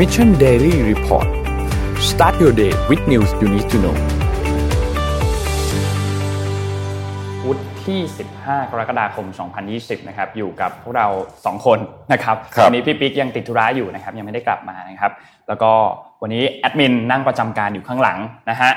[0.00, 1.28] Mission Daily Report
[2.10, 3.96] start your day with news you need to know
[7.42, 8.00] พุธที่
[8.36, 9.26] 15 กรกฎาคม
[9.66, 11.08] 2020 นะครับ อยู่กับพวกเรา
[11.38, 11.78] 2 คน
[12.12, 15.12] นะครับครับวันนี้พี่ปิ๊กยังติดธุระอยู่นะครับ ยังไม่ได้กลับมานะครับ
[15.48, 15.72] แล้วก็
[16.22, 18.18] วันนี้แอดมินนั่งประจำการอยู่ข้างหลัง
[18.50, 18.70] นะฮะ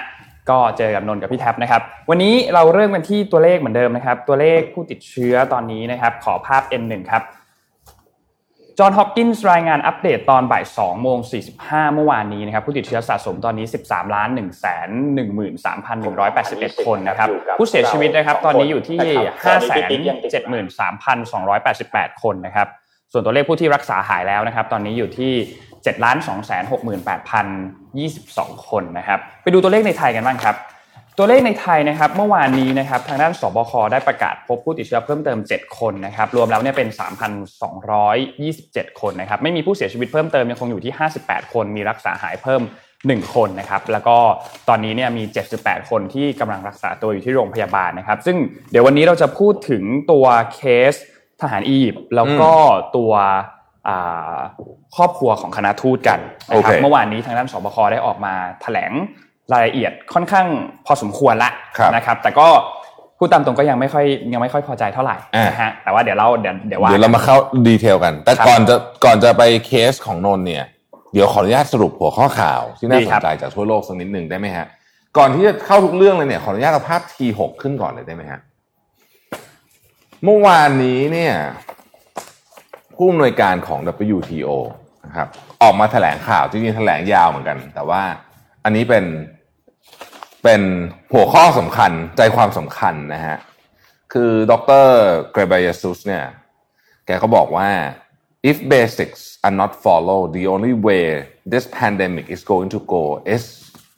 [0.50, 7.24] ก็เจอกับนนท์กับพี่แท็บนะครับ วันนี้เราเริ่มกันที่ตัวเลขเหมือนเดิมนะครับ ตัวเลขผู้ติดเชื้อตอนนี้นะครับ ขอภาพ N1 ครับ
[8.80, 11.18] จอห์นฮอปกินส์รายงานอัปเดตตอนบ่าย2โมง
[11.56, 14.89] 45 เมื่อวานนี้นะครับผู้ติดเชื้อสะสมตอนนี้ 13ล้าน1แสน
[16.07, 19.00] 13,181 คนนะครับผู้เสียชีวิตนะครับตอนนี้อยู่ที่
[19.44, 19.60] 5
[20.33, 20.42] 7
[21.32, 22.68] 3,288 คนนะครับ
[23.11, 25.32] ส่วนตัวเลขผู้ที่รักษาหายแล้วนะครับตอนนี้อยู่ที่
[25.69, 26.30] 7ล้าน2
[26.71, 27.46] 6 8
[27.97, 30.55] 022 คนนะครับไปดูตัวเลขในไทยกันบ้างครับ
[31.18, 36.89] ตัวเลขในไทยนะครับเมื่อวานนี้นะครับทางด้านสบคได้ประกาศพบผู้ติดเชื้อเพิ่มเติม 7 คนนะครับรวมแล้วเนี่ยเป็น
[38.09, 42.61] 3,227 คนนะครับไม่มีผู้เสียชีวิตเพิ่มเติมยังคงอยู่ที่ 58 คนมีรักษาหายเพิ่ม
[42.97, 44.17] 1 คนนะครับแล้วก็
[44.70, 45.23] ตอนนี้เนี่ยมี
[45.58, 48.38] 78 คนที่กำลังรักษาตัวอยู่ที่โรงพยาบาลนะครับ ซึ่ง
[48.72, 50.61] เดี๋ยววันนี้เราจะพูดถึงตัวเค
[50.92, 50.94] ส
[51.42, 52.52] ทหารอียิปต์แล้วก็
[52.98, 53.14] ตัว
[53.88, 54.38] อ่า
[54.95, 56.20] ครอบครัวของคณะทูตกัน
[56.52, 58.92] นะครับโอเคเมื่อวานนี้ทางด้านสบคได้ออกมาแถลง
[59.52, 60.45] รายละเอียดค่อนข้าง
[60.86, 62.47] พอสมควรละครับนะครับ แต่ก็
[63.17, 67.36] พูดตามตรงก็ยังไม่ค่อยยังไม่ค่อยพอใจเท่าไหร่อ่านนะฮะแต่ว่าเดี๋ยวเราเดี๋ยวเดี๋ยวว่าเดี๋ยวเรามาเข้า
[67.67, 70.64] ดีเทลกัน แต่ครับก่อนจะก่อนจะไปเคสของนนท์เนี่ย
[71.14, 74.66] เดี๋ยวขออนุญาตสรุปหัวข้อข่าวที่น่าดีสครันบใจจากทั่วโลกสักนิดหนึ่งได้ไหมฮะ
[75.17, 78.39] ก่อนที่จะเข้าทุกเรื่องเลยเนี่ยขออนุญาตเอาภาพ T6 ขึ้นก่อนเลยได้ไหมฮะ
[80.23, 81.33] เมื่อวานนี้เนี่ย
[82.95, 83.80] ผู้อำนวยการของ
[84.16, 84.49] WTO
[85.05, 85.27] นะครับ
[85.64, 88.02] ออกมาแถลงข่าวจริงๆแถลงยาวเหมือนกัน แต่ว่า
[88.64, 89.06] อันนี้เป็น
[90.44, 90.61] เป็น
[91.14, 93.38] หัวข้อสำคัญใจความสำคัญนะฮะ
[94.14, 94.88] คือดร
[95.31, 96.23] เกรเบียซุสเนี่ย
[97.05, 97.70] แกก็บอกว่า
[98.50, 101.05] if basics are not followed the only way
[101.53, 103.03] this pandemic is going to go
[103.36, 103.44] is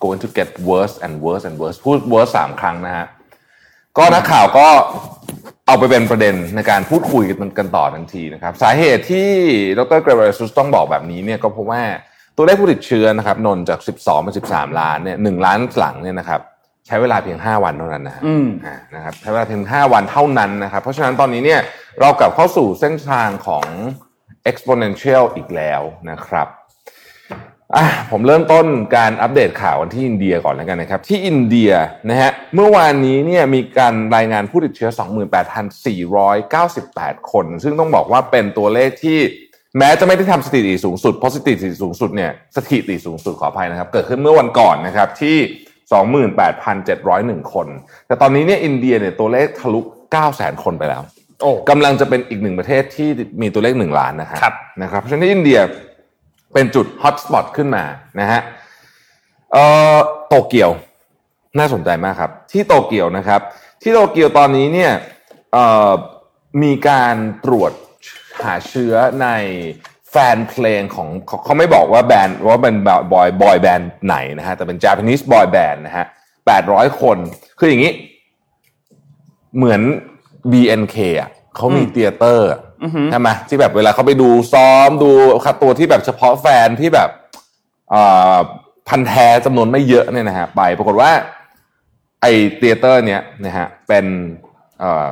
[0.03, 3.05] going to get worse and worse and worse พูด worse สามครั้งนะฮะ
[3.97, 4.67] ก็นักข่าวก็
[5.67, 9.29] เอาไปเป็นประเด็นในการพูดคุยกันกันต่อทันทีนะครับ สาเหตุที่
[9.79, 11.81] ดรเกรเบียซุสต้องบอกแบบนี้เนี่ยก็เพราะว่า
[12.37, 16.41] ตัวเลขผู้ติดเชื้อนะครับนนจาก 12เป็น13 ล้านเนี่ย1ล้านหลังเนี่ยนะครับ
[16.87, 21.61] ใช้เวลาเพียง 5 วันเท่านั้นนะฮะอืมอ่านะครับใช้เวลาเพียง 5 วันเท่านั้นนะครับ เพราะฉะนั้นตอนนี้เนี่ย
[21.99, 23.65] เรากลับเข้าสู่เส้นทางของ
[24.49, 26.49] exponential อีกแล้วนะครับ
[27.75, 31.71] อะผมเริ่มต้นการอัปเดตข่าวกันที่อินเดียก่อนแล้วกันนะครับ ที่อินเดีย
[32.09, 34.89] นะฮะเมื่อวานนี้เนี่ยมีการรายงานผู้ติดเชื้อ
[36.51, 39.19] 28,498 คน ซึ่งต้องบอกว่าเป็นตัวเลขที่
[39.77, 45.37] แม้จะไม่ได้ทำสถิติสูงสุดเพราะสถิติสูงสุดเนี่ยสถิติสูงสุดขออภัยนะครับ เกิดขึ้นเมื่อวันก่อนนะครับที่
[46.43, 47.67] 28,701 คน
[48.07, 49.79] แต่ตอนนี้เนี่ยอินเดียเนี่ยตัวเลขทะลุ
[50.21, 51.01] 900,000 คนไปแล้ว
[51.41, 53.09] โอ้กำลังจะเป็นอีกหนึ่งประเทศที่
[53.41, 55.59] มีตัวเลขหนึ่งล้านนะครับครับนะครับ เพราะฉะนั้นที่อินเดีย
[56.53, 57.83] เป็นจุดฮอตสปอตขึ้นมา
[58.19, 58.41] นะฮะ
[59.53, 59.63] เอ่
[59.95, 59.97] อ
[60.27, 60.69] โตเกียว
[61.59, 63.41] น่าสนใจมากครับ ที่โตเกียวนะครับ
[63.81, 64.91] ที่โตเกียวตอนนี้เนี่ย
[65.53, 65.91] เอ่อ
[66.63, 67.15] มีการ
[67.45, 67.71] ตรวจ
[68.45, 69.27] หาเชื้อใน
[70.11, 72.75] แฟนเพลงของเขาเขาไม่บอกว่าแบนด์ว่าเป็น
[73.13, 76.05] บอยบอยแบนด์ไหนนะฮะแต่เป็น Japanese boy band นะฮะ
[76.53, 77.17] 800คน
[77.59, 77.93] คืออย่างนี้
[79.57, 79.81] เหมือน
[80.51, 85.09] BNK อะเขามีอืมเตียเตอร์อะอือหือใช่ไหมที่แบบเวลาเขาไปดูซ้อมดู
[85.45, 87.09] คัดตัวที่แบบเฉพาะแฟนที่แบบ
[87.91, 88.37] เอ่อ
[88.87, 91.11] พันธุ์แท้จำนวนไม่เยอะเนี่ยนะฮะไปปรากฏว่า
[92.21, 92.25] ไอ
[92.55, 94.05] theater เนี้ยนะฮะเป็น
[94.79, 95.09] เอ่อ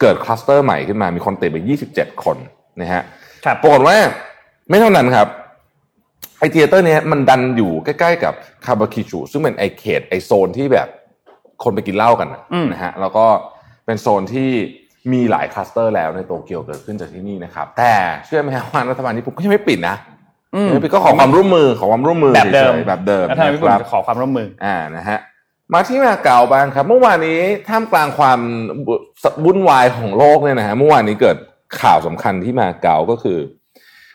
[0.00, 1.56] เกิดคลัสเตอร์ใหม่ขึ้นมามีคนติดไป
[1.92, 2.36] 27 คน
[2.80, 3.02] นะฮะ
[3.44, 3.96] ครับปรากฏว่า
[4.68, 5.28] ไม่เท่านั้นครับ
[6.38, 8.34] ไอ theater เนี้ยมันดันอยู่ใกล้ๆกับ
[8.66, 10.88] คาบูกิโจซึ่งเป็นไอเขตไอโซนที่แบบ
[11.62, 13.26] คนไปกินเหล้ากันน่ะอืมนะฮะแล้วก็
[13.86, 14.50] เป็นโซนที่
[15.12, 17.94] มีหลายคลัสเตอร์แล้วในโตเกียวเกิดขึ้นจากที่นี่นะครับ แต่
[18.26, 19.96] เชื่อไหมครับว่ารัฐบาลญี่ปุ่นก็ยังไม่ปิดนะ
[20.54, 25.18] อืมยังไม่ปิดก็ขอความร่วมมือขอความร่วมมือแบบเดิมฉยๆแบบเดิมแล้วทางญี่ปุ่นนะครับจะขอความร่วมมืออ่านะฮะ
[25.72, 28.40] มาที่มาเก๊าบ้างครับ เมื่อวานนี้ท่ามกลางความ
[29.44, 31.36] วุ่นวายของโลกเนี่ยนะฮะเมื่อวานนี้เกิด
[31.80, 33.38] ข่าวสำคัญที่มาเก๊าก็คือ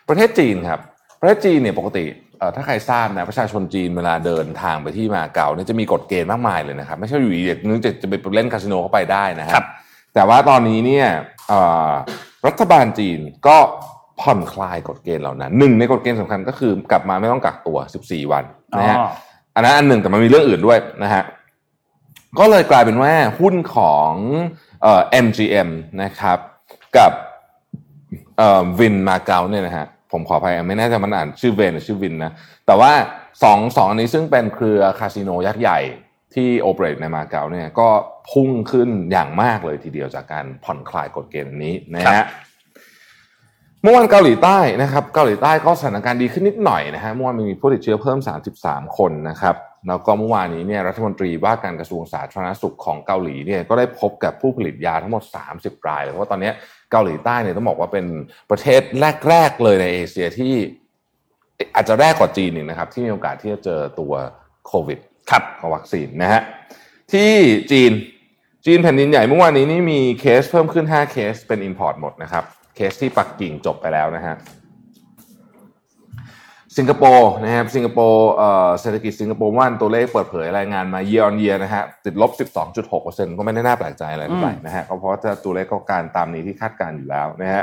[0.08, 0.80] ประเทศจีนครับ
[1.20, 2.04] ประเทศจีนเนี่ยปกติ
[2.38, 9.66] เอ่อถ้าใครทราบนะประชาชนจีนเวลาเดินทางไปที่มาเก๊าเนี่ยจะมีกฎเกณฑ์มากมายเลยนะครับ ไม่ใช่อยู่ดีๆนึกจะจะไปเล่นคาสิโนเข้าไปได้นะฮะครับ
[10.14, 11.06] แต่ว่าตอนนี้เนี่ย
[11.48, 11.92] เอ่อ
[12.46, 13.56] รัฐบาลจีนก็
[14.20, 18.44] ผ่อนคลายกฎเกณฑ์เหล่านั้นหนึ่งในกฎเกณฑ์สำคัญก็คือกลับมาไม่ต้องกักตัว 14 วัน
[18.78, 19.08] นะฮะอ๋อ
[19.54, 21.22] อันนั้นอันหนึ่งแต่มันมีเรื่องอื่นด้วยนะฮะ
[22.38, 24.12] ก็เลยกลายเป็นว่าหุ้นของ
[24.82, 25.68] เอ่อ MGM
[26.02, 26.38] นะครับ
[26.96, 27.25] กับเอ่อ
[28.78, 32.32] วินมาเก๊าเนี่ยนะฮะผมขออภัยไม่แน่ใจมันอ่านชื่อเวนหรือชื่อวินนะ
[32.66, 32.92] แต่ว่า
[33.42, 35.78] สองสองอันนี้ซึ่งเป็นเครือคาสิโนยักษ์ใหญ่
[36.34, 37.88] ที่โอเปเรตในมาเก๊าเนี่ยก็
[38.30, 42.26] พุ่งขึ้นอย่างมากเลยทีเดียวจากการผ่อนคลายกฎเกณฑ์อันนี้นะครัฮะบ
[43.82, 48.18] เมื่อวานเกาหลีใต้นะครับ เกาหลีใต้ก็สถานการณ์ดีขึ้นนิดหน่อยนะฮะเมื่อวานมีผู้ติดเชื้อเพิ่ม
[48.58, 49.56] 33 คนนะครับ
[49.88, 55.22] แล้วก็เมื่อวานนี้เนี่ยรัฐมนตรีว่าการกระทรวงสาธารณสุขของเกาหลีเนี่ยก็ได้พบกับผู้ผลิตยาทั้งหมด
[55.56, 56.50] 30 รายเลยเพราะว่าตอนนี้
[56.90, 58.06] เกาหลีใต้เนี่ยต้องบอกว่าเป็น
[58.50, 58.82] ประเทศ
[59.28, 60.54] แรก ๆ เลยในเอเชียที่
[61.74, 64.12] อาจจะแรกกว่าจีนหนึ่งนะครับ ที่มีโอกาสที่จะเจอตัว
[64.66, 64.98] โควิด
[65.30, 66.42] ครับของวัคซีนนะฮะ
[67.12, 67.32] ที่
[67.70, 67.92] จีน
[68.66, 72.44] จีนแผ่นดินใหญ่เมื่อวานนี้นี่มีเคสเพิ่มขึ้น 5 เคสเป็น import หมดนะครับ
[72.76, 74.34] เคสที่ปักกิ่งจบไปแล้วนะฮะ
[76.78, 82.30] สิงคโปร์นะครับสิงคโปร์เอ่อเศรษฐกิจสิงคโปร์วันตัวเลขเปิดเผยรายงานมา year on year นะฮะติดลบ
[82.84, 87.62] 12.6%ก็ไม่ได้น่าแปลกใจอะไรเท่าไหร่นะฮะก็เพราะว่าตัวเลขก็การตามนี้ที่คาดการณ์อยู่แล้วนะฮะ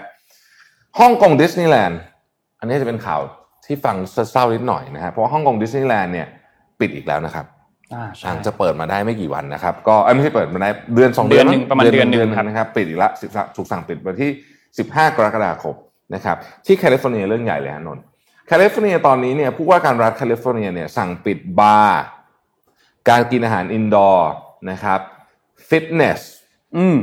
[1.00, 2.00] ฮ่องกงดิสนีย์แลนด์
[2.60, 3.22] อันนี้จะเป็นข่าว
[3.66, 3.96] ที่ฟัง
[4.32, 6.28] เศร้าๆนิดหน่อยนะฮะเพราะว่าฮ่องกงดิสนีย์แลนด์เนี่ย
[6.80, 7.46] ปิดอีกแล้วนะครับ
[7.94, 14.30] อ่าใช่หลังจะเปิดมาได้ไม่กี่วันนะครับ ก็เอ้ยไม่ใช่เปิดมาได้เดือนสองเดือนหนึ่งประมาณเดือนหนึ่งเดือนครับนะครับปิดอีกละสิบถูกสั่งปิดวันที่
[14.74, 15.76] 15 กรกฎาคม
[16.16, 18.13] นะครับที่แคลิฟอร์เนียเรื่องใหญ่เลยฮะนนท์แค
[18.62, 22.02] ลิฟอร์เนียตอนนี้เนี่ยผู้ว่าการรัฐแคลิฟอร์เนียเนี่ยสั่งปิดบาร์
[23.10, 24.32] การกินอาหาร indoor
[24.72, 25.00] นะครับ
[25.70, 26.22] ฟิตเนส
[26.76, 26.98] อืม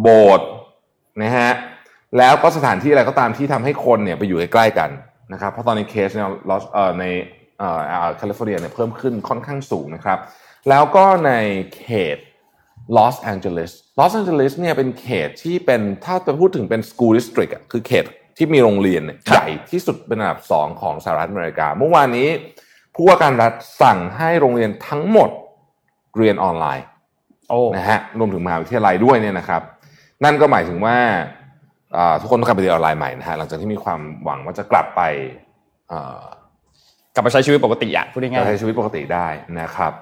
[0.00, 0.48] โบสถ์
[1.22, 1.50] นะฮะ
[2.18, 4.90] แล้วก็สถานที่อะไรก็ตามที่ทำให้คนเนี่ยไปอยู่ใกล้ๆกัน
[5.32, 7.04] นะครับเพราะตอนนี้เคสเนี่ยลอสเอ่อใน
[7.58, 7.68] เอ่
[8.06, 10.18] อแคลิฟอร์เนียเนี่ยเพิ่มขึ้นค่อนข้างสูงนะครับ
[10.68, 11.32] แล้วก็ใน
[11.76, 12.18] เขต
[12.96, 18.04] ลอสแองเจลิสลอสแองเจลิสเนี่ยเป็นเขตที่เป็นถ้าจะพูดถึงเป็น school district อะคือเขต
[18.36, 22.28] ที่มีโรงเรียนเนี่ยครับใหญ่ที่สุดเป็นอันดับสองของสหรัฐอเมริกา เมื่อวานนี้
[22.94, 23.52] ผู้ว่าการรัฐ
[23.82, 25.30] สั่งให้โรงเรียนทั้งหมด
[26.18, 26.86] เรียนออนไลน์
[27.50, 29.62] โอ้นะฮะรวมถึงมหาวิทยาลัยด้วยเนี่ยนะครับ
[30.24, 30.96] นั่นก็หมายถึงว่า
[31.96, 35.02] อ่าทุกคนต้องกลับไปเรียนออนไลน์ใหม่นะฮะหลังจากที่มีความหวังว่าจะกลับไป
[35.88, 36.24] เอ่อ
[37.14, 39.26] กลับมาใช้ชีวิตปกติอะพูดกลับง่ายไปใช้ชีวิตปกติได้
[39.60, 39.92] นะครับ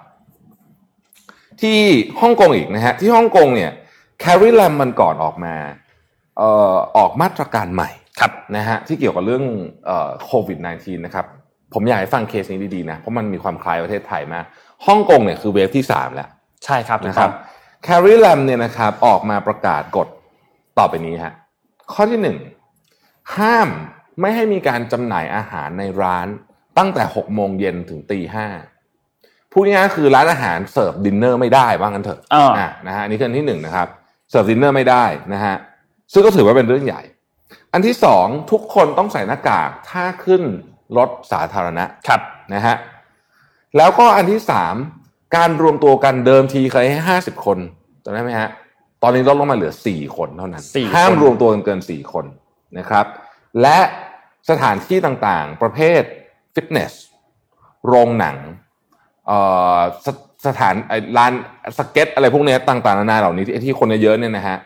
[1.60, 1.80] ที่
[2.20, 3.72] ฮ่องกงอีกนะฮะที่ฮ่องกงเนี่ย
[4.20, 5.54] แคริแลมมันก่อนออกมา
[6.38, 9.44] เอ่อออกมาตรการใหม่ๆ ครับนะฮะที่เกี่ยวกับเรื่อง
[10.24, 11.26] โควิด -19 นะครับ
[11.74, 14.44] ผมอยากให้ฟังเคสนี้ดีๆนะเพราะมันมีความคล้ายประเทศไทยมาก
[14.86, 16.28] ฮ่องกงเนี่ยคือ wave ที่3แล้ว
[16.64, 17.32] ใช่ครับถูกนะคต้รัอง
[17.82, 20.08] แคร์รี่แลมเนี่ยนะครับออกมาประกาศกฎ
[20.78, 21.32] ต่อไปนี้ฮะ
[21.92, 22.38] ข้อที่หนึ่ง
[23.36, 23.68] ห้าม
[24.20, 26.26] ไม่ให้มีการจำหน่ายอาหารในร้าน
[26.78, 28.46] ตั้งแต่หกโมงเย็นถึงตีห้า
[29.52, 33.88] พูดง่ายๆคือร้านอาหารเสิร์ฟดินเนอร์ไม่ได้ว่างั้นเถอะอ่าอะนะฮะอันนี่คืออันที่หนึ่งนะครับ
[34.30, 35.56] เสิร์ฟดินเนอร์ไม่ได้นะฮะ
[36.12, 37.02] ซึ่งก็ถือว่าเป็นเรื่องใหญ่
[37.72, 40.42] อันที่สองทุกคนต้องใส่หน้ากากถ้าขึ้น
[40.96, 42.20] รถสาธารณะครับ
[42.54, 42.76] นะฮะ
[43.76, 44.74] แล้วก็อันที่สาม
[45.36, 47.58] การรวมตัวกันเดิมทีเคยให้ห้าสิบคน
[48.04, 48.50] จำได้ไหมฮะ
[49.02, 52.24] ตอนนี้ลดลงมาเหลือสี่คนเท่านั้นสี่ห้ามคนรวมตัวกันเกินสี่คน
[52.78, 53.06] นะครับ
[53.62, 53.78] และ
[54.50, 56.02] สถานที่ต่างๆ ประเภท
[56.54, 56.92] ฟิตเนส
[57.86, 58.36] โรงหนัง
[59.26, 59.38] เอ่
[59.76, 60.08] อส
[60.46, 61.32] สถานไอ้ร้าน
[61.78, 64.56] สเก็ต อะไรพวกเนี้ยต่างๆนานาเหล่านี้ที่ที่คนเยอะๆเนี่ยนะฮะ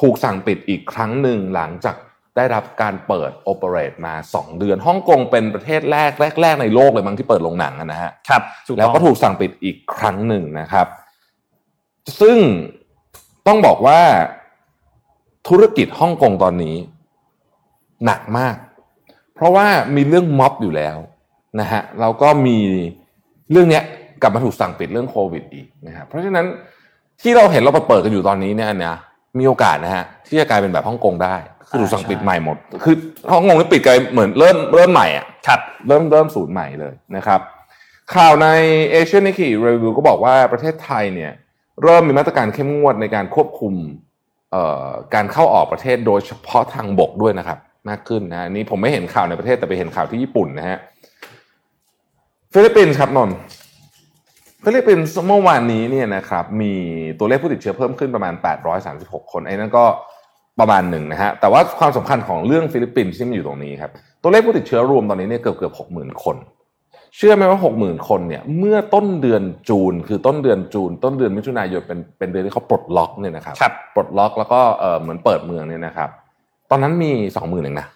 [0.00, 1.96] ถูกสั่งปิดอีกครั้งหนึ่งหลังจาก
[2.36, 6.10] ได้รับการเปิดโอเปเรตมา 2 เดือนฮ่องกงเป็นประเทศแรก
[6.42, 10.86] แรก ๆ ในโลกเลยมั้งที่เปิดโรงหนังอะนะฮะครับถูกแล้วต้องก็ถูกสั่งปิดอีกครั้งหนึ่งนะครับ
[12.20, 12.38] ซึ่ง
[13.46, 14.00] ต้องบอกว่า
[15.48, 16.76] ธุรกิจฮ่องกงตอนนี้
[18.04, 18.56] หนักมาก
[19.34, 19.66] เพราะว่า
[19.96, 20.96] มีเรื่องม็อบอยู่แล้ว
[21.60, 22.58] นะฮะแล้วก็มี
[23.50, 23.84] เรื่องเนี้ย
[24.22, 26.46] กลับมาถูกสั่งปิดเรื่องโควิดอีกนะครับเพราะฉะนั้น
[27.22, 28.96] ที่เราเห็นเราเปิดกันอยู่ตอนนี้เนี่ยนะ
[29.38, 31.36] มีโอกาสนะฮะที่จะกลายเป็นแบบฮ่องกงได้
[31.68, 32.96] คือถูกสั่งปิดใหม่หมด คือ
[33.32, 37.40] ฮ่องกงนี่ปิดกลายเหมือนเริ่มเริ่มใหม่อะครับเริ่มเริ่มศูนย์ใหม่เลยนะครับ
[38.14, 38.48] ข่าวใน
[38.90, 41.32] เอเชียนิกิรีวิวก็บอกว่าประเทศไทยเนี่ย
[41.82, 43.74] เริ่มมีมาตรการเข้มงวดในการควบคุม
[44.52, 50.78] เอ่อการเข้าออกประเทศโดยเฉพาะทางบกด้วยนะครับ มากขึ้นนะอันนี้ผมไม่เห็นข่าวในประเทศแต่ไปเห็นข่าวที่ญี่ปุ่นนะฮะ
[52.52, 53.36] ฟิลิปปินส์ครับนนท์
[54.64, 56.72] ฟิลิปปินส์เมื่อวานนี้เนี่ยนะครับมี
[57.18, 58.34] ตัวเลขผู้ติดเชื้อเพิ่มขึ้นประมาณ
[58.82, 59.84] 836 คนไอ้นั่นก็
[60.60, 63.90] ประมาณหนึ่งนะฮะแต่ว่าความสำคัญของเรื่องฟิลิปปินส์ที่มันอยู่ตรงนี้ครับ
[64.22, 66.36] ตัวเลขผู้ติดเชื้อรวมตอนนี้เนี่ยเกือบเกือบหกหมื่นคน
[67.16, 76.08] เชื่อไหมว่าหกหมื่นคนเนี่ยเมื่อต้นเดือน June คือต้นเดือน June ต้นเดือนมิถุนายนเป็นเป็นเดือนที่เขาปลดล็อกเนี่ยนะครับครับปลดล็อกแล้วก็เออเหมือนเปิดเมืองเนี่ยนะครับ
[76.70, 77.86] ตอนนั้นมีสองหมื่นเองนะ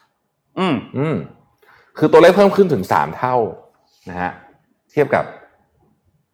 [0.58, 1.16] อืมอืม
[1.98, 3.36] คือตัวเลขเพิ่มขึ้นถึงสามเท่า
[4.10, 4.30] นะฮะ
[4.92, 5.24] เทียบกับ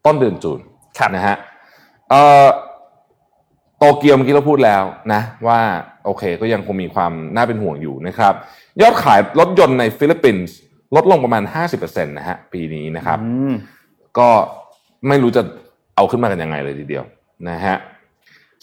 [0.07, 0.61] ต้นเดือน June
[0.99, 1.37] ครับนะฮะ
[2.11, 2.47] เอ่อ
[3.79, 4.83] โตเกียวเมื่อกี้เราพูดแล้ว
[5.13, 5.61] นะว่า
[6.05, 8.35] โอเคก็ยังคงมีความน่าเป็นห่วงอยู่นะครับ
[8.81, 10.55] ยอดขายรถยนต์ในฟิลิปปินส์
[10.97, 11.43] ลดลงประมาณ
[11.75, 13.55] 50%นะฮะปีนี้นะครับอืม
[14.19, 14.29] ก็
[15.09, 15.43] ไม่รู้จะ
[15.97, 17.05] เอาขึ้นมากันยังไงเลยทีเดียว
[17.49, 17.77] นะฮะ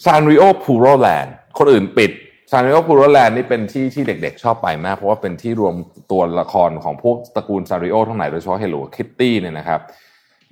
[0.04, 2.10] ซานริโอพูโรแลนด์คนอื่นปิด
[2.50, 5.74] ซานริโอพูโรแลนด์นี่เป็นที่ที่เด็กๆชอบไปมาก เพราะว่าเป็นที่รวม
[6.10, 9.80] ตัวละครของพวกตระกูลซานริโอทั้งหลายโดยเฉพาะ Hello Kitty เนี่ยนะครับ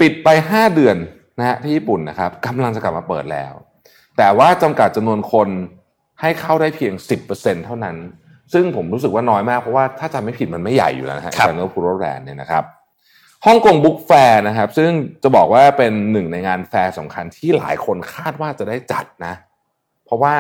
[0.01, 0.97] ปิดไป 5 เดือน
[1.39, 3.53] นะฮะที่ญี่ปุ่นนะครับกำลังจะกลับมาเปิดแล้ว
[4.17, 5.49] แต่ว่าจำกัดจำนวนคน
[6.21, 6.93] ให้เข้าได้เพียง
[7.31, 7.97] 10%เท่านั้น
[8.53, 12.65] ซึ่งผมรู้สึกว่าน้อยมาก เพราะว่าถ้าจำไม่ผิดมันไม่ใหญ่อยู่แล้วนะฮะครับ Channel p u r o Land เนี่ยนะครับ
[13.47, 14.91] ฮ่องกง Book Fair นะครับ ซึ่ง
[15.23, 19.35] จะบอกว่าเป็นหนึ่งในงานแฟร์สำคัญที่หลายคนคาดว่าจะได้จัดนะ
[20.05, 20.35] เพราะว่า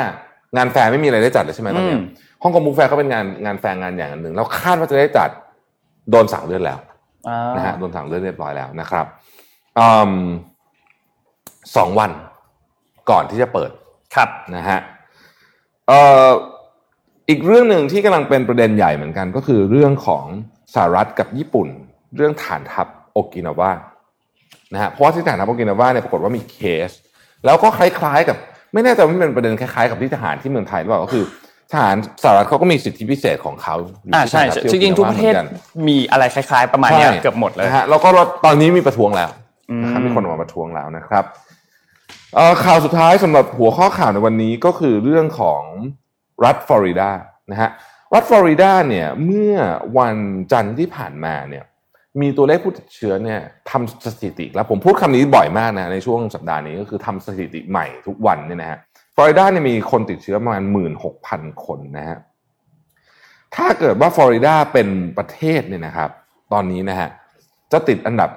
[0.56, 2.04] งานแฟร์ไม่มีอะไรได้จัดเลยใช่ไหมตอนเนี้ยอืม
[2.42, 5.30] ฮ่องกง Book Fair ก็เป็นงานงานแฟร์งานอย่างหนึ่งแล้วคาดว่าจะได้จัด
[6.10, 6.78] โดนสั่งเลื่อนแล้ว
[7.28, 9.39] อ่านะฮะโดนสั่งเลื่อนเรียบร้อยแล้วนะครับอืม
[11.76, 12.10] สองวัน
[13.10, 13.70] ก่อนที่จะเปิด
[14.14, 14.78] ครับนะฮะ
[15.88, 16.28] เอ่อ
[17.28, 20.24] อีกเรื่องหนึ่งที่กำลังเป็นประเด็นใหญ่เหมือนกัน ก็คือเรื่องของ
[20.74, 21.68] สหรัฐกับญี่ปุ่น
[22.16, 23.72] เรื่องฐานทัพโอกินาวา
[24.72, 26.58] นะฮะเพราะว่าที่ฐานทัพโอกินาวาเนี่ยปรากฏว่ามีเค
[26.88, 26.90] ส
[27.44, 28.36] แล้วก็คล้ายๆกับ
[28.72, 31.24] ไม่แน่ใจว่ามันเป็นประเด็นคล้ายๆกับที่ทหารที่เมืองไทยหรือเปล่าก็คือ
[31.72, 35.48] ทหารสหรัฐเขาก็มีสิทธิพิเศษของเขายู่อ่าที่ใช่ฐานทัพจที่ริงๆทุกโอประนาเทศหมือน
[35.84, 38.08] นมีอะไรคล้ายๆ ประมาณเนี้ยใช่เกือบหมดเลยนะฮะแล้วก็
[38.44, 39.30] ตอนนี้มีประท้วงแล้ว
[39.82, 41.24] นะครับอืมมีคนออกมาประท้วงแล้วนะครับ
[42.34, 45.62] เอ่อข่าวสุดท้ายสำหรับหัวข้อข่าวในวันนี้ก็คือเรื่องของ
[46.44, 47.10] รัฐฟลอริดา
[47.50, 47.70] นะฮะ
[48.14, 49.54] รัฐฟลอริดาเนี่ยเมื่อ
[49.98, 50.16] วัน
[50.52, 51.64] จันทร์ที่ผ่านมาเนี่ย
[52.20, 58.78] มีตัวเลขผู้ติดเชื้อเนี่ยทำสถิติ แล้วผมพูดคำนี้บ่อยมากนะในช่วงสัปดาห์นี้ก็คือทำสถิติใหม่ทุกวันเนี่ยนะฮะ
[59.14, 62.18] ฟลอริดาเนี่ยมีคนติดเชื้อประมาณหมื่นหกพันคนนะฮะ
[63.56, 66.10] ถ้าเกิดว่าฟลอริดาเป็นประเทศเนี่ยนะครับ
[66.52, 67.08] ตอนนี้นะฮะ
[67.72, 68.30] จะติดอันดับ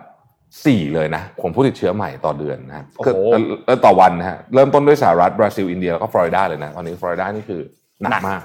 [0.66, 7.62] สี่เลยนะของผู้ติดเชื้อใหม่ต่อเดือนนะครับโอ้โหคือเอ่อเอ่อต่อวันนะฮะเริ่มต้นด้วยสหรัฐบราซิลอินเดียแล้วก็ฟลอริดาเลยนะตอนนี้ฟลอริดานี่คือ
[8.02, 8.42] หนักมาก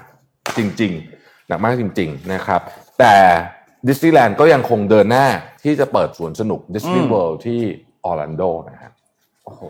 [0.57, 2.61] จริง ๆ หนักมากจริง ๆ นะครับ
[2.99, 3.13] แต่
[3.87, 5.25] ดิสนีย์แลนด์ก็ยังคงเดินหน้า
[5.63, 7.59] ที่จะเปิดสวนสนุกดิสนีย์เวิลด์ที่
[8.05, 8.91] ออร์แลนโดนะครับ
[9.45, 9.61] โอ้โห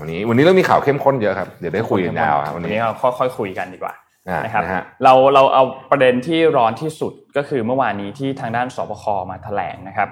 [0.00, 3.94] วันนี้วันนี้เริ่มมีข่าวเข้มข้นเยอะครับ เดี๋ยวได้คุยกันยาวครับวันนี้วันนี้เราค่อยๆคุยกันดีกว่า
[4.28, 10.08] อ่านะครับนะฮะเราเราเอาประเด็นที่ร้อนที่สุดก็คือเมื่อวานนี้ที่ทางด้านสบคมาแถลงนะครับ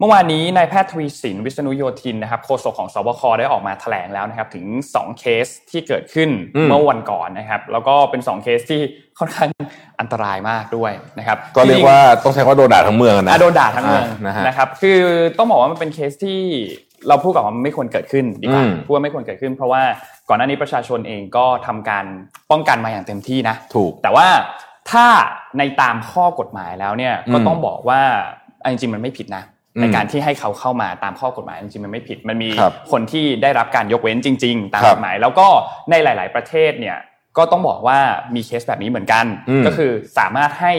[0.00, 4.64] เมื่อวานนี้นายแพทย์ทวีสินวิษณุโยธินนะครับโฆษกของสบคได้ออกมาแถลงแล้วนะครับถึง
[4.96, 8.80] 2 เคสที่เกิดขึ้นอืมเมื่อวันก่อนนะครับ แล้วก็เป็น 2 เคสที่
[9.18, 9.48] ค่อนข้าง
[10.00, 15.00] อันตรายมากด้วยนะครับ ก็เรียกว่าต้องใช้คำว่าโดนด่าทั้งเมืองอะนะอะโดนด่าทั้งเมืองนะฮะนะครับคือ
[15.38, 16.40] ต้องบอกว่ามันเป็นเคสที่
[17.08, 19.82] เราพูดกับว่ามันไม่ควรเกิดขึ้นดีกว่าอืมพูดว่าไม่ควรเกิดขึ้น เพราะว่า
[20.28, 22.04] ก่อนหน้านี้ประชาชนเองก็ทำการ
[22.50, 24.26] ป้องกันมาอย่างเต็มที่นะถูก แต่ว่า
[24.90, 25.06] ถ้า
[25.58, 28.00] ในตามข้อกฎหมายแล้วเนี่ยอืมก็ต้องบอกว่า
[28.62, 35.46] อันจริงๆมันไม่ผิดนะอืม ในการที่ให้เขาเข้ามาตามข้อกฎหมายจริงๆมันไม่ผิด มันมีครับคนที่ได้รับการยกเว้นจริง ๆ ตามครับกฎหมาย แล้วก็
[35.90, 36.96] ในหลาย ๆ ประเทศเนี่ย
[37.36, 37.98] ก็ต้องบอกว่า
[38.34, 40.74] มีเคสแบบนี้เหมือนกันอืมก็คือสามารถให้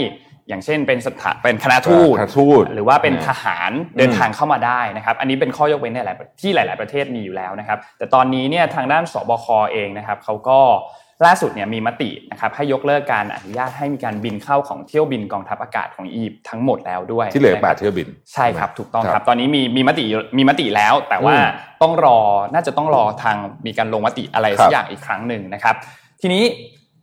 [0.47, 10.59] อย่างเช่นเป็นสถานเป็นคณะทูตคณะทูต หรือว่าเป็นอืมทหารเดินทางเข้ามาได้นะครับ อันนี้เป็นข้อยกเว้นในหลายที่หลาย ๆ ประเทศมีอยู่แล้วนะครับ แต่ตอนนี้เนี่ยทางด้านสบคเองนะครับเขาก็
[11.25, 20.05] ล่าสุดเนี่ยมีมตินะครับให้ยกเลิกการอนุญาตให้มีการบินเข้าของเที่ยวบินกองทัพอากาศของอียิปต์ทั้งหมดแล้วด้วยที่เหลือนะแปครัดเที่ยวบินใช่ครับถูกต้องครับครับ ตอนนี้มีมีมติ
[20.37, 21.47] มีมติแล้ว แต่ว่าอืม
[21.81, 22.19] ต้องรอ
[22.53, 23.35] น่าจะต้องรอทาง
[23.65, 25.75] มีการลงมติอะไรครัสับกอย่างอีกครั้งหนึ่งนะครับ
[26.21, 26.43] ทีนี้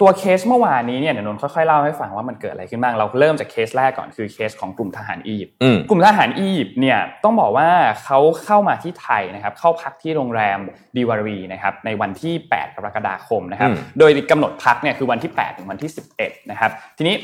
[0.00, 7.69] ตัวเคสเมื่อวานนี้เนี่ยเดี๋ยวนนท์ค่อยๆเล่าให้ฟังว่ามันเกิดอะไรขึ้นบ้างเราเริ่มจากเคสแรกก่อนคือเคสของกลุ่มทหารอียิปต์อืมกลุ่มทหารอียิปต์เนี่ยต้องบอกว่า
[8.05, 10.59] เขาเข้ามาที่ไทยนะครับเข้าพักที่โรงแรม
[10.97, 17.17] ดีวารีนะครับในวันที่ 8 กรกฎาคมนะครับอืมโดยกำหนดพักเนี่ยคือวันที่ 8 ถึงวันที่ 11 นะครับ ทีนี้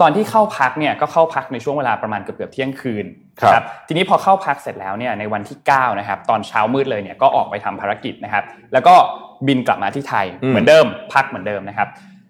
[0.00, 3.06] ตอนที่เข้าพักเนี่ยก็เข้าพักในช่วงเวลาประมาณเกือบๆเที่ยงคืน
[3.40, 8.94] ครับทีนี้พอเข้าพักเสร็จแล้วเนี่ยในวันที่9นะครับตอนเช้ามืดเลยเนี่ยก็ออกไปทำภารกิจนะครับแล้วก็
[9.46, 11.88] บินกลับมาที่ไทยอืมเหมือนเดิมพักเหมือนเดิมนะครับ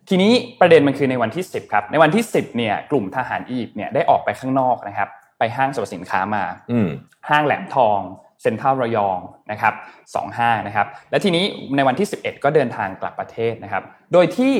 [0.08, 5.08] ทีนี้ประเด็นมันคือในวันที่ 10ครับในวันที่ 10เนี่ยกลุ่มทหารอียิปต์เนี่ยได้ออกไปข้างนอกนะครับ
[5.38, 6.88] ไปห้างสรรพสินค้ามาอืม
[7.28, 7.98] ห้างแหลมทอง
[8.42, 9.18] เซ็นทรัลระยอง
[9.50, 9.74] นะครับ
[10.14, 11.44] สองห้างนะครับ และทีนี้
[11.76, 13.82] ในวันที่ 11 ก็เดินทางกลับประเทศนะครับ
[14.12, 14.54] โดยที่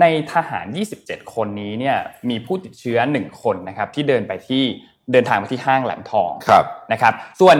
[0.00, 0.66] ในทหาร
[1.00, 1.96] 27 คนนี้เนี่ย
[2.30, 4.62] มีผู้ติดเชื้อ 1 คนนะครับที่เดินไปที่
[5.12, 7.56] เดินทางไปที่ห้างแหลมทองครับนะครับ ส่วน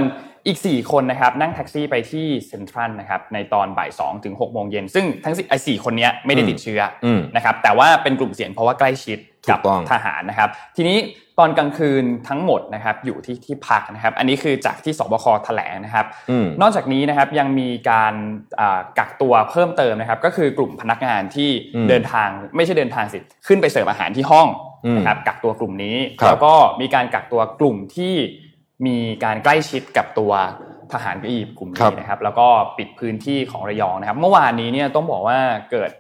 [0.47, 10.99] อีก 4 คนนะครับนั่งแท็กซี่ไปที่เซ็นทรัลนะครับในตอนบ่าย2ถึง6โมงเย็นซึ่งทั้งสี่ไอ้สี่คนเนี้ยไม่ได้ติดเชื้ออมนะครับแต่ว่าเป็นกลุ่มเสี่ยงเพราะว่าใกล้ชิดถูกับกต้องทหารนะครับ ทีนี้
[11.39, 18.15] ตอนกลางคืนทั้งหมดนะครับอยู่ที่ที่พักนะครับ อันนี้คือจากที่สบคแถลงนะครับอืมนอกจากนี้นะครับยังมีการ
[18.61, 24.49] อ่ากักตัวเพิ่มเติมนะครับ ก็คือกลุ่มพนักงานที่อืมเดินทางไม่ใช่เดินทางสิขึ้นไปเสิร์ฟอาหารที่ห้อง
[24.87, 28.15] อืมนะครับกักตัวกลุ่มนี้ครับแล้วก็มีการกักตัวกลุ่มที่
[28.87, 30.33] มีการใกล้ชิดกับตัว
[30.93, 32.47] ทหารอียิปต์กลุ่มครันี้บนะครับ แล้วก็
[32.79, 35.39] ปิดพื้นที่ของระยองนะครับ เมื่อวานนี้เนี่ยต้องบอกว่า
[35.71, 35.91] เกิด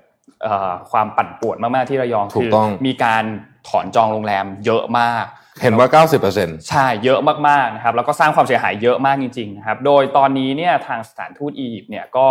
[0.43, 3.25] เอ่อความปั่นป่วนมากๆที่ระยองถูคืกต้องมีการ
[3.69, 5.25] ถอนจองโรงแรมเยอะมาก
[5.63, 12.27] เห็นว่า 90%ใช่เยอะมากๆนะครับแล้วก็สร้างความเสียหายเยอะมากจริงๆนะครับโดยตอนนี้เนี่ยทางสถานทูตอียิปต์เนี่ยก็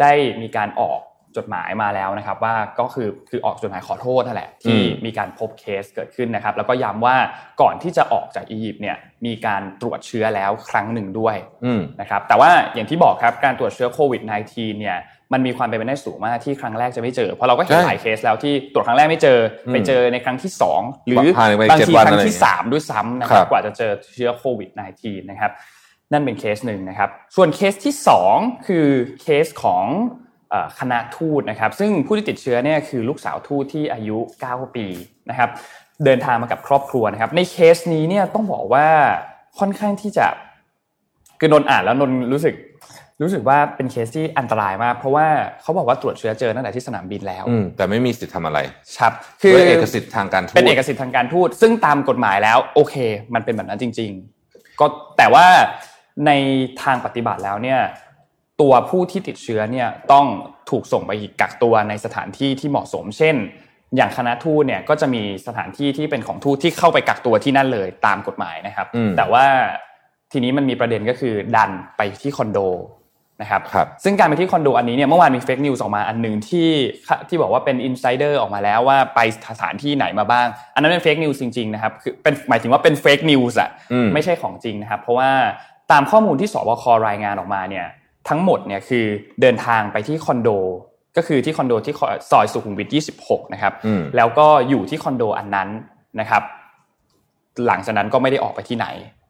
[0.00, 1.00] ได้มีการออก
[1.36, 7.16] จดหมายมาแล้วนะครับ ว่าก็คือคือออกจดหมายขอโทษนั่นแหละที่อืมมีการพบเคสเกิดขึ้นนะครับ แล้วก็ย้ำว่า
[7.60, 14.98] ก่อนที่จะออกจากอียิปต์เนี่ยมีการตรวจเชื้อแล้วครั้งหนึ่งด้วยอืมนะครับแต่ว่าอย่างที่บอกครับการตรวจเชื้อโควิด -19 เนี่ย
[15.32, 25.50] มันมีความเป็นไปได้สูงมากที่ครั้งแรกจะไม่เจอเพราะเราก็เห็นใช่หลายเคสแล้วที่ตรวจครั้งแรกไม่เจออมไปเจอในครั้งที่สองหรือภายในบางที7วันครั้อะไรงอย่างที่เงี้ยสามด้วยซ้ำนะคครัรับบกว่าจะเจอเชื้อโควิด -19 นะครับ
[26.12, 28.36] นั่นเป็นเคสหนึ่งนะครับ ส่วนเคสที่สอง
[28.66, 28.86] คือ
[29.22, 30.23] เคสของเอ่อ
[30.80, 34.86] คณะทูตนะครับ ซึ่งผู้ที่ติดเชื้อเนี่ยคือลูกสาวทูตที่อายุ 9 ปี
[35.30, 35.50] นะครับ
[36.04, 38.86] เดินทางมากับครอบครัวนะครับ ในเคสนี้เนี่ยต้องบอกว่า
[39.58, 40.26] ค่อนข้างที่จะ
[41.40, 42.54] คือนนท์อ่านแล้วนนท์รู้สึก
[43.22, 45.26] รู้สึกว่าเป็นเคสที่อันตรายมาก เพราะว่า
[45.62, 48.58] เขาบอกว่าตรวจเชื้อเจอตั้งแต่ที่สนามบินแล้วอืมแต่ไม่มีสิทธิ์ทำอะไร
[48.98, 52.94] ครับคืคืออเอกสิทธิ์ทางการทูตเป็นเอกสิทธิ์ทางการทูตซึ่งตามกฎหมายแล้ว โอเค
[53.34, 54.10] มันเป็นแบบนั้นจริง
[54.46, 54.86] ๆ ก็
[55.18, 55.46] แต่ว่า
[56.26, 56.30] ใน
[56.82, 57.80] ทางปฏิบัติแล้วเนี่ย
[58.60, 60.26] ตัวผู้ที่ติดเชื้อเนี่ยต้อง
[60.70, 63.36] ถูกส่งไปกักตัวในสถานที่ที่เหมาะสม เช่น
[63.96, 69.44] อย่างคณะทูตเนี่ยก็จะมีสถานที่ที่เป็นของทูตที่เข้าไปกักตัวที่นั่นเลยตามกฎหมายนะครับอืมแต่ว่า
[70.32, 72.58] ทีนี้มันมีประเด็นก็คือดันไปที่คอนโด
[73.42, 76.70] นะครับครับซึ่งการไปที่คอนโดอันนี้เนี่ยเมื่อวานมี fake news ออกมาอันหนึ่งที่
[77.28, 79.20] ที่บอกว่าเป็น insider ออกมาแล้วว่าไป
[79.50, 85.30] สถานที่ไหนมาบ้าง อันนั้นเป็น fake news จริงๆนะครับคือเป็นหมายถึงว่าเป็น fake news อะอืมไม่ใช่ของจริงนะครับ เพราะว่า
[85.92, 87.86] ตามข้อมูลที่สบครายงานออกมาเนี่ย
[88.28, 89.04] ทั้งหมดเนี่ยคือ
[89.40, 90.50] เดินทางไปที่คอนโด
[91.16, 91.94] ก็คือที่คอนโดที่
[92.30, 92.88] ซอยสุขุมวิท
[93.20, 95.68] 26 นะครับอืมแล้วก็อยู่ที่คอนโดอันนั้น
[96.20, 96.42] นะครับ
[97.66, 98.86] หลังจากนั้นก็ไม่ได้ออกไปที่ไหน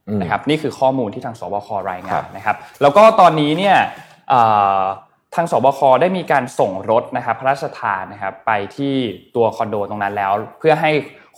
[0.09, 3.77] อืมนะครับ นี่คือข้อมูลที่ทางสบครายงานครับนะครับ แล้วก็ตอนนี้เนี่ย
[4.29, 4.41] เอ่
[4.79, 4.81] อ
[5.35, 8.95] ทางสบคได้มีการส่งรถนะครับพระราชทานนะครับไปที่
[9.37, 10.91] ตัวคอนโดตรงนั้นแล้ว เพื่อให้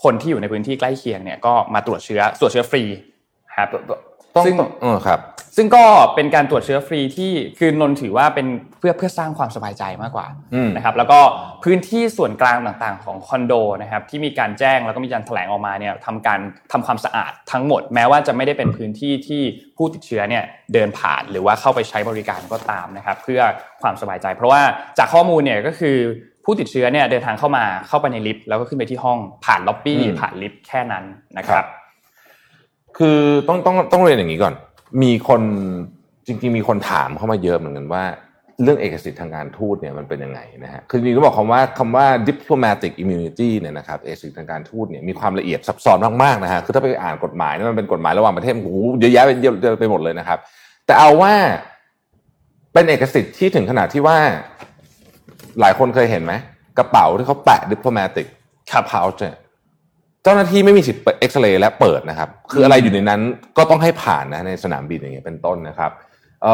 [0.03, 2.83] คนที่อยู่ในพื้นที่ใกล้เคียงเนี่ยก็มาตรวจเชื้อตรวจเชื้อฟรี
[3.57, 3.99] ครับต้อง
[4.45, 5.21] ซึ่งเออครับ
[5.59, 8.47] ซึ่งก็เป็นการตรวจเชื้อฟรีที่คือนนท์ถือว่าเป็น
[8.79, 11.19] เพื่อเพื่อสร้างความสบายใจมากกว่าอืมนะครับ แล้วก็
[11.63, 16.39] พื้นที่ส่วนกลางต่างๆ ของคอนโดนะครับที่มีการแจ้งแล้วก็มีการแถลงออกมาเนี่ยทำการ
[16.71, 19.41] ทำความสะอาดทั้งหมด แม้ว่าจะไม่ได้เป็นพื้นที่ที่
[19.77, 23.41] ผู้ติดเชื้อเนี่ยเดินผ่านหรือว่าเข้าไปใช้บริการก็ตามนะครับ เพื่อ
[23.81, 24.61] ความสบายใจ เพราะว่า
[24.97, 25.97] จากข้อมูลเนี่ยก็คือ
[26.45, 31.05] ผู้ติดเชื้อเนี่ยเดินทางเข้ามาเข้าไปในลิฟต์แล้วก็ขึ้นไปที่ห้องผ่านล็อบบี้อืมผ่านลิฟต์แค่นั้น
[31.37, 31.65] นะครับ
[32.97, 34.53] คือต้องต้องต้องเรียนอย่างนี้ก่อน
[35.03, 35.41] มีคน
[36.27, 38.03] จริงๆมีคนถามเข้ามาเยอะเหมือนกันว่า
[38.63, 48.69] เรื่องเอกสิทธิ์ทางการทูตเนี่ยมันเป็นยังไงนะฮะคือจริงๆต้องบอกคำว่าคำว่า diplomatic immunity เนี่ยนะครับเอกสิทธิ์ทางการทูตเนี่ยมีความละเอียดซับซ้อนมากๆนะฮะคือถ้าไปอ่านกฎหมายเนี่ยมันเป็นกฎหมายระหว่างประเทศโอ้โห
[48.99, 50.39] เยอะแยะไปเยอะไปหมดเลยนะครับ
[50.85, 51.33] แต่เอาว่า
[52.73, 54.17] เป็นเอกสิทธิ์ที่ถึงขนาดที่ว่า
[55.59, 56.33] หลายคนเคยเห็นไหม
[56.77, 58.27] กระเป๋าที่เขาแปะ diplomatic
[58.71, 63.21] ครับ pouch เนี่ยเจ้าหน้าที่ไม่มีสิทธิ์เอ็กซเรย์และเปิดนะครับ คืออะไรอยู่ในนั้น
[63.57, 65.91] ก็ต้องให้ผ่านนะในสนามบินอย่างเงี้ยเป็นต้นนะครับ
[66.43, 66.45] เ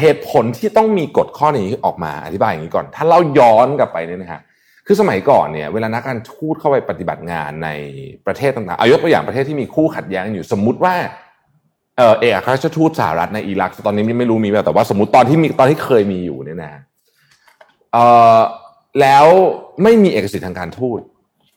[0.00, 4.40] เหตุผลที่ต้องมีกฎข้อนี้ออกมาอธิบายอย่างนี้ก่อน ถ้าเราย้อนกลับไปเนี่ยนะฮะ
[4.86, 7.68] คือสมัยก่อนเนี่ยเวลานักการทูตเข้าไปปฏิบัติงานใน
[8.26, 10.94] ประเทศต่างๆเอายกตัวอย่างประเทศที่มีคู่ขัดแย้งอยู่สมมุติว่า
[11.96, 16.72] เออเอกอัครราชทูตสหรัฐในอิรักตอนนี้ไม่รู้มีไหมแต่ว่าสมมติตอนที่มีตอนที่เคยมีอยู่เนี่ยนะ
[17.92, 17.98] เอ
[18.38, 18.40] อ
[19.00, 19.26] แล้ว
[19.82, 21.00] ไม่มีเอกสิทธิ์ทางการทูต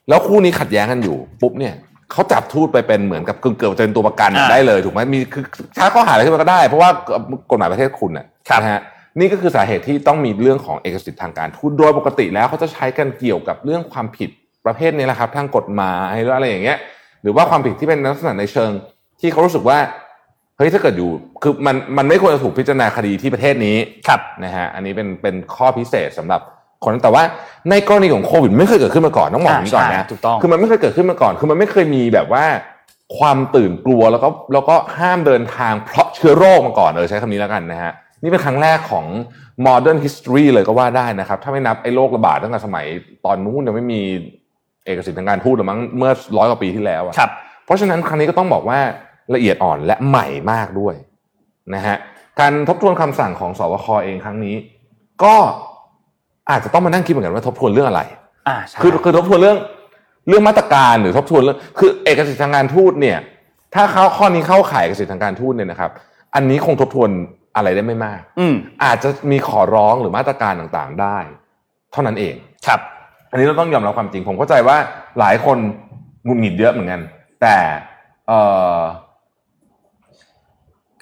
[0.09, 1.73] แล้วคู่นี้ขัดแย้งกันอยู่ปุ๊บเนี่ย
[2.11, 5.43] เขาจับทูตไปเป็นเหมือนกับกึ่งเกือบจะเป็นตัวประกันอ่าได้เลยถูกไหมมีคือ
[5.79, 6.89] ถ้าข้อหาอะไรขึ้นมาก็ได้ เพราะว่า
[7.51, 8.81] กฎหมายประเทศคุณน่ะครับนะฮะ
[9.19, 14.29] นี่ก็คือสาเหตุที่ต้องมีเรื่องของเอกสิทธิ์ทางการทูตโดยปกติแล้วเขาจะใช้กันเกี่ยวกับเรื่องความผิด
[14.65, 16.77] ประเภทนี้แหละครับทางกฎหมายหรืออะไรอย่างเงี้ย
[17.21, 18.71] หรือว่าความผิดที่เป็นลักษณะในเชิง
[19.19, 19.77] ที่เขารู้สึกว่า
[20.57, 21.09] เฮ้ยถ้าเกิดอยู่
[21.43, 26.41] คือมันมันไม่ควรจะถูกพิจารณาคดีที่ประเทศนี้ครับนะฮะอันนี้เป็นเป็นข้อพิเศษสำหรับ
[26.85, 27.23] คนนั้นแต่ว่า
[27.69, 32.45] ในกรณีของโควิดไม่เคยเกิดขึ้นมาก่อนต้องบอกอย่างนี้ก่อนอ่านะใช่ถูกต้องคือมันไม่เคยเกิดขึ้นมาก่อน คือมันไม่เคยมีแบบว่า
[33.17, 37.91] ความตื่นกลัวแล้วก็แล้วก็ห้ามเดินทางเพราะเชื้อโรคมาก่อนเออใช้คำนี้แล้วกันนะฮะ
[38.23, 39.05] นี่เป็นครั้งแรกของ
[39.67, 42.85] modern history เลยก็ว่าได้นะครับ ถ้าไม่นับไอ้โรคระบาดตั้งแต่สมัย
[43.25, 44.01] ตอนนู้นยังไม่มี
[44.85, 47.31] เอกสิทธิ์ทางการทูตหรือมั้งเมื่อร้อยกว่าปีที่แล้วอะครับ
[47.65, 48.79] เพราะฉะนั้นครั้งนี้ก็ต้องบอกว่า
[49.35, 50.95] ละเอียดอ่อนและใหม่มากด้วย
[51.75, 51.95] นะฮะ
[52.39, 54.55] การทบทวนคำสั่งของสวคเองครั้งนี้
[55.23, 55.35] ก็
[56.49, 58.01] อาจจะต้องมานั่งคิดเหมือนกันว่าทบทวนเรื่องอะไร
[58.47, 59.57] อ่าใช่คือคือทบทวนเรื่อง
[60.27, 63.17] เรื่องมาตรการหรือทบทวนเรื่องคือเอกสิทธิ์ทางการทูตเนี่ย
[63.75, 65.91] ถ้าเข้าข้อนี้เข้าข่ายเอกสิทธิ์ทางการทูตเนี่ยนะครับ
[66.35, 67.09] อันนี้คงทบทวน
[67.55, 71.17] อะไรได้ไม่มาก อืมอาจจะมีขอร้องหรือมาตรการต่างๆได้
[71.91, 72.35] เท่านั้นเอง
[72.67, 72.79] ครับ
[73.31, 74.77] อันนี้เราต้องยอมรับความจริงผมเข้าใจว่า
[75.19, 75.57] หลายคน
[76.25, 77.01] หงุดหงิดเยอะเหมือนกัน
[77.41, 77.57] แต่
[78.27, 78.33] เอ
[78.75, 78.79] อ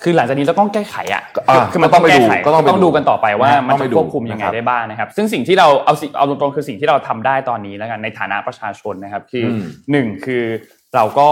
[0.04, 10.44] คือหลังจากนี้เราต้องแก้ไขอะอ่าคือมันก็ต้ต้อองงไปแก้ดูไขก็ต้องไปต้องดูกันต่อไปว่านะมันต้องไปจะดูควบคุมยังไงนะครับได้บ้างนะครับ ซึ่งสิ่งที่เราเอาสิเอาตรงๆคือสิ่งที่เราทำได้ตอนนี้แล้วกันในฐานะประชาชนนะครับ คืออมหนึ่งคือ
[10.96, 11.30] เราก็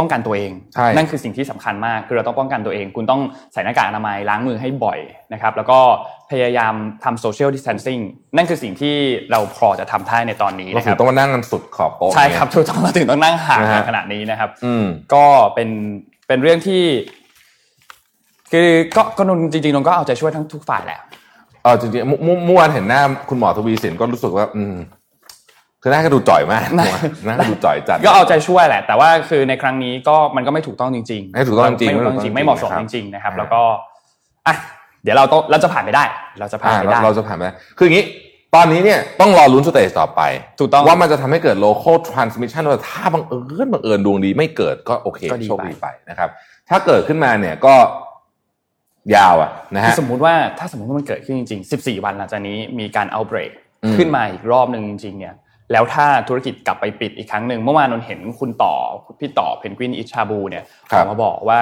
[0.00, 3.20] ป้องกันตัวเองใช่นั่นคือสิ่งที่สำคัญมาก คือเราต้องป้องกันตัวเอง คุณต้อง
[3.52, 4.98] ใส่หน้ากากอนามัยล้างมือให้บ่อย
[5.32, 5.78] นะครับ แล้วก็
[6.30, 8.00] พยายามทำ social distancing
[8.36, 8.94] นั่นคือสิ่งที่
[9.30, 15.68] เราพอจะทำได้ในตอนนี้เรานะคถึรังบต้องมานั่งกันสุดขอบโต๊ะใช่ครับถูกต้องเราถึงต้องนั่งห่างนะกัฮะนขนาดนี้นะครับอืมก็เป็น
[16.28, 16.82] เป็นเรื่องที่
[18.52, 21.00] คือก็ก็นนจริงๆนนก็เอาใจช่วยทั้งทุกฝ่ายแหละ
[21.62, 24.74] เออจริงๆเมื่อเมื่อวานเห็นหน้าคุณหมอทวีสินก็รู้สึกว่า อืม
[25.82, 26.66] คือหน้าก็ดูจ่อยมาก
[27.26, 33.60] หน้าก็ดูจ่อยจัดก็เอาใจช่วยแหละ แต่ว่าคือในครั้งนี้ก็มันก็ไม่ถูกต้องจริงๆไม่ถูกต้องจริงๆไม่ถูกต้องจริงๆไม่เหมาะสมครับจริงๆนะครับอ่าแล้วก็
[34.46, 34.54] อะ
[35.02, 36.04] เดี๋ยวเราต้องเราจะผ่านไปได้
[36.40, 38.04] เราจะผ่านอ่าไปเราได้เราจะผ่านไปได้คืออย่างนี้
[38.54, 40.20] ตอนนี้เนี่ยต้องรอลุ้นสเตจต่อไป
[40.60, 46.30] ถูกต้องว่ามันจะทำให้เกิด local transmission ว่าถ้าบังเอิญบังเอิญดวงดีไม่เกิดก็โอเคก็ดีโชคไปดีไปนะครับ
[46.68, 47.74] ถ้าเกิดขึ้นมาเนี่ยก็
[49.14, 53.50] ยาวอะนะคืฮะอสมมุติว่าถ้าสมมติว่ามันเกิดขึ้นจริงๆ 14 วันหลังจากนี้มีการเอาเบรก
[53.84, 55.34] อืมขึ้นมาอีกรอบหนึ่งจริงๆเนี่ย
[55.72, 58.74] แล้วถ้าธุรกิจกลับไปปิดอีกครั้งหนึ่งเมื่อวานนนเห็นคุณต่อ
[59.20, 61.60] พี่ต่อเพนกวินอิชาบูเนี่ยออกมาบอกว่า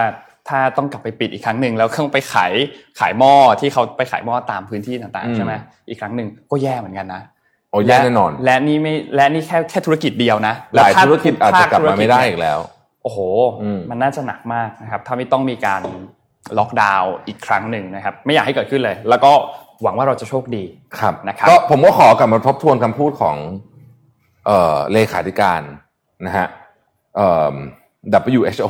[0.48, 2.52] ถ้าต้องกลับไปปิดอีกครั้งหนึ่งแล้วเครื่องไปขาย
[3.00, 5.52] ขายหม้อที่เขาไปขายหม้อตามพื้นที่ต่างๆใช่ไหม
[5.88, 7.22] อีกครั้งหนึ่งก็แย่เหมือนกันนะ
[7.70, 12.59] โอ้แย่แน่นอน และนี่ไม่และนี่แค่แค่ธุรกิจเดียวนะหลายแวถ้ธุรกิจอาจจะกลับมาไม่ได้ภคธุรจอีกแล้ว
[13.02, 13.18] โอ้โห
[13.62, 15.83] อืมมันน่าจะหนักมากนะครับ ถ้าไม่ต้องมีการ
[16.59, 19.33] ล็อกดาวน์อีกครั้งหนึ่งนะครับ ไม่อยากให้เกิดขึ้นเลย แล้วก็
[19.83, 20.64] หวังว่าเราจะโชคดี
[20.98, 23.37] ครับนะครับก็ผมก็ขอกลับมาทบทวนคำพูดของ
[24.46, 25.61] เอ่อเลขาธิการ
[26.26, 26.46] นะฮะ
[27.16, 27.54] เอ่อ
[28.35, 28.68] WHO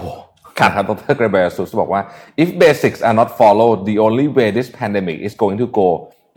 [0.58, 2.00] ครับนะครับดรเกรเบรสุสบอกว่า
[2.42, 5.88] if basics are not followed the only way this pandemic is going to go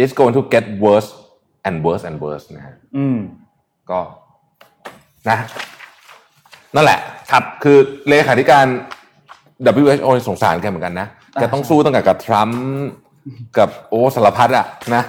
[0.03, 1.09] is going to get worse
[1.67, 3.19] and worse and worse นะฮะอืม
[3.91, 3.99] ก็
[5.29, 5.37] นะ
[6.75, 6.99] นั่นแหละ
[7.31, 7.77] ครับคือ
[8.09, 8.65] เลขาธิการ
[9.87, 11.07] WHO สงสารแกเหมือนกันนะ
[11.39, 12.63] แกต้องสู้ตั้งแต่กับทรัมป์
[13.57, 15.03] กับโอ้สารพัดอะนะ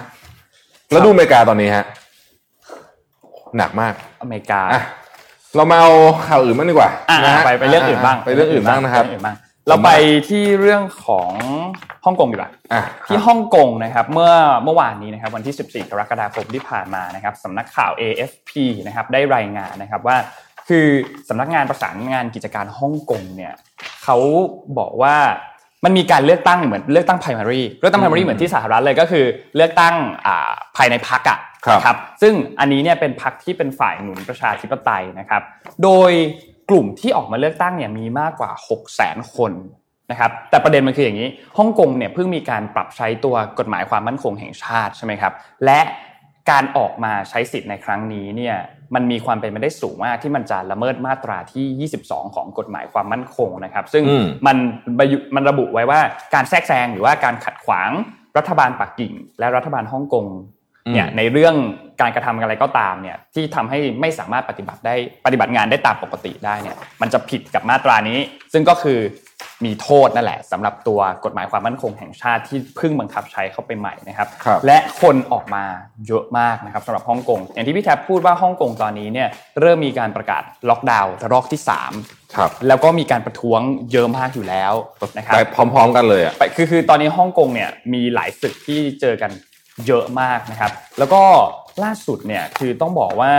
[0.91, 1.85] แล้วดูอเมริกาตอนนี้ฮะ
[3.57, 4.81] หนักมาก อเมริกาอะ
[5.55, 5.91] เรามาเอา
[6.27, 9.37] ข่าวอื่นบ้างดีกว่าอะนะฮะไปไปเรื่องอื่นบ้าง ไปเรื่องอื่นบ้างนะครับไปเองอื่นบ้าง
[9.67, 9.91] เราไป
[10.29, 11.29] ที่เรื่องของ
[12.05, 18.51] ฮ่องกงดีกว่าอะที่ฮ่องกงนะครับ เมื่อเมื่อวานนี้นะครับวันที่ 14 กรกฎาคมที่ผ่านมานะครับสำนักข่าว AFP
[18.87, 20.17] นะครับได้รายงานนะครับว่า
[20.67, 20.87] คือ
[21.29, 23.53] สำนักงานประสานงานกิจการฮ่องกงเนี่ย
[24.03, 24.17] เขา
[24.77, 25.15] บอกว่า
[25.83, 35.41] มันมีการเลือกตั้งเหมือนเลือกตั้ง primary เลือกตั้ง primary เหมือนที่สหรัฐเลยก็คือ เลือกตั้งอ่าภายในพรรคอะครับนะครับ ซึ่งอันนี้เนี่ยเป็นพรรคที่เป็นฝ่ายหนุนประชาธิปไตยนะครับ
[35.83, 36.11] โดย
[36.69, 39.51] กลุ่มที่ออกมาเลือกตั้งเนี่ยมีมากกว่า 6 0 0 0 0 0 คน
[40.11, 45.33] นะครับแต่ประเด็นมันคืออย่างนี้ฮ่องกงเนี่ยเพิ่งมีการปรับใช้ตัวกฎหมายความมั่นคงแห่งชาติใช่ไหมครับ
[45.65, 45.79] และ
[46.51, 48.55] การออกมาใช้สิทธิ์ในครั้งนี้เนี่ย
[48.95, 54.57] มันมีความเป็นไปได้สูงมากที่มันจะละเมิดมาตราที่ 22 ของกฎหมายความมั่นคงนะครับ ซึ่งอืมมัน
[55.35, 55.99] มันระบุไว้ว่า
[56.33, 57.89] การแทรกแซงหรือว่าการขัดขวาง
[58.37, 60.25] รัฐบาลปักกิ่ง และรัฐบาลฮ่องกง
[60.93, 61.55] เนี่ยในเรื่อง
[62.01, 68.19] การกระทำอะไรก็ตามเนี่ยที่ทำให้ไม่สามารถปฏิบัติได้ปฏิบัติงานได้ตามปกติได้เนี่ยมันจะผิดกับมาตรานี้
[68.53, 68.99] ซึ่งก็คือ
[69.65, 75.63] มีโทษนั่นแหละสำหรับตัวกฎหมายความมั่นคงแห่งชาติที่เพิ่งบังคับใช้เข้าไปใหม่นะครับครับและคนออกมา
[76.07, 81.91] เยอะมากนะครับสำหรับฮ่องกงอย่างที่พี่แท็บพูดว่าฮ่องกงตอนนี้เนี่ยเริ่มมีการประกาศล็อกดาวน์ระลอกที่สาม
[82.35, 83.61] ครับแล้วก็มีการประท้วง
[83.91, 84.73] เยอะมากอยู่แล้ว
[85.17, 89.31] นะครับไปพร้อม ๆ กันเลยอะไปคือคือตอนนี้ฮ่องกงเนี่ยมีหลายศึกที่เจอกัน
[89.87, 91.21] เยอะมากนะครับ แล้วก็
[91.83, 93.33] ล่าสุดเนี่ยคือต้องบอกว่า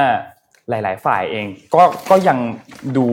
[0.71, 2.39] หลาย ๆ ฝ่ายเองก็ก็ยัง
[2.97, 3.07] ดู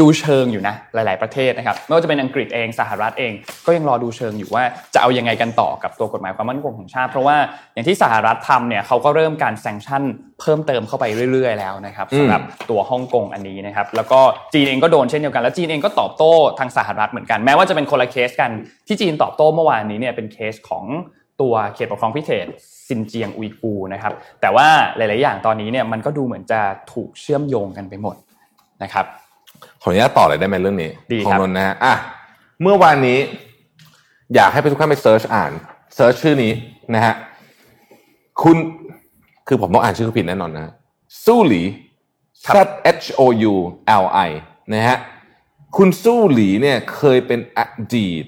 [0.00, 3.32] ดูเชิงอยู่นะหลาย ๆ ประเทศนะครับไม่ว่าจะเป็นอังกฤษเองสหรัฐเอง
[3.66, 4.64] ก็ยังรอดูเชิงอยู่ว่า
[4.94, 7.36] จะเอายังไงกันต่อกับตัวกฎหมายความมั่นคงของชาติ เพราะว่า
[7.74, 10.02] อย่างที่สหรัฐทำเนี่ยเขาก็เริ่มการแซงชั่น
[10.40, 14.20] เพิ่มเติมเข้าไปเรื่อย ๆ แล้วนะครับอืมสำหรับตัวฮ่องกงอันนี้นะครับแล้วก็
[14.54, 18.50] จีนเองก็โดนเช่นเดียวกันแล้วจีนเองก็ตอบโต้ทางสหรัฐเหมือนกันแม้ว่าจะเป็นคนละเคสกัน
[18.86, 20.84] ที่จีนตอบโต้เมื่อวานนี้เนี่ยเป็นเคสของ
[21.40, 22.46] ตัวเขตปกครองพิเศษ
[22.86, 24.66] ซินเจียงอุยกูร์นะครับ แต่ว่า
[24.96, 26.60] หลาย ๆ อย่างตอนนี้เนี่ยมันก็ดูเหมือนจะ
[26.92, 28.16] ถูกเชื่อมโยงกันไปหมด
[28.82, 29.04] นะครับ
[29.82, 31.94] ขออนุญาตต่อเลยได้ไหมเรื่องนี้ดีของครับนนท์นะฮะอะ
[32.62, 33.18] เมื่อวานนี้
[34.34, 35.52] อยากให้ไปทุกท่านไป search อ่าน
[35.94, 36.52] search ชื่อนี้
[36.94, 37.14] นะฮะ
[38.42, 38.56] คุณ
[39.48, 40.72] คือผมต้องอ่านชื่อผิดแน่นอนนะ
[41.24, 41.62] สู้หลี
[42.54, 42.56] Z
[43.02, 43.54] H O U
[44.02, 44.30] L I
[44.72, 44.98] นะฮะ
[45.76, 47.60] คุณสู้หลีเนี่ยเคยเป็นอ
[47.96, 48.24] ดีต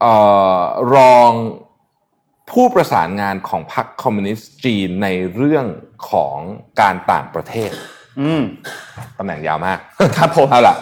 [0.00, 0.14] เอ่
[0.58, 0.60] อ
[0.94, 1.32] รอง
[2.52, 5.66] ผู้ประสานงานของพรรคคอมมิวนิสต์จีนในเรื่อง
[6.10, 6.36] ของ
[6.80, 7.70] การต่างประเทศ
[8.20, 8.42] อืม
[9.18, 9.78] ตำแหน่งยาวมาก
[10.18, 10.74] ครับผมเอาล่ะ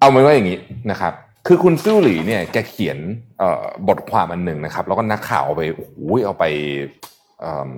[0.00, 0.58] เอาไว้ว่าอย่างนี้
[0.90, 1.12] นะครับ
[1.46, 2.98] คือคุณซิ่วหลีเนี่ยแกเขียน
[3.38, 5.92] เอ่อบทความอันหนึ่งนะครับ แล้วก็นักข่าวเอาไปโอ้โห
[6.26, 6.44] เอาไป
[7.40, 7.68] เอิ่ม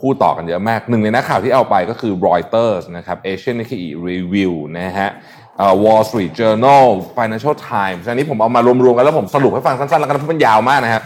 [0.00, 5.10] พูดต่อกันเยอะมากหนึ่งในนักข่าวที่เอาไปก็คือ Reuters นะครับ Asian Nikkei Review นะฮะ
[5.58, 11.02] เอ่อ Wall Street Journal Financial Times อันนี้ผมเอามารวมๆกันแล้วผมสรุปให้ฟังสั้นๆแล้วกันเพราะมันยาวมากนะครับ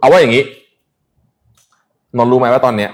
[0.00, 0.44] เอาว่าอย่างนี้
[2.16, 2.90] นนท์รู้ไหมว่าตอนเนี้ย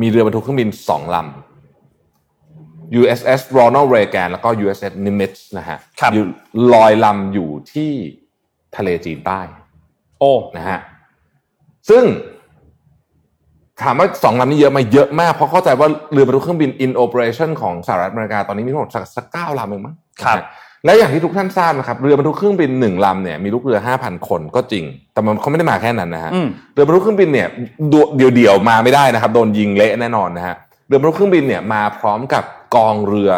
[0.00, 6.24] มีเรือบรรทุกเครื่องบินสองลำ USS Ronald Reagan แล้วก็ USS Nimitz นะฮะครับอยู่
[6.72, 7.92] ลอยลำอยู่ที่
[8.76, 9.40] ทะเลจีนใต้
[10.20, 10.78] โอ้นะฮะ
[11.88, 12.04] ซึ่ง
[13.82, 20.46] ถามว่าสองลำนี้เยอะไหมาเยอะมาก เพราะเข้าใจว่าเรือบรรทุกเครื่องบิน in operation ของสหรัฐอเมริกาตอนนี้มีทั้งหมดสักสักเก้าลำเองมั้งครับนะฮะ
[20.84, 27.48] และอย่างที่ทุกท่านทราบนะครับเรือบรรทุกเครื่องบินหนึ่งลำเนี่ยมีลูกเรือห้าพันคนก็จริง แต่มันเขาไม่ได้มาแค่นั้นนะฮะอืมเรือบรรทุกเครื่องบินเนี่ย
[28.16, 30.54] เดี่ยวๆมาไม่ได้นะครับ โดนยิงเละแน่นอนนะฮะ
[30.88, 33.32] เรือบรรทุกเครื่องบินเนี่ยมาพร้อมกับกองเรือ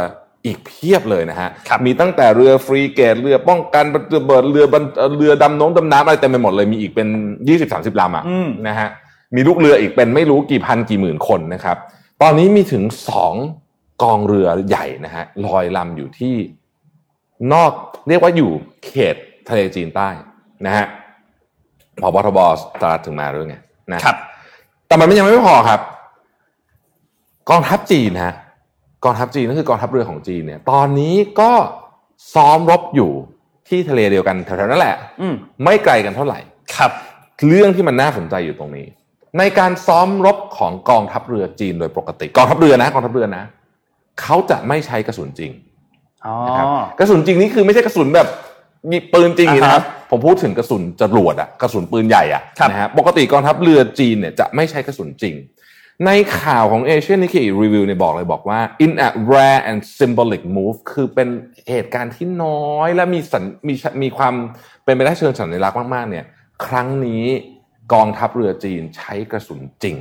[0.47, 3.85] อีกเพียบเลยนะฮะครับมีตั้งแต่เรือฟรีเกตเรือป้องกัน
[4.17, 4.85] ระเบิดเรือบรร
[5.17, 7.09] เรือดำน้ำดำน้ำอะไรเต็มไปหมดเลยมีอีกเป็น
[7.49, 8.89] ยี่สิบสามสิบลำอะอืมนะฮะ
[9.35, 11.77] มีลูกเรืออีกเป็นไม่รู้กี่พันกี่หมื่นคนนะครับ
[12.23, 13.35] ตอนนี้มีถึงสอง
[14.03, 16.35] กองเรือใหญ่นะฮะลอยลำอยู่ที่
[17.53, 17.73] นอก
[18.09, 18.51] เรียกว่าอยู่
[18.85, 19.17] เขต
[19.49, 20.09] ทะเลจีนใต้
[20.67, 20.87] นะฮะ
[22.01, 23.57] พบทบสตาร์ทถึงมาด้วยไง
[23.93, 24.17] นะครับ
[24.87, 25.81] แต่มันยังไม่พอครับ
[27.51, 28.35] กองทัพจีนฮะ
[29.05, 31.53] กองทัพจีนก็คือกองทัพเรือของจีนเนี่ย ตอนนี้ก็
[32.35, 33.13] ซ้อมรบอยู่
[33.69, 36.39] ที่ทะเลเดียวกันแถวๆนั้นแหละ อืมไม่ไกลกันเท่าไหร่
[36.77, 36.91] ครับ
[37.49, 38.87] เรื่องที่มันน่าสนใจอยู่ตรงนี้
[39.39, 43.45] ในการซ้อมรบของกองทัพเรือจีนโดยปกติ กองทัพเรือนะ กองทัพเรือนะ
[44.21, 45.70] เขาจะไม่ใช้กระสุนจริงอ๋อ
[46.47, 46.67] นะครับ
[46.99, 48.29] กระสุนจริงนี่คือไม่ใช่กระสุนแบบ
[48.91, 55.35] มีปืนจริงอย่างนี้นะครับอ่าฮะผมพูดถึงกระสุนจรวดอะกระสุนปืนใหญ่อะครับนะฮะปกติกองทัพเรือจีนเนี่ยจะไม่ใช้กระสุนจริง
[56.07, 61.29] ในข่าวของ Asian Nikkei Review เนี่ยบอกเลยบอกว่า in a rare and symbolic move คือเป็น
[61.71, 64.35] เหตุการณ์ที่น้อยและมีสัญมีมีความ
[64.85, 66.25] เป็นไปได้เชิงสัญลักษณ์มากๆเนี่ย
[66.67, 67.25] ครั้งนี้
[67.93, 69.97] กองทัพเรือจีนใช้กระสุนจริง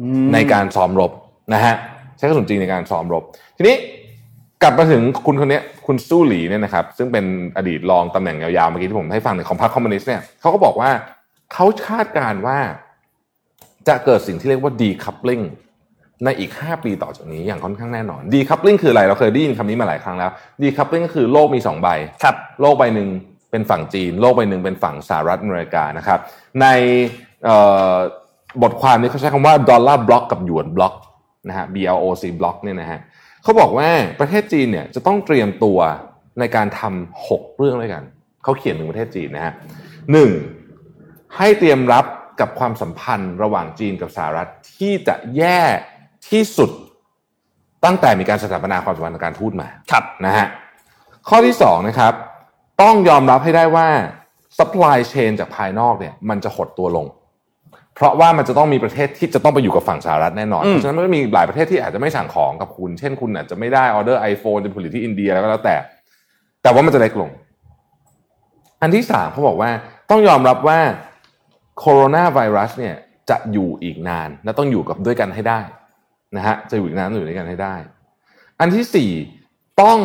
[0.00, 1.12] อืมในการซ้อมรบ
[1.54, 1.74] นะฮะ
[2.16, 3.22] ใช้กระสุนจริงในการซ้อมรบ
[3.56, 3.76] ทีนี้
[4.62, 7.24] กลับมาถึงคุณคนเนี้ยคุณสู้หลีเนี่ยนะครับ ซึ่งเป็น
[7.56, 10.90] อดีตรองตำแหน่งยาวๆเมื่อกี้ที่ผมให้ฟังในของพรรคคอมมิวนิสต์เนี่ยเขาก็บอกว่า
[11.52, 12.58] เขาคาดการณ์ว่า
[13.88, 15.44] จะเกิดสิ่งที่เรียกว่า decoupling
[16.24, 20.30] ในอีก 5 ปีต่อจากนี้อย่างค่อนข้างแน่นอน decoupling คืออะไร เราเคยได้ยินคำนี้มาหลายครั้งแล้ว
[20.62, 21.88] decoupling ก็คือโลกมี 2 ใบ
[22.22, 23.08] ครับโลกใบหนึ่ง
[23.50, 26.18] เป็นฝั่งจีน โลกใบหนึ่งเป็นฝั่งสหรัฐอเมริกานะครับ
[26.60, 26.66] ใน
[27.44, 27.56] เอ่
[27.92, 27.94] อ
[28.62, 30.94] บทความนี้เขาใช้คำว่าดอลลาร์ bloc กับหยวน bloc
[31.48, 33.00] นะฮะ BLOC บล็อกเนี่ยนะฮะ
[33.46, 35.78] เขาบอกว่าประเทศจีนเนี่ยจะต้องเตรียมตัว
[36.38, 38.02] ในการทำหกเรื่องด้วยกัน
[38.42, 39.54] เขาเขียนถึงประเทศจีนนะฮะ
[40.12, 40.30] หนึ่ง
[41.36, 42.04] ให้เตรียมรับ
[42.40, 45.60] กับความสัมพันธ์ระหว่างจีนกับสหรัฐที่จะแย่
[46.28, 46.70] ที่สุด
[47.84, 50.46] ตั้งแต่มีการสถาปนาความสัมพันธ์ทางการทูตมาครับนะฮะ
[51.28, 52.12] ข้อที่สองนะครับ
[52.82, 53.88] ต้องยอมรับให้ได้ว่า
[54.58, 57.06] supply chain จากภายนอกเนี่ย มันจะหดตัวลง
[57.96, 65.76] เพราะว่ามันจะต้องมีประเทศที่จะต้องไปอยู่กับฝั่งสหรัฐแน่นอนอืมเพราะฉะนั้นมันก็มีหลายประเทศที่อาจจะไม่สั่งของกับคุณ เช่นคุณอาจจะไม่ได้ออเดอร์ iPhone จะผลิตที่อินเดียแล้วก็แล้วแต่
[66.62, 67.30] แต่ว่ามันจะเล็กลง
[68.82, 69.70] อันที่สามเขาบอกว่า
[70.10, 70.78] ต้องยอมรับว่า
[71.78, 72.96] โคโรนาไวรัสเนี่ย
[73.30, 75.60] จะอยู่อีกนานและต้องอยู่กับด้วยกันให้ได้
[76.36, 77.74] นะฮะจะอยู่อีกนานต้องอยู่ด้วยกันให้ได้
[78.60, 79.10] อันที่สี่
[79.82, 79.98] ต้อง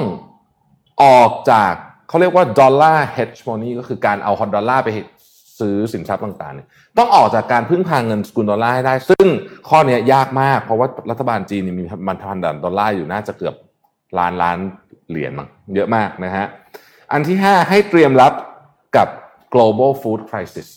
[1.03, 1.73] ออกจาก
[2.07, 4.89] เขาเรียกว่าดอลลาร์ hedge money ก็คือการเอาฮอตดอลลาร์ไป
[5.61, 9.27] ซื้อสินทรัพย์ต่างๆเนี่ยต้องออกจากการพึ่งพาเงินสกุลดอลลาร์ให้ได้ ซึ่ง
[9.69, 13.55] ข้อเนี้ยยากมาก เพราะว่ารัฐบาลจีนเนี่ยมีมันพันดอลลาร์อยู่น่าจะเกือบ
[14.19, 14.57] ล้านล้าน
[15.09, 16.45] เหรียญมั้งเยอะมากนะฮะ
[17.11, 18.33] อันที่ห้าให้เตรียมรับ
[18.97, 19.07] กับ
[19.53, 20.67] global food crisis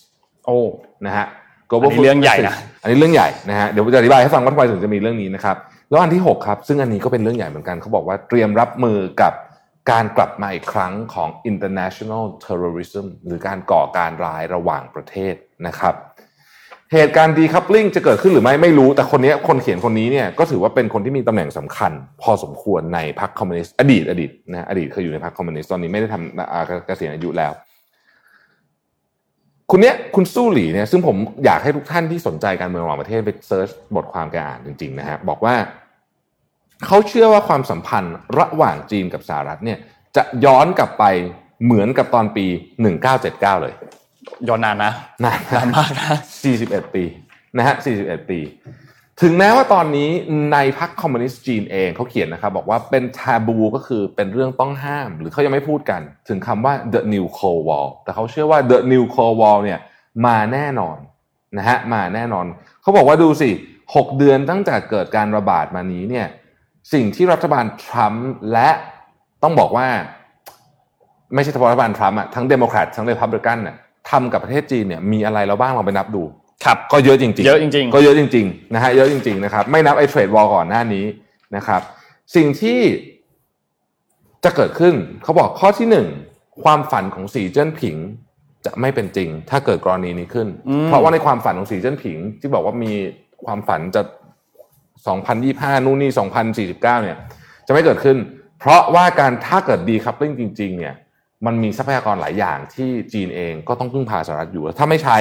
[0.47, 0.59] โอ้
[1.07, 1.27] นะฮะ
[1.71, 5.57] อันนี้เรื่องใหญ่นะอันนี้เรื่องใหญ่นะฮะเดี๋ยวผมจะอธิบายให้ฟังว่าทำไมถึงจะมีเรื่องนี้นะครับ
[5.91, 9.33] แล้วอันที่ 6 ครับ ซึ่งอันนี้ก็เป็นเรื่องใหญ่เหมือนกันเขาบอกว่าเตรียมรับมือกับ
[9.91, 15.35] การกลับมาอีกครั้งของ international terrorism หรือการก่อการร้ายระหว่างประเทศ
[15.67, 15.95] นะครับ
[16.93, 21.93] เหตุการณ์ decoupling จะเกิดขึ้นหรือไม่ไม่รู้ แต่คนนี้คนเขียนคนนี้เนี่ยก็ถือว่าเป็นคนที่มีตำแหน่งสำคัญ
[22.23, 27.53] พอสมควรในพรรคคอมมิวนิสต์อดีตอดีตนะอดีตเคยอยู่ในพรรคคอมมิวนิสต์ตอนนี้ไม่ได้ทำเกษียณอายุแล้ว
[29.71, 35.55] คุณเนี้ยคุณสู้หลีเนี่ยซึ่งผมอยากให้ทุกท่านที่สนใจการเมืองระหว่างประเทศไป search บทความแกอ่านจริงๆนะฮะบอกว่า
[36.87, 39.79] เขาเชื่อว่าความสัมพันธ์ระหว่างจีนกับสหรัฐเนี่ย
[40.17, 41.05] จะย้อนกลับไป
[41.65, 42.47] เหมือนกับตอนปี
[43.05, 43.75] 1979 เลย
[44.49, 44.93] ย้อนนานนะ
[45.25, 46.09] นานนานมากนะ
[46.55, 47.05] 41 ปี
[47.57, 48.41] นะฮะ41 ปี
[49.23, 50.11] ถึงแม้ว่าตอนนี้
[50.53, 59.79] ในพรรคคอมมิวนิสต์จีนเองเขาเขียนนะครับ บอกว่าเป็น taboo ก็คือเป็นเรื่องต้องห้าม หรือเขายังไม่พูดกัน ถึงคำว่า the new cold war แต่เขาเชื่อว่า the new cold war เนี่ย
[60.27, 60.97] มาแน่นอน
[61.59, 62.47] นะฮะมาแน่นอน
[62.83, 63.51] เขาบอกว่าดูสิ
[63.85, 66.27] 6 เดือนตั้งแต่เกิดการระบาดมานี้เนี่ย
[66.93, 68.71] สิ่งที่รัฐบาลทรัมป์และ
[69.43, 69.87] ต้องบอกว่า
[71.35, 73.77] ไม่ใช่เฉพาะรัฐบาลทรัมป์อะทั้งเดโมแครตทั้งรีพับลิกันเนี่ย
[74.11, 76.23] ทำกับประเทศจีนเนี่ยมีอะไรเราบ้างลองไปนับดู
[76.65, 81.05] ครับ ก็เยอะจริงๆ เยอะจริงๆ ก็เยอะจริงๆนะฮะเยอะจริงๆนะครับไม่นับไอ้เทรดวอลก่อนหน้านี้
[81.57, 81.81] นะครับ
[82.37, 82.79] สิ่งที่
[84.45, 86.07] จะเกิดขึ้นเขาบอกข้อที่หนึ่ง
[86.63, 87.97] ความฝันของสีเจิ้นผิง
[88.65, 92.93] จะไม่เป็นจริง ถ้าเกิดกรณีนี้ขึ้นอืมเพราะว่าในความฝันของสีเจิ้นผิง ที่บอกว่ามี
[93.45, 94.03] ความฝันจะ
[95.01, 96.11] 2025 นู่นนี่
[96.77, 97.17] 2049 เนี่ย
[97.67, 98.17] จะไม่เกิดขึ้น
[98.59, 100.95] เพราะว่าการถ้าเกิดดีคัพลิ่งจริง ๆ เนี่ย
[101.47, 105.17] มันมีทรัพยากรหลายอย่างที่จีนเองก็ต้องพึ่งพาสหรัฐอยู่ ถ้าไม่ใช้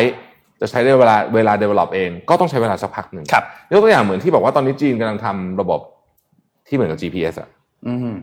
[0.62, 5.79] จะใช้เวลาเวลา develop เองก็ต้องใช้เวลาสักพักหนึ่งครับยกตัวอย่างเหมือนที่บอกว่าตอนนี้จีนกำลังทำระบบ
[6.67, 7.49] ที่เหมือนกับ GPS อะ
[7.88, 8.15] อืม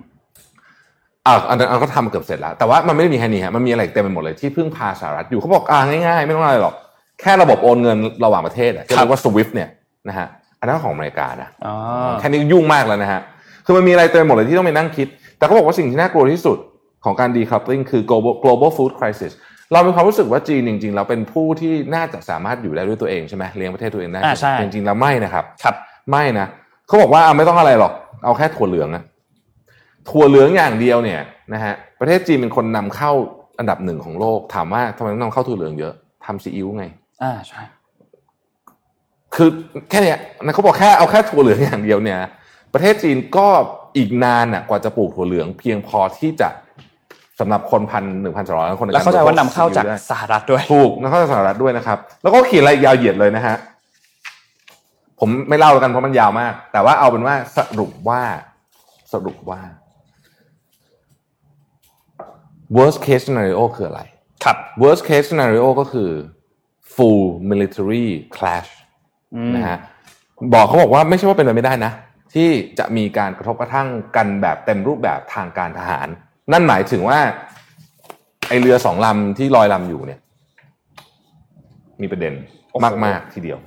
[1.26, 6.74] อ่าอันนั้นเขาทำเกือบเสร็จแล้ว แต่ว่ามันไม่ได้มีแค่นี้ฮะมันมีอะไรเต็มไปหมดเลยที่พึ่งพาสหรัฐอยู่เขาบอกอ่าง่ายๆ ไม่ต้องอะไรหรอก
[7.20, 9.68] แค่ระบบโอนเงินระหว่างประเทศอะที่เรียกว่า SWIFT เนี่ย
[10.08, 10.26] นะฮะ
[10.60, 11.74] อันนั้นของอเมริกานะอ๋อ
[12.20, 13.20] แค่นี้ยุ่งมากแล้วนะฮะ
[13.64, 16.58] คือมันมีอะไรเต็มไปหมดเลยที่ต้องไปนั่งคิด แต่เขาบอกว่าสิ่งที่น่ากลัวที่สุด
[17.04, 19.32] ของการ decoupling คือ global global food crisis
[19.72, 25.74] เรามีความรู้สึกว่าจีนจริงๆเราเป็นผู้ที่น่าจะสามารถอยู่ได้ด้วยตัวเองใช่ไหมเลี้ยงประเทศตัวเองได้อ่าใช่จริงๆแล้วไม่นะครับครับ
[26.10, 26.46] ไม่นะ
[26.86, 27.92] เขาบอกว่าเอาไม่ต้องอะไรหรอก
[28.24, 29.02] เอาแค่ถั่วเหลืองอะ
[30.10, 31.20] ถั่วเหลืองอย่างเดียวเนี่ย
[31.52, 33.12] นะฮะประเทศจีนเป็นคนนำเข้า
[33.58, 35.92] อันดับหนึ่งของโลก ถามว่าทำไมต้องนำเข้าถั่วเหลืองเยอะ
[36.26, 36.84] ทำซีอิ๊วไง
[37.22, 37.62] อ่าใช่
[39.34, 39.48] คือ
[39.90, 42.18] แค่เนี้ยนะเขาบอกแค่เอาแค่ถั่วเหลืองอย่างเดียวเนี่ย
[42.72, 43.46] ประเทศจีนก็
[43.96, 46.48] อีกนานน่ะกว่าจะปลูกถั่วเหลือง เพียงพอที่จะ
[47.40, 53.56] สำหรับคนพันหนึ่งพันสองร้อยคนในแล้วเข้าใจว่านำเข้าจากได้สหรัฐด้วยถูกนำเข้าจากสหรัฐด้วยนะครับ แล้วก็เขียนอะไรยาวเหยียดเลยนะฮะ
[55.20, 58.22] ผมไม่เล่าแล้วกันเพราะมันยาวมาก แต่ว่าเอาเป็นว่าสรุปว่า
[59.12, 59.60] สรุปว่า
[62.76, 64.02] worst case scenario คืออะไร
[64.44, 66.10] ครับ worst case scenario ก็คือ
[66.94, 68.79] full military clash อืม
[69.54, 69.78] นะฮะ
[70.54, 71.92] บอกเขาบอกว่าไม่ใช่ว่าเป็นไปไม่ได้นะ
[72.34, 76.08] ที่จะมีการกระทบกระทั่งกันแบบเต็มรูปแบบทางการทหาร
[76.52, 77.18] นั่นหมายถึงว่า
[78.48, 80.20] ไอเรือสองลำที่ลอยลำอยู่เนี่ย
[82.02, 82.32] มีประเด็น
[83.04, 83.58] มากๆทีเดียว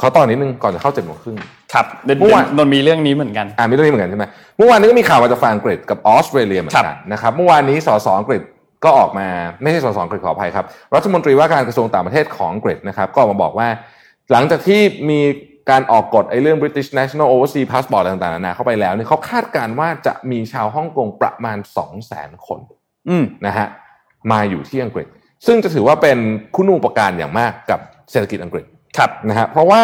[0.00, 1.36] ขอต่อนนิดนึงก่อนจะเข้าเจ็ดโมงครึ่ง
[1.72, 4.24] ครับเดี๋ยวเมื่อวานนนท์มีเรื่องนี้เหมือนกันอ่ามีเรื่องนี้เหมือนกันใช่ไหม
[4.56, 8.42] เมื่อวานนี้ก็มีข่าวมาจากฝั่งอังกฤษกับออสเตรเลียเหมือนกันนะครับเมื่อวานนี้สสอังกฤษ
[8.84, 9.28] ก็ออกมา
[9.62, 13.68] ไม่ใช่สสอังกฤษขออภัยครับรัฐมนตรีว่าการกระทรวงต่างประเทศของอังกฤษนะครับ ก็ออกมาบอกว่า
[14.32, 15.20] หลังจากที่มี
[15.70, 22.60] การออกกฎไอ้เรื่อง British National Overseas Passport อะไรต่างๆนานาเข้าไปแล้วเนี่ยเขาคาดการณ์ว่าจะมีชาวฮ่องกงประมาณ 2 0 0 0 0 0 คน
[23.08, 23.66] อืมนะฮะ
[24.32, 25.06] มาอยู่ที่อังกฤษ
[25.46, 26.18] ซึ่งจะถือว่าเป็น
[26.56, 28.64] คุณูปการอย่างมากกับเศรษฐกิจอังกฤษ
[28.98, 29.82] ครับนะฮะเพราะว่า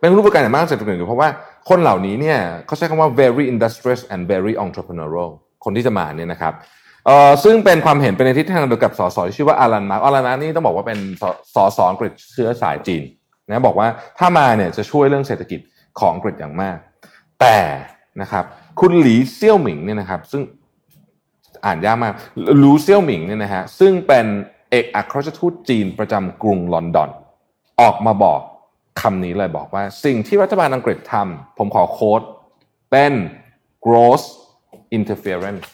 [0.00, 1.28] เป็นรูปการอย่างมากเศรษฐกิจเพราะว่า
[1.68, 5.30] คนเหล่านี้เนี่ยเขาใช้คำว่า very industrious and very entrepreneurial
[5.64, 6.52] คนที่จะมาเนี่ยนะครับ
[7.08, 13.02] เอ่อซึ่งเป็นความเห็นเป็นในทิศทางเดียวกับสสที่ชื่อว่าอารันมาร์อารันมาร์นี่ต้องบอกว่าเป็นสสสอังกฤษเชื้อสายจีน
[13.48, 15.60] นะบอกว่าถ้ามาเนี่ยจะช่วยเรื่องเศรษฐกิจ
[15.98, 16.76] ของอังกฤษอย่างมาก
[17.40, 17.58] แต่
[18.20, 18.44] นะครับ
[18.80, 20.42] คุณหลีเซี่ยวหมิงเนี่ยนะครับซึ่ง
[21.64, 22.12] อ่านยากมาก
[22.58, 24.26] หลูเซี่ยวหมิงเนี่ยนะฮะซึ่งเป็น
[24.70, 27.10] เอกอัครราชทูตจีนประจำกรุงลอนดอน
[27.80, 28.40] ออกมาบอก
[29.00, 32.22] คำนี้เลยบอกว่า สิ่งที่รัฐบาลอังกฤษทำผมขอโค้ด
[32.90, 33.12] เป็น
[33.86, 34.22] gross
[34.96, 35.66] interference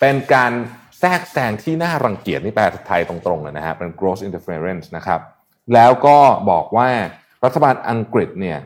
[0.00, 0.52] เป็นการ
[0.98, 5.20] แทรกแซงที่น่ารังเกียจนี่แปลไทยตรงๆเลยนะฮะเป็น gross interference นะครับ
[5.74, 6.16] แล้วก็
[6.50, 6.88] บอกว่า
[7.44, 8.58] รัฐบาลอังกฤษเนี่ย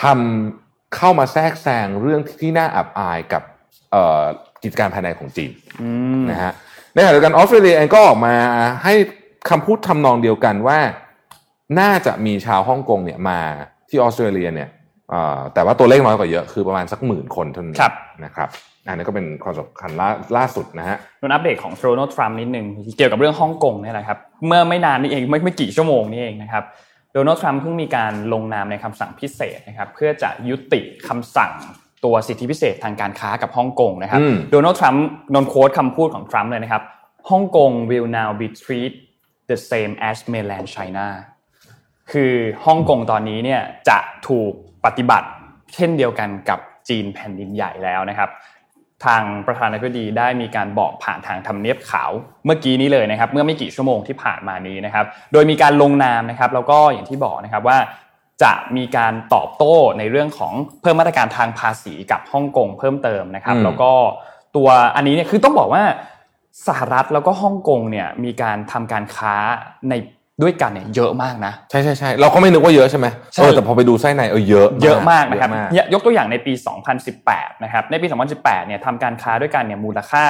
[0.00, 3.42] ทำเข้ามาแทรกแซงเรื่องที่น่าอับอายกับ
[3.92, 4.22] เอ่อ
[4.62, 5.50] กิจการภายในของจีน
[5.82, 6.52] อืมนะฮะ
[6.92, 8.34] ในขณะเดียวกันออสเตรเลียเองก็ออกมา
[8.84, 8.94] ให้
[9.50, 10.78] คำพูดทำนองเดียวกันว่า
[11.80, 13.40] น่าจะมีชาวฮ่องกงเนี่ยมา
[13.88, 14.68] ที่ออสเตรเลียเนี่ย
[15.10, 17.92] เอ่อแต่ว่าตัวเลขน้อยกว่าเยอะคือประมาณสักหมื่นคนเท่านั้นครับ
[18.24, 18.48] นะครับ
[18.86, 22.66] อันนี้ก็เป็นความสำคัญล่าล่าสุดนะฮะนนท์อัปเดตของโดนัลด์ทรัมป์นิดนึง
[22.96, 26.64] เกี่ยวกับเรื่องฮ่องกงเนี่ยแหละครับเมื่อไม่นานนี้เองไม่ไม่กี่ชั่วโมงนี้เองนะครับ
[27.12, 31.52] โดนัลด์ทรัมป์เพิ่งมีการลงนามในคำสั่งพิเศษนะครับเพื่อจะยุติคำสั่ง
[32.04, 36.82] ตัวสิทธิพิเศษทางการค้ากับฮ่องกงนะครับอืมโดนัลด์ทรัมป์นนท์โค้ดคำพูดของทรัมป์เลยนะครับ
[37.30, 38.94] ฮ่องกง will now be treated
[39.50, 41.06] the same as mainland China
[42.12, 42.32] คือ
[42.66, 44.52] ฮ่องกงตอนนี้เนี่ยจะถูก
[44.84, 45.28] ปฏิบัติ
[45.74, 48.30] เช่นเดียวกันกับจีนแผ่นดินใหญ่แล้วนะครับ
[49.04, 52.10] ทางประธานาธิบดีได้มีการบอกผ่านทางทำเนียบขาว
[52.46, 57.78] เมื่อกี้นี้เลยนะครับ เมื่อไม่กี่ชั่วโมงที่ผ่านมานี้นะครับ โดยมีการลงนามนะครับ แล้วก็อย่างที่บอกนะครับว่า
[58.42, 63.90] จะมีการตอบโต้ในเรื่องของเพิ่มมาตรการทางภาษีกับฮ่องกงเพิ่มเติมนะครับอืมแล้วก็
[64.56, 65.82] ตัวอันนี้เนี่ยคือต้องบอกว่า
[66.68, 69.34] สหรัฐแล้วก็ฮ่องกงเนี่ยมีการทำการค้า
[69.90, 69.94] ใน
[70.42, 76.52] ด้วยกันเนี่ยเยอะมากนะ ใช่ใช่ใช่เราก็ไม่นึกว่าเยอะใช่ไหมใช่เออแต่พอไปดูไส้ในเออเยอะเยอะมากนะครับเยอะมากเนี่ยยกตัวอย่างในปี
[77.08, 80.24] 2018 นะครับในปี 2018 เนี่ยทำการค้าด้วยกันเนี่ยมูลค่า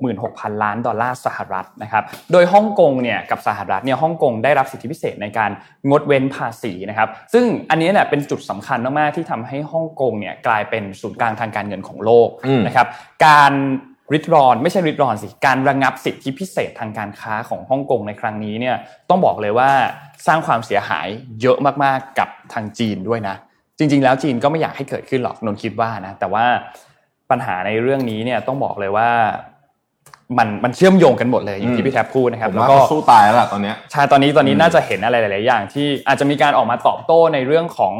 [0.00, 5.50] 66,000 ล้านดอลลาร์สหรัฐนะครับโดยฮ่องกงเนี่ยกับสหรัฐเนี่ยฮ่องกงได้รับสิทธิพิเศษในการ
[5.88, 12.86] งดเว้นภาษีนะครับซึ่งอันนี้เนี่ยเป็นจุดสำคัญมากๆที่ทำให้ฮ่องกงเนี่ยกลายเป็นศูนย์กลางทางการเงินของโลกอืมนะครับ
[13.26, 13.52] การ
[14.12, 18.76] ริดรอนไม่ใช่ริดรอนสิการระงับสิทธิพิเศษทางการค้าของฮ่องกงในครั้งนี้เนี่ย
[19.10, 19.70] ต้องบอกเลยว่า
[20.26, 21.06] สร้างความเสียหาย
[21.42, 23.36] เยอะมากๆกับทางจีนด้วยนะ
[23.78, 26.44] จริง ๆ แล้วจีนก็ไม่อยากให้เกิดขึ้นหรอกนนท์คิดว่านะแต่ว่า
[27.30, 29.10] ปัญหาในเรื่องนี้เนี่ยต้องบอกเลยว่า
[30.38, 37.94] มันมันเชื่อมโยงกันหมดเลยอย่างที่พี่แท็บพูดนะครับผมแล้วว่าก็เขาสู้ตายแล้วล่ะตอนเนี้ยใช่ตอนนี้ตอนนี้อืมน่าจะเห็นอะไรหลาย ๆ อย่าง ที่อาจจะมีการออกมาตอบโต้ในเรื่องของ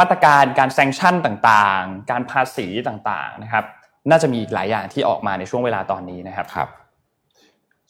[0.00, 3.64] มาตรการการ sanction ต่างๆ การภาษีต่างๆนะครับ
[4.10, 6.68] น่าจะมีอีกหลายอย่างที่ออกมาในช่วงเวลาตอนนี้นะครับครับ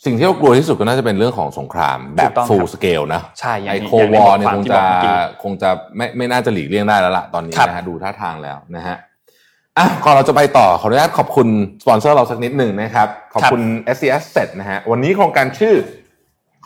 [0.05, 8.97] สิ่งที่เรากลัวที่สุดก็น่าจะเป็นเรื่องของสงครามแบบถูกต้องครับ full scale นะใช่อย่างไอที่ quote อย่างในวอบทร์เนี่ยความคงที่จะบอกเมื่อกี้คงจะไม่ไม่น่าจะหลีกเลี่ยงได้แล้วล่ะตอนนี้ครับนะฮะดูท่าทางแล้วนะฮะ
[9.79, 11.49] อะก่อนเราจะไปต่อขออนุญาตขอบคุณ
[11.83, 13.63] สปอนเซอร์เราสักนิดหนึ่งนะครับ ขอบคุณ
[13.97, 15.75] SC Asset นะฮะวันนี้โครงการชื่อ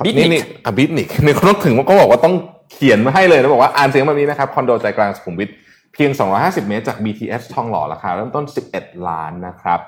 [0.05, 2.35] BEATNIQ นี่อะ BEATNIQ นี่เขาต้องถึงว่าก็บอกว่าต้อง
[2.73, 5.51] เขียนมาให้เลยแล้วบอกว่าอ่านเสียงแบบนี้นะครับคอนโดใจกลางสุขุมวิท
[5.95, 6.11] เพียง
[6.41, 9.81] 250 เมตรจาก BTS ทองหล่อราคาเริ่มต้น 11 ล้านนะครับ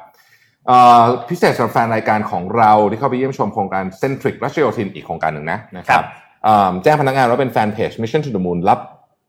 [0.66, 6.06] เอ่อพิเศษสำหรับแฟนรายการของเราที่เข้าไปเยี่ยมชมโครงการเซนทริกรัชโยธินอีกโครงการหนึ่งนะนะคครัรับบ
[6.44, 8.80] เอ่อแจ้งพนักงานว่าเป็นแฟนเพจ Mission to the Moon รับ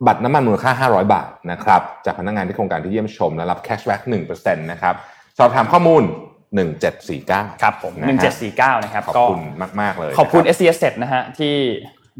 [0.07, 4.01] บัตรน้ำมันมูลค่า 500 บาทนะครับจากพนักงานที่โครงการที่เยี่ยมชมและรับแคชแบ็ก
[4.33, 4.95] 1%นะครับ
[5.37, 6.03] สอบถามข้อมูล
[6.83, 8.09] 1749 ครับผมนะฮะ
[8.41, 9.41] 1749 นะครับ ขอบก็คุณ
[9.81, 11.53] มากๆเลย ขอบคุณนะ s c s 7นะฮะที่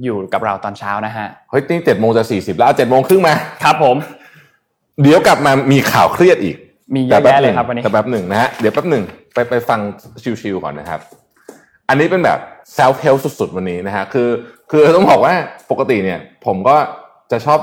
[0.04, 3.34] อยู่กับเราตอนเช้านะฮะ เฮ้ยนี่เจ็ดโมงจะสี่สิบแล้วเจ็ดโมงครึ่งมา
[3.64, 3.95] ครับผม
[5.02, 6.58] เดี๋ยวกลับมามีข่าวเครียดอีก
[6.96, 9.80] มีเยอะแยะเลยครับวันนี้แต่แป๊บหนึ่งนะฮะเดี๋ยวแป๊บหนึ่งไปไปฟัง
[10.41, 11.00] ชิวๆก่อนนะครับ
[11.89, 12.39] อันนี้เป็นแบบ
[12.78, 14.30] self help สุดๆ วันนี้นะฮะคือ
[14.72, 15.34] คือต้องบอกว่า
[15.72, 16.76] ปกติเนี่ย ผมก็
[17.32, 17.60] จะชอบ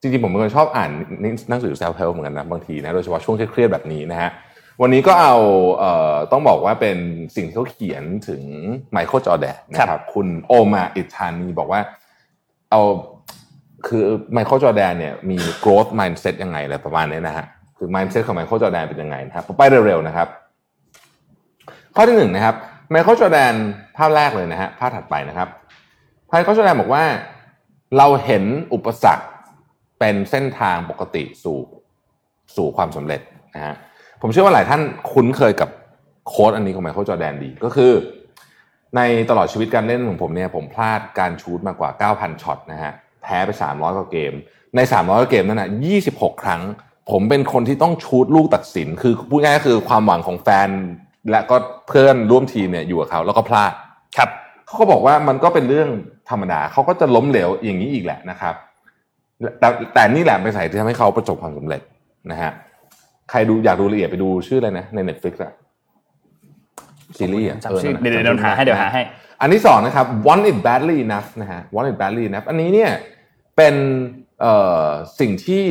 [0.00, 0.90] จริงๆ ผมเป็นคนชอบอ่าน
[1.48, 4.30] หนังสือ self help เหมือนกันนะบางทีนะโดยเฉพาะช่วงเครียดๆแบบนี้นะฮะ
[4.82, 5.36] วันนี้ก็เอา
[5.78, 6.96] เอ่อต้องบอกว่าเป็น
[7.36, 8.42] สิ่งที่เขาเขียนถึง
[8.92, 11.80] Michael Jordan นะครับคุณ Omar Itani บอกว่า
[12.70, 12.80] เอา
[13.86, 17.46] คือ Michael Jordan เนี่ยมี growth mindset ยังไงอะไรประมาณนี้นะฮะ
[17.78, 20.28] คือ mindset ของ Michael Jordan เป็นยังไงนะครับไปเร็วๆนะครับ
[21.94, 22.54] ข้อที่หนึ่งนะครับ
[22.90, 23.54] Michael Jordan
[23.96, 25.48] ภาพแรกเลยนะฮะภาพถัดไปนะครับ
[26.28, 27.04] Michael Jordan บอกว่า
[27.96, 29.26] เราเห็นอุปสรรค
[29.98, 31.58] เป็นเส้นทางปกติสู่
[32.56, 33.20] สู่ความสำเร็จ
[33.54, 33.74] นะฮะ
[34.22, 34.80] ผมเชื่อว่าหลายท่าน
[35.12, 35.70] คุ้นเคยกับ
[36.28, 37.92] โค้ดอันนี้ของไมเคิลจอแดนดีก็คือ
[38.96, 39.00] ใน
[39.30, 42.92] ตลอดชีวิตการเล่นของผมเนี่ยผมพลาดการชูตมากกว่า 9,000 ช็อตนะฮะ
[43.26, 44.32] แพ้ไป 300 กว่าเกม
[44.76, 45.70] ใน 300 กว่าเกมนั้นนะ
[46.06, 46.62] 26 ครั้ง
[47.10, 50.68] ผมเป็นคนที่ต้องชูตลูกตัดสิน คือพูดง่ายๆคือความหวังของแฟน
[51.30, 51.56] และก็
[51.88, 53.72] เพื่อนร่วมทีมเนี่ยอยู่กับเขาแล้วก็พลาด
[54.16, 54.28] ครับ
[54.66, 55.88] เขาก็บอกว่ามันก็เป็นเรื่อง
[56.30, 58.54] ธรรมดาเขาก็จะล้มเหลวอย่างนี้อีกแหละนะครับ
[59.60, 61.82] แต่แต่นี่แหละเป็นสายที่ทำให้เขาประสบความสำเร็จ
[62.30, 62.52] นะฮะ
[63.30, 65.52] ใครดูอยากดูละเอียดไปดูชื่ออะไรนะใน Netflix อะ
[67.18, 69.00] ซีรีส์อะจำชื่อนั่นน่ะเดี๋ยวเดี๋ยวเดี๋ยวหาให้เดี๋ยวหาให้
[69.40, 72.90] อันที่สองนะครับ want it badly enough นะฮะ want it badly enough อันนี้เนี่ย
[73.56, 73.74] เป็น
[75.20, 75.64] สิ่งที่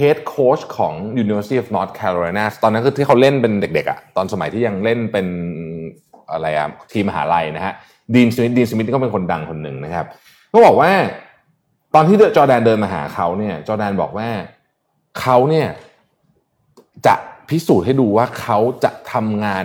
[0.00, 5.26] head coach ของ University of North Carolina ตอนนั้นคือที่เขาเล่นเป็นเด็กๆอะตอนสมัยที่ยังเล่นเป็น
[6.30, 7.74] อะไรอะทีมมหาลัยนะฮะ
[8.14, 10.06] ดีนสมิธดีนสมิธก็เป็นคนดังคนหนึ่งนะครับ
[10.50, 10.90] เขาบอกว่า
[11.94, 14.28] ตอนที่จอแดนเดินมาหาเขาเนี่ย จอแดนบอกว่า
[15.20, 15.68] เขาเนี่ย
[17.06, 17.14] จะ
[17.48, 19.64] พิสูจน์ให้ดูว่าเขาจะทำงาน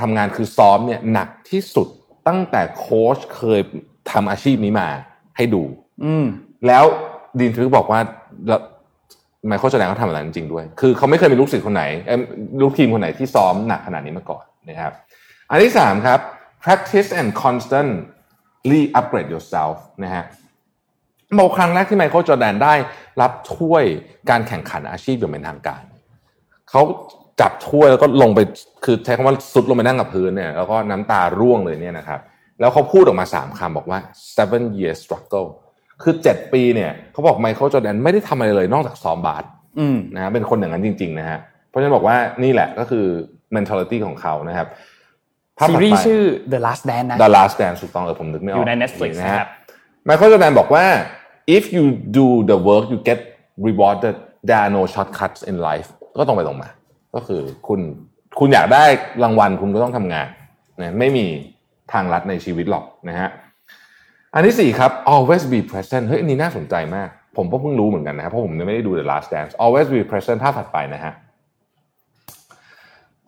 [0.00, 1.88] ทำงานคือซ้อมเนี่ยหนักที่สุด
[2.28, 3.60] ตั้งแต่โค้ชเคย
[4.10, 4.88] ทำอาชีพนี้มา
[5.36, 5.62] ให้ดู
[6.04, 6.26] อืม
[6.66, 6.84] แล้ว
[7.38, 8.00] ดีนทริกบอกว่า
[8.48, 8.60] แล้ว
[9.46, 11.84] ไมเคิลจอแดนเขาทำอะไรจริงๆด้วย คือเขาไม่เคยมีลูกศิษย์คนไหน
[12.62, 14.92] ลูกทีมคนไหนที่ซ้อมหนักขนาดนี้มาก่อนนะครับ
[15.50, 16.20] อันที่สามครับ
[16.64, 20.24] practice and constantly upgrade yourself นะฮะ
[21.38, 22.74] บอกครั้งแรกที่ไมเคิลจอแดนได้
[23.20, 23.84] รับถ้วย
[24.30, 25.82] การแข่งขันอาชีพอย่างเป็นทางการ
[26.70, 26.82] เขา
[27.40, 28.40] จับถ้วยแล้วก็ลงไป
[28.84, 32.20] คือใช้คำว่าสุดลงไปนั่งกับพื้นเนี่ยแล้วก็น้ำตาร่วงเลยเนี่ยนะครับ
[32.60, 33.98] แล้วเขาพูดออกมาสามคำบอกว่า
[34.36, 35.48] seven year struggle
[36.02, 39.44] คือเจ็ดปีเนี่ยเขาบอกไมเคิลจอร์แดนไม่ได้ทำอะไรเลยนอกจากซ้อมบาส
[39.78, 41.38] อืมนะฮะเป็นคนอย่างนั้นจริง ๆ นะฮะ
[41.68, 43.04] เพราะฉะนั้นบอกว่านี่แหละก็คือ
[43.56, 44.66] mentality ของเขานะครับ
[45.58, 46.22] ภาพซีถัดรีไปส์ชื่อ
[46.52, 49.48] The Last Dance นะ The Last Dance ถูกต้องเออผมนึกไม่ออกอยู่ใน Netflix นะนะครัฮะบ
[50.04, 50.84] ไมเคิลจอร์แดนบอกว่า
[51.56, 51.84] if you
[52.18, 53.20] do the work you get
[53.66, 54.16] rewarded
[54.48, 55.88] there are no shortcuts in life
[56.18, 56.68] ก็ตรงไปตรงมา
[57.14, 57.80] ก็คือคุณ
[58.38, 58.84] คุณอยากได้
[59.22, 60.26] รางวัลคุณก็ต้องทำงาน
[60.80, 61.26] นะไม่มี
[61.92, 63.28] ทางลัดในชีวิตหรอกนะฮะ
[64.36, 71.12] อันที่สี่ครับ always be present เฮ้ยอันนี้น่าสนใจมาก ผมก็เพิ่งรู้เหมือนกันนะครับเพราะผมยังไม่ได้ดู The Last Dance always be present ภาพถัดไปนะฮะ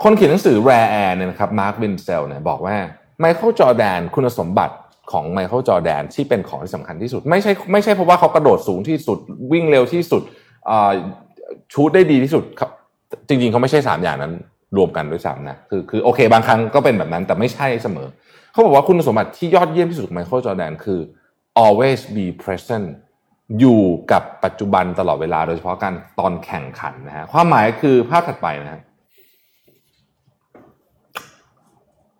[0.03, 2.77] คนเขียนหนังสือ Rare Air เนี่ยนะครับ Mark Vancil เนี่ยบอกว่า
[3.21, 4.75] Michael Jordan คุณสมบัติ
[5.13, 9.19] ของ Michael Jordan ที่เป็นของที่สำคัญที่สุด ไม่ใช่ไม่ใช่เพราะว่าเขากระโดดสูงที่สุด
[9.53, 10.23] วิ่งเร็วที่สุด
[11.73, 12.71] ชู้ตได้ดีที่สุดครับ
[13.29, 14.33] จริงๆเขาไม่ใช่สามอย่างนั้น
[14.77, 18.09] รวมกันด้วยซ้ำนะคือคือโอเค บางครั้งก็เป็นแบบนั้นแต่ไม่ใช่เสมอ
[18.53, 21.01] เขาบอกว่าคุณสมบัติที่ยอดเยี่ยมที่สุดของ Michael Jordan คือ
[21.65, 22.87] always be present
[23.59, 28.83] อยู่กับปัจจุบันตลอดเวลาโดยเฉพาะการตอนแข่งขันนะฮะความหมายคือภาพถัดไปนะฮะ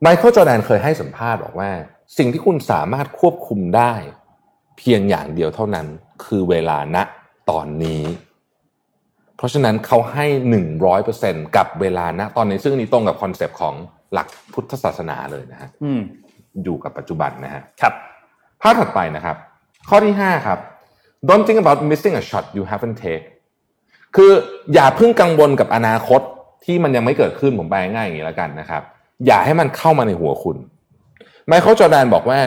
[0.01, 1.71] Michael Jordan เคยให้สัมภาษณ์บอกว่า
[2.19, 3.93] สิ่งที่คุณสามารถควบคุมได้
[4.79, 5.87] เพียงอย่างเดียวเท่านั้น
[6.25, 6.97] คือเวลาณ
[7.51, 8.03] ตอนนี้
[9.37, 13.75] เพราะฉะนั้นเขาให้หนึ่งร้อยเปอร์เซ็นต์กับเวลาณตอนนี้ซึ่งอันนี้ตรงกับ concept ของ
[14.13, 16.01] หลักพุทธศาสนาเลยนะฮะอืม
[16.65, 17.95] อยู่กับปัจจุบันนะฮะครับ
[18.63, 19.37] ภาพถัดไปนะครับ
[19.89, 20.59] ข้อที่ 5 ครับ
[21.29, 23.25] don't think about missing a shot you haven't take
[24.17, 24.33] คือ
[24.75, 26.21] อย่าเพิ่งกังวลกับอนาคต
[26.65, 28.83] ที่มันยังไม่เกิดขึ้นผมแปลง่ายอย่างนี้แล้วกันนะครับ
[29.27, 30.57] อย่าให้มันเข้ามาในหัวคุณ
[31.47, 32.39] ไมเคิลจอร์แดนบอกว่า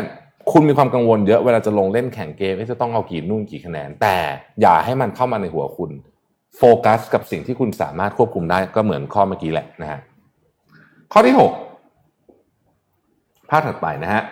[0.52, 4.18] คุณมีความกังวลเยอะเวลาจะลงเล่นแข่งเกมว่าจะต้องเอากี่นู่นกี่คะแนน แต่
[4.62, 5.92] อย่าให้มันเข้ามาในหัวคุณ
[6.58, 10.00] โฟกัสกับสิ่งที่คุณสามารถควบคุมได้ก็เหมือนข้อเมื่อกี้แหละนะฮะ
[11.14, 14.24] ข้อที่ 6 ภาพถัดไปนะฮะ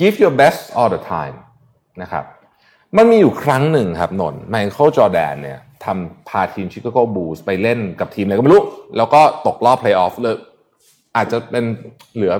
[0.00, 1.36] give your best all the time
[2.02, 2.24] นะครับ
[2.96, 8.62] มันมีอยู่ครั้งหนึ่งครับ Michael Jordan เนี่ยทำพาทีม Chicago Bulls ไปเล่นกับทีมอะไรก็ไม่รู้
[8.96, 10.36] แล้วก็ตกรอบเพลย์ออฟเลย
[11.16, 11.64] อาจจะเป็น
[12.14, 12.34] เหลือ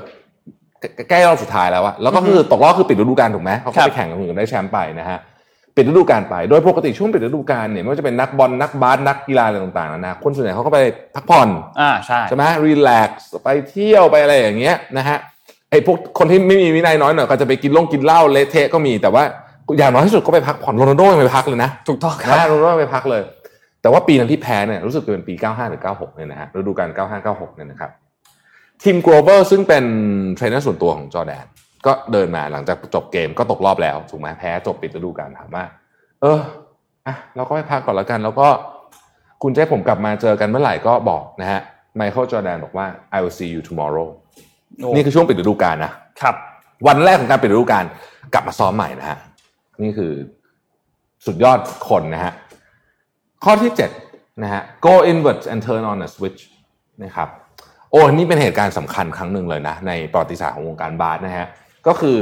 [1.08, 5.18] ใกล้รอบสุดท้ายแล้วอะแล้วก็คือตกรอบคือปิดฤดูกาลถูกไหมเขาก็ไปแข่งกับคนอื่นได้แชมป์ไปนะฮะ
[5.78, 10.78] ปิดฤดูกาลไป โดยปกติช่วงปิดฤดูกาลเนี่ยไม่ว่าจะเป็นนักบอลนักบาสนักกีฬาอะไรต่างๆนานาคนส่วนใหญ่เขาก็ไป
[11.14, 11.48] พักผ่อน
[11.80, 15.18] อ่าใช่ใช่ไหม relax ไปเที่ยวไปอะไรอย่างเงี้ยนะฮะ
[15.70, 19.22] ไอ้พวกคนที่ไม่มีวินัยน้อยหน่อยก็จะไปกินล่งกินเหล้าเละเทะก็มีแต่ว่า
[19.78, 23.22] อย่างน้อยที่สุดก็ไปพักผ่อนโรนัลโดยังไปพักเลยนะถูกต้องครับนะโรนัลโดไปพักเลย
[23.82, 27.90] แต่ว่าปีนั้นที่แพ้เนี่ยรู้สึกจะเป็นปี 95 หรือ 96 เนี่ยนะฮะฤดูกาล95 96 เนี่ยนะครับ
[28.82, 29.84] Tim Grover ซึ่งเป็น
[30.34, 31.46] เทรนเนอร์ส่วนตัวของจอแดน
[31.86, 35.64] ก็เดินมาหลังจากจบเกมก็ตกรอบแล้วถูกไหมแพ้จบปิดฤดูกาลถามว่า
[36.22, 36.38] เออ
[37.06, 38.48] อะเราก็ไปพักก่อนแล้วกัน แล้วก็
[39.42, 41.60] คุณจะให้ผมกลับมาเจอกันเมื่อไหร่ก็บอกนะฮะ
[41.96, 44.08] ไมเคิลจอแดนบอกว่า I will see you tomorrow
[44.78, 46.34] โอ้นี่คือช่วงปิดฤดูกาลนะครับ
[46.86, 47.84] วันแรกของการปิดฤดูกาล
[48.34, 49.18] กลับมาซ้อมใหม่นะฮะ
[49.82, 50.12] นี่คือ
[51.26, 51.58] สุดยอด
[51.88, 52.32] คนนะฮะ
[53.44, 53.72] ข้อที่
[54.04, 56.40] 7นะฮะ go inwards and turn on a switch
[57.04, 57.28] นะครับ
[57.90, 61.46] โอ้นี่เป็นเหตุการณ์สำคัญครั้งหนึ่งเลยนะ ในประวัติศาสตร์ของวงการบาสนะฮะ
[61.86, 62.18] ก็คือ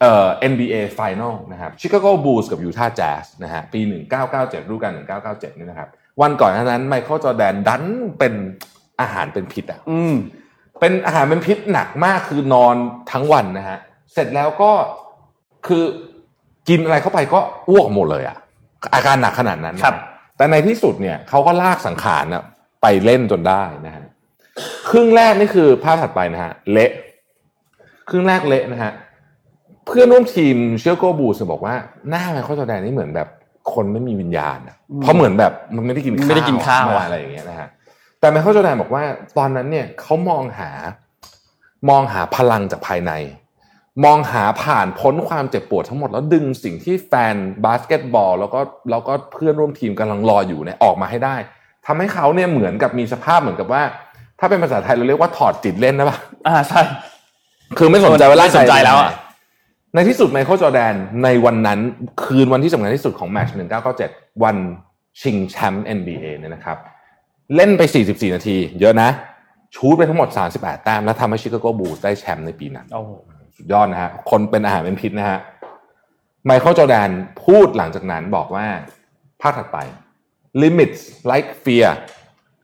[0.00, 3.80] เอ่อ NBA Final นะครับ Chicago Bulls กับ Utah Jazz นะฮะปี
[4.20, 4.92] 1997ฤดูกาล
[5.24, 5.88] 1997นี่นะครับ
[6.22, 7.84] วันก่อนหน้านั้นไมเคิลจอแดนดัน
[8.18, 8.34] เป็น
[9.00, 10.14] อาหารเป็นพิษอะอืม
[10.80, 12.76] เป็นอาหารเป็นพิษหนักมากคือนอน
[13.12, 13.78] ทั้งวันนะฮะ
[14.12, 14.70] เสร็จแล้วก็
[15.66, 15.84] คือ
[16.68, 18.36] กินอะไรเข้าไปก็อ้วกหมดเลยอะ
[18.94, 19.96] อาการหนักขนาดนั้นนะครับ
[20.36, 22.44] แต่ในที่สุดเนี่ยเขาก็ลากสังขารนะ
[22.82, 24.04] ไปเล่นจนได้นะฮะ
[24.90, 26.90] ครึ่งแรกนี่คือภาพถัดไปนะฮะเละ
[28.08, 28.92] ครึ่งแรกเละนะฮะ
[29.86, 31.74] เพื่อนร่วมทีม Chicago Bulls บอกว่า
[32.08, 33.28] หน้า Michael Jordan นี่เหมือนแบบ
[33.72, 37.68] คนไม่มีวิญญาณอะเพราะเหมือนแบบมันไม่ได้กินข้าวไม่ได้กินข้าวมาอะอะไรอย่างเงี้ยนะฮะ
[38.20, 39.02] แต่ Michael Jordan บอกว่า
[39.38, 40.70] ตอนนั้นเนี่ยเขามองหา
[41.88, 43.12] มองหาพลังจากภายใน
[44.04, 47.34] มองหาผ่านพ้นความเจ็บปวดทั้งหมดแล้วดึงสิ่งที่แฟน
[47.64, 51.36] บาสเกตบอล แล้วก็แล้วก็เพื่อนร่วมทีมกำลังรออยู่เนี่ยออกมาให้ได้
[51.86, 53.82] ทำให้เขาเนี่ยเหมือนกับมีสภาพเหมือนกับว่า
[54.38, 56.80] ถ้าเป็นภาษาไทยเราเรียกว่าถอดจิตเล่นนะปะอ่าใช่
[57.78, 59.10] คือไม่สนใจว่าร่างกายไม่สนใจแล้วอะ
[59.94, 60.94] ในที่สุด Michael Jordan
[61.24, 61.80] ในวันนั้น
[62.22, 63.56] คืนวันที่สำคัญที่สุดของแมตช์
[64.00, 64.56] 1997 วัน
[65.20, 66.78] ชิงแชมป์ NBA เนี่ยนะครับ
[67.54, 69.08] เล่นไป 44 นาที เยอะนะ
[69.74, 73.10] ชู้ตไปทั้งหมด 38 แต้ม แล้วทำให้ Chicago Bulls ได้แชมป์ในปีนั้นโอ้โห
[73.56, 75.38] สุดยอดนะฮะ คนเป็นอาหารเป็นพิษนะฮะ
[76.46, 77.08] Michael Jordan
[77.44, 78.66] พูดหลังจากนั้นบอกว่า
[79.42, 79.78] ภาคถัดไป
[80.62, 81.00] limits
[81.30, 81.88] like fear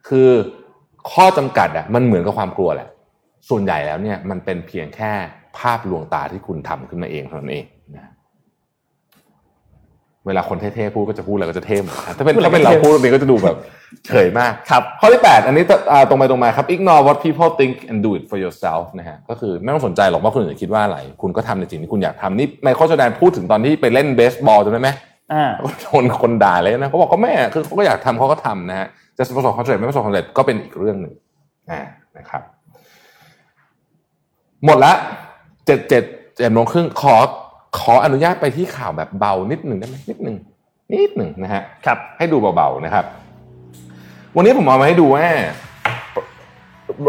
[0.09, 0.29] คือ
[1.13, 2.89] ข้อจำกัดอะมันเหมือนกับความกลัวแหละ
[3.49, 5.13] ส่วนใหญ่แล้วเนี่ยมันเป็นเพียงแค่
[5.59, 7.65] ภาพลวงตาที่คุณทำขึ้นมาเองเท่านั้นเอง
[7.97, 8.11] นะ
[10.27, 13.57] เวลาคนเท่ๆพูดก็จะพูดอะไรก็จะเท่หมดนะถ้าเป็นพูดอะไรถ้าเป็นเราก็เท่พูดแบบนี้ก็จะดูแบบ
[14.07, 24.91] เฉยมากครับข้อที่ 8 อันนี้ตอ่าตรงไปตรงมาครับ ignore what people think and do it for yourself นะฮะก็คือไม่ต้องสนใจหรอกว่าคนอื่นจะคิดว่าอะไร คุณก็ทำในสิ่งที่คุณอยากทำนี่ไมเคิลจอร์แดนพูดถึงตอนที่ไปเล่นเบสบอลจำได้ไหม
[25.33, 25.45] อ่า
[25.83, 31.15] โดนคนด่าเลยนะเขาบอกก็แม่คือเขาก็อยากทำเขาก็ทำนะฮะจะประสบความสำเร็จไม่ประสบความสำเร็จก็เป็นอีกเรื่องหนึ่ง
[31.71, 31.81] อ่า
[32.19, 32.43] นะครับ
[34.65, 34.93] หมดละ
[35.67, 36.05] เจ็ดเจ็ด
[36.37, 37.17] เจ็ดโมงครึ่งขอ
[37.79, 40.37] ขออนุญาตไปที่ข่าวแบบเบานิดหนึ่งได้ไหมนิดหนึ่ง
[40.93, 43.05] นิดหนึ่งนะฮะครับ ให้ดูเบาๆนะครับ
[44.37, 45.27] วันนี้ผมเอามาให้ดูว่า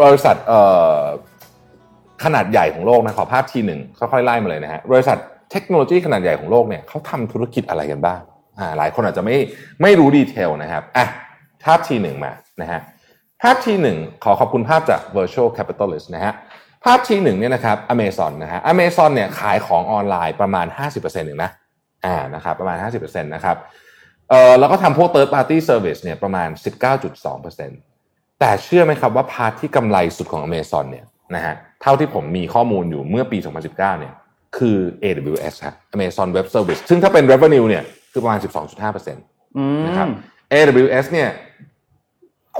[0.05, 0.59] บริษัทเอ่
[0.97, 0.99] อ
[2.23, 5.17] ขนาดใหญ่ของโลกนะขอภาพทีหนึ่งค่อยๆไล่มาเลยนะฮะบริษัท
[5.51, 8.21] เทคโนโลยีขนาดใหญ่ของโลกเนี่ยเขาทำธุรกิจอะไรกันบ้าง
[8.59, 9.35] อ่าหลายคนอาจจะไม่
[9.81, 11.05] ไม่รู้ detail นะครับอะ
[11.63, 12.31] ภาพทีหนึ่งมา
[12.61, 12.81] นะฮะ
[13.41, 16.33] ภาพทีหนึ่งขอขอบคุณภาพจาก Visual Capitalist นะฮะ
[16.83, 21.51] ภาพทีหนึ่งเนี่ยนะครับ Amazon นะฮะ Amazon เนี่ยขายของออนไลน์ประมาณ 50%เองนะ
[22.05, 23.57] อ่านะครับประมาณ 50%นะครับ
[24.29, 26.49] เอ่อแล้วก็ทำพวก third party service เนี่ยประมาณ
[27.23, 31.05] 19.2%แต่เชื่อไหมครับว่า part ที่กำไรสุดของ Amazon เนี่ย
[31.35, 34.13] นะฮะเท่าที่ผมมีข้อมูลอยู่เมื่อปี 2019 เนี่ย
[34.57, 38.39] คือ AWS ฮะ Amazon Web Service ซึ่งถ้าเป็น revenue เนี่ยคือประมาณ
[38.97, 40.07] 12.5%อืมนะครับ
[40.51, 41.29] AWS เนี่ย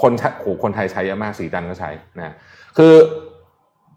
[0.01, 2.36] คนใช้โหคนไทยใช้เยอะมากสีจันก็ใช้นะ
[2.78, 2.93] คือ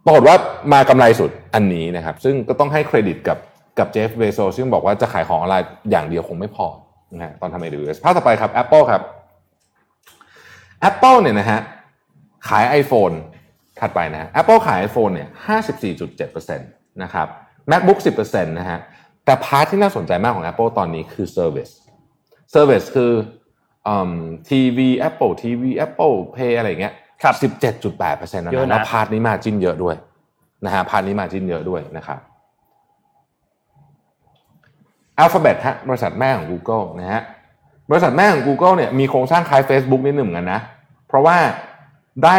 [0.05, 0.36] ปรากฏว่า
[0.72, 3.38] มากำไรสุดอันนี้นะครับ ซึ่งก็ต้องให้เครดิตกับ
[3.78, 6.66] กับเจฟเบโซซึ่งบอกว่าจะขายของออนไลน์อย่างเดียวคงไม่พอ
[7.12, 9.02] นะฮะตอนทำ AWS ภาพต่อไปครับ Apple ครับ
[10.88, 11.61] Apple เนี่ยนะฮะ
[12.48, 13.14] ขาย iPhone
[13.80, 15.28] ถัดไปนะ Apple ขาย iPhone เนี่ย
[15.94, 17.26] 54.7%นะครับ
[17.70, 18.78] MacBook 10%นะฮะ
[19.24, 21.72] แต่ part ที่น่าสนใจมากของ Apple ตอนนี้คือ Service
[22.55, 23.12] Service คือ
[24.48, 29.97] ทีวี Apple TV Apple Pay อะไรอย่างเงี้ย ครับ17.8%นะเยอะนะแล้ว part นี้ margin เยอะด้วย
[30.65, 32.19] นะฮะ part นี้ margin เยอะด้วยนะครับ
[35.23, 37.23] Alphabet ฮะบริษัทแม่ของ Google นะฮะ
[37.91, 40.61] บริษัทแม่ของ Google เนี่ยมีโครงสร้างคล้าย Facebook นิดหนึ่งเหมือนกันนะ
[41.09, 41.37] เพราะว่า
[42.25, 42.37] ได้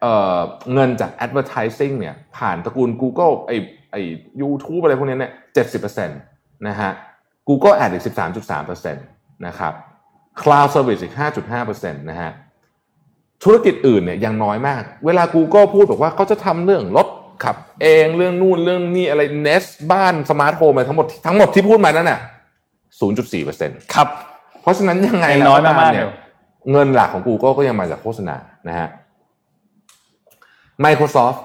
[0.00, 0.38] เอ่อ
[0.72, 3.52] เงินจาก advertising เนี่ยผ่านตระกูล Google ไอ
[3.92, 3.96] ไอ
[4.40, 6.18] YouTube อะไรพวกนี้เนี่ยเจ็ดสิบเปอร์เซ็นต์
[6.68, 6.90] นะฮะ
[7.48, 9.04] Google Ad อีกสิบสามจุดสามเปอร์เซ็นต์
[9.46, 9.72] นะครับ
[10.42, 12.30] Cloud Service อีกห้าจุดห้าเปอร์เซ็นต์นะฮะ
[13.44, 17.08] ธุรกิจอื่นเนี่ยยังน้อยมาก เวลา Google พูดบอกว่าเขาจะทำเรื่องรถ
[17.44, 22.20] ขับ เองเรื่องนู่นเรื่องนี่อะไร Nest บ้าน smart home อะไรทั้งหมดทั้งหมดที่พูดมานั่นน่ะ
[22.82, 24.08] 0.4เปอร์เซ็นต์ครับ
[24.62, 26.10] เพราะฉะนั้นยังไงยังน้อยมากๆเลยเนี่เลย
[26.72, 28.36] เงินหลักของ Google ก็ยังมาจากโฆษณา
[28.68, 28.88] นะฮะ
[30.84, 31.38] Microsoft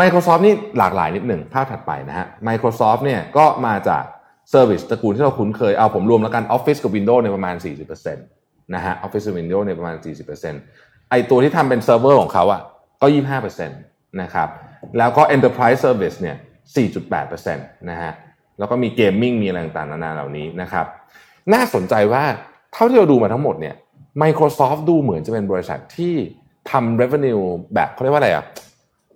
[0.00, 4.04] Microsoft นี่หลากหลายนิดหนึ่งภาพถัดไปนะฮะ Microsoft เนี่ยก็มาจาก
[4.50, 9.96] service ตระกูลที่เราคุ้นเคย เอาผมรวมแล้วกัน Office กับ Windows เนี่ยประมาณ 40%นะฮะ Office กับ Windows เนี่ยประมาณ
[10.52, 12.60] 40%ไอตัวที่ทำเป็นเซิร์ฟเวอร์ของเขาอะ
[13.02, 13.06] ก็
[13.62, 14.48] 25%นะครับ
[14.98, 16.36] แล้วก็ Enterprise Service เนี่ย
[16.96, 18.12] 4.8%นะฮะ
[18.58, 20.86] แล้วก็มีเกมมิ่งมีอะไรต่างๆนานาเหล่านี้นะครับ
[21.54, 22.24] น่าสนใจว่า
[22.72, 23.74] เท่าที่เราดูมาทั้งหมดเนี่ย
[24.22, 26.14] Microsoft ดูเหมือนจะเป็นบริษัทที่
[26.70, 27.42] ทำ revenue
[27.74, 28.44] แบบเขาเรียกว่าอะไรอะ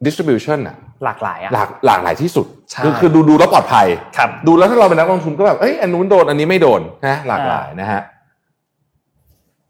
[0.07, 3.86] distribution อะหลากหลายอะหลากหลากหลายที่สุดใช่คือคือดูดูแล้วปลอดภัย
[4.16, 8.01] ครับดูแล้วถ้าเราเป็นนักลงทุนก็แบบเอ้ยอันนู้นโดนอันนี้ไม่โดนนะหลากหลายนะฮะ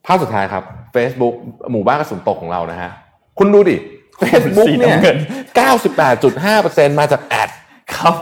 [0.09, 0.63] ภาพสุดท้ายครับ
[0.95, 1.35] Facebook
[1.73, 2.91] หมู่บ้านกระสุนตกของเรานะฮะ
[3.39, 3.77] คุณดูดิ
[4.23, 5.17] Facebook สีเนี่ยน้ำเงิน
[6.09, 7.49] 98.5%มาจาก ad
[7.97, 8.15] ครับ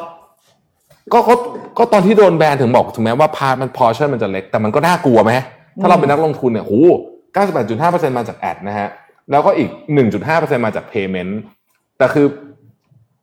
[1.13, 1.35] ก็ก็
[1.79, 5.33] ก็ตอนที่โดนแบนถึงบอกถึงแม้ว่า part มัน portion มันจะเล็ก แต่มันก็น่ากลัวไหม
[5.81, 6.73] ถ้าเราเป็นนักลงทุนเนี่ยโห
[7.47, 8.89] 98.5%มาจาก ad นะฮะ
[9.31, 9.69] แล้วก็อีก
[10.17, 11.33] 1.5%มาจาก payment
[11.99, 12.27] แต่คือ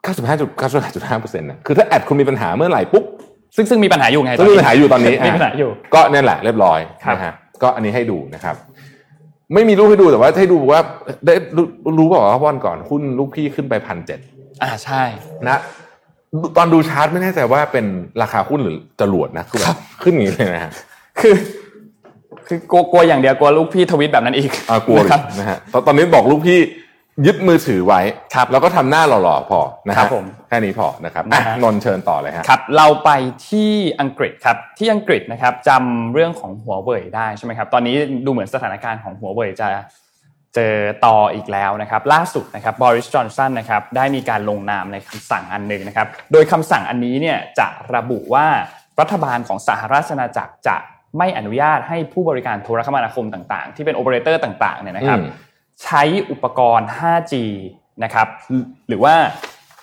[0.06, 3.06] 95.95.5%นะคือถ้า ad คุณมีปัญหาเมื่อไหร่ปุ๊บ
[3.56, 7.34] ซึ่งซึ่งมีปัญหาอยู่ไงซึ่งมีปัญหาอยู่ตอนนี้มีปัญหาอยู่ก็เนี่ยแหละเรียบร้อยครับนะฮะ
[7.64, 8.56] ก็อันนี้ให้ดูนะครับ
[9.54, 10.80] ไม่มีรูปให้ดูแต่ว่าให้ดูว่า
[11.26, 11.66] ได้รู้
[11.98, 14.20] รู้เปล่าว่าวันก่อนหุ้นลูกพี่ขึ้นไปพันเจ็ด
[14.64, 15.04] อ่าใช่
[15.48, 15.60] นะ
[16.58, 17.86] ตอนดูชาร์ตไม่แน่ใจว่าเป็น
[18.22, 20.72] ราคาหุ้นหรือจรวดนะคือแบบขึ้นอย่างนี้เลยนะฮะ
[21.20, 21.36] คือ
[22.48, 26.60] คือกลัวกลัวอย่างเดียวกลัวลูกพี่ทวิตแบบนั้นอีกอ่ากลัวนะครับนะฮะตอนตอนนี้บอกลูกพี่
[27.26, 28.02] ยึดมือถือไว้
[28.36, 33.10] ครับแล้วก็ทำหน้าหล่อๆพอนะฮะครับผมแค่นี้พอนะครับนะอะฮะนนท์เชิญต่อเลยฮะครับ เราไป
[33.50, 37.96] ที่อังกฤษครับที่อังกฤษนะครับจำเรื่องของหัวเว่ยได้ใช่ไหมครับ ตอนนี้
[38.26, 39.68] ดูเหมือนสถานการณ์ของหัวเว่ยจะ
[40.56, 48.48] เจอต่ออีกแล้วนะครับ ล่าสุดนะครับบริสจอนสันนะครับได้มีการลงนามในคำสั่งอันหนึ่งนะครับ โดยคำสั่งอันนี้เนี่ยจะระบุว่า
[49.00, 50.78] รัฐบาลของสหราชอาณาจักรจะ
[51.18, 55.53] ไม่อนุญาตให้ผู้บริการโทรคมนาคมต่าง ๆ ที่เป็นโอเปอเรเตอร์ต่างๆเนี่ยนะครับอืม
[55.84, 57.34] ใช้อุปกรณ์ 5G
[58.04, 58.28] นะครับ
[58.88, 59.16] หรือว่า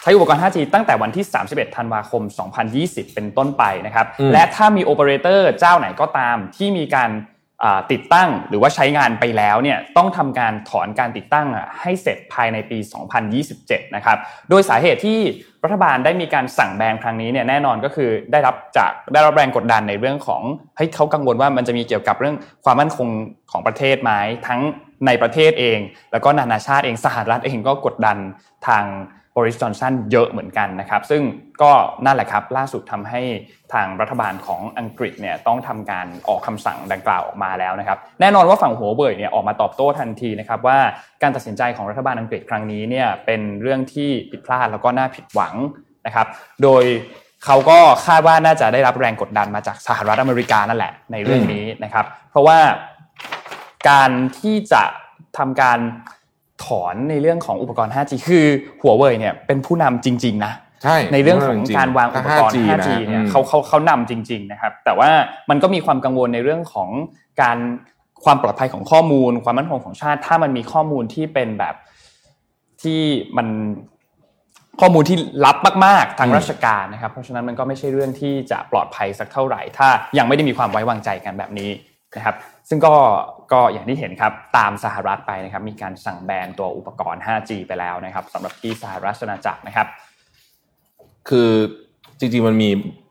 [0.02, 2.22] ใช้อุปกรณ์ 5G ตั้งแต่วันที่ 31 ธันวาคม
[2.68, 7.29] 2020 เป็นต้นไปนะครับอืมและถ้ามีโอเปอเรเตอร์เจ้าไหนก็ตามที่มีการอ่า
[7.92, 12.78] ติดตั้งหรือว่าใช้งานไปแล้วเนี่ยต้องทำการถอนการติดตั้งอะให้เสร็จภายในปี
[13.36, 14.18] 2027 นะครับ
[14.50, 15.18] โดยสาเหตุที่
[15.64, 20.42] รัฐบาลได้มีการสั่งแบนครั้งนี้เนี่ยแน่นอนก็คือได้รับจากได้รับแรงกดดันในเรื่องของ
[20.76, 23.08] เฮ้ยเขากังวลว่ามันจะมีเกี่ยวกับเรื่องความมั่นคง
[23.50, 24.12] ของประเทศไหม
[24.46, 24.60] ทั้ง
[25.06, 25.78] ในประเทศเอง
[26.12, 28.16] แล้วก็นานาชาติเองสหรัฐเองก็กดดัน
[28.66, 28.84] ทาง
[29.40, 31.22] บริสจอนสันเยอะเหมือนกันนะครับ ซึ่ง
[31.62, 31.72] ก็
[32.04, 33.22] นั่นแหละครับ ล่าสุดทำให้
[33.72, 40.78] ทางรัฐบาลของอังกฤษเนี่ยต้องทำการออกคำสั่งดังกล่าวออกมาแล้วนะครับ แน่นอนว่าฝั่งหัวเว่ยเนี่ยออกมาตอบโต้ทันทีนะครับว่า
[41.22, 45.54] การตัดสินใจของรัฐบาลอังกฤษครั้งนี้เนี่ยเป็นเรื่องที่ผิดพลาดแล้วก็น่าผิดหวัง
[46.06, 46.26] นะครับ
[46.62, 46.84] โดย
[47.44, 52.58] เขาก็คาดว่าน่าจะได้รับแรงกดดันมาจากสหรัฐอเมริกานั่นแหละในเรื่องนี้นะครับ เพราะว่า
[53.90, 54.82] การที่จะ
[55.38, 55.78] ทำการ
[56.64, 58.46] ถอนในเรื่องของอุปกรณ์ 5G คือ
[58.82, 60.52] หัวเว่ยเนี่ยเป็นผู้นำจริง ๆ นะ
[60.82, 65.10] ใช่ในเรื่องของการวางอุปกรณ์ 5G นะ 5G เนี่ยอืมเขาเขาเขานำจริง ๆ นะครับ แต่ว่า
[65.50, 66.88] มันก็มีความกังวลในเรื่องของ
[67.42, 67.58] การ
[68.24, 71.74] ความปลอดภัยของข้อมูล ความมั่นคงของชาติ ถ้ามันมีข้อมูลที่เป็นแบบ
[72.82, 73.00] ที่
[73.36, 73.48] มัน
[74.80, 75.56] ข้อมูลที่ลับ
[75.86, 79.88] มากๆ ทางอืมราชการนะครับ เพราะฉะนั้นมันก็ไม่ใช่เรื่องที่จะปลอดภัยสักเท่าไหร่ ถ้า
[80.18, 81.70] ยังไม่ได้มีความไว้วางใจกันแบบนี้
[82.16, 82.34] นะครับ
[82.70, 82.94] ซึ่งก็
[83.52, 89.86] ก็อย่างที่เห็นครับตามสหรัฐไปนะครับมีการสั่งแบนตัวอุปกรณ์ 5G ไปแล้วนะครับสำหรับที่สหรัฐอาณาจักรนะครับ
[91.28, 91.50] คือ
[92.18, 92.70] จริงๆมันมี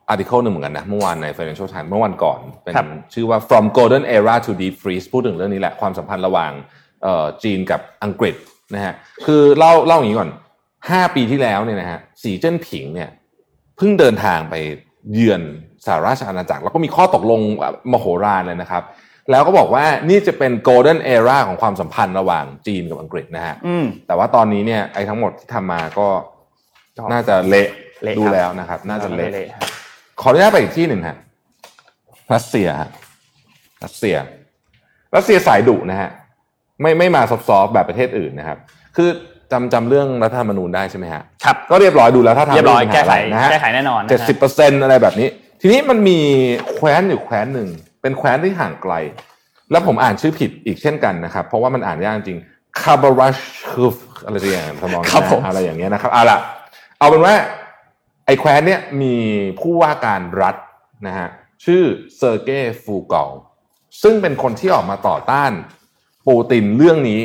[0.10, 6.52] อาร์ติเคิลหนึ่งเหมือนกันนะเมื่อวานใน Financial Times เมื่อวันก่อนเป็นครับชื่อว่า from golden era to deep freeze พูดถึงเรื่องนี้แหละความสัมพันธ์ระหว่าง
[7.04, 8.36] เอ่อจีนกับอังกฤษ
[8.76, 8.94] นะฮะ
[9.26, 10.30] คือเล่าเล่าอย่างนี้ก่อน
[10.74, 13.10] 5 ปีที่แล้วเนี่ยนะฮะสีเจิ้นผิงเนี่ย
[13.78, 14.56] เพิ่งเดินทางไป
[15.14, 15.42] เยือน
[15.86, 17.42] สหราชอาณาจักร แล้วก็มีข้อตกลง
[17.92, 18.84] มโหฬารเลยนะครับ
[19.32, 26.08] แล้วก็บอกว่านี่จะเป็น golden era ของความสัมพันธ์ระหว่างจีนกับอังกฤษนะฮะอืมแต่ว่าตอนนี้เนี่ยไอ้ทั้งหมดที่ทำมาก็
[26.98, 27.68] ก็น่าจะเละ
[28.04, 29.70] เละดูครับแล้วนะครับ น่าจะเละครับ
[30.22, 31.18] ขออนุญาตไปอีกที่หนึ่งฮะ
[32.34, 32.90] รัสเซียฮะ
[33.84, 34.16] รัสเซีย
[35.16, 36.10] รัสเซียสายดุนะฮะ
[36.82, 38.58] ไม่ไม่มาซอฟต์ๆแบบประเทศอื่นนะครับ
[38.96, 39.10] คือ
[39.52, 45.28] จำจำเรื่องรัฐธรรมนูญได้ใช่ไหมฮะครับก็เรียบร้อยดูแล้วถ้าทำเรียบร้อยม่มีแก้ปัญไขหาอะไรนะฮะแก้ไขแน่นอนนะฮะเจ็ดสิบเปอร์เซ็นอะไรแบบนี้
[45.62, 46.20] ทีนี้มันมี
[46.76, 47.70] แคว้นอยู่แคว้นหนึ่ง
[48.02, 48.94] เป็นแคว้นที่ห่างไกล
[49.72, 52.40] แล้วผมอ่านชื่อผิดอีกเช่นกันนะครับ เพราะว่ามันอ่านยากจริง
[52.80, 53.38] คาบารัช
[53.70, 53.96] คูฟ
[54.26, 56.38] อะไรอย่างเงี้ยทำนองนี้ครับผมนะอะไรอย่างเงี้ยนะครับเอาล่ะ
[57.00, 57.34] เอาเป็นว่า
[58.26, 59.16] ไอ้แคว้นเนี่ยมี
[59.60, 60.56] ผู้ว่าการรัฐ
[61.08, 61.28] นะฮะ
[61.66, 61.84] ชื่อ
[62.18, 63.32] เซอร์เกย์ฟูกอล
[64.02, 65.52] ซึ่งเป็นคนที่ออกมาต่อต้าน
[66.28, 67.22] ปูตินเรื่องนี้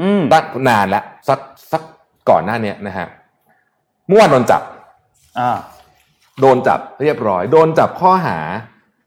[0.00, 1.40] อืมตั้งนานแล้วสัก
[1.72, 1.82] สัก
[2.30, 3.06] ก่อนหน้าเนี้ยนะฮะ
[4.06, 4.62] เมื่อวานโดนจับ
[5.38, 5.50] อ่า
[6.40, 8.38] โดนจับเรียบร้อย โดนจับข้อหา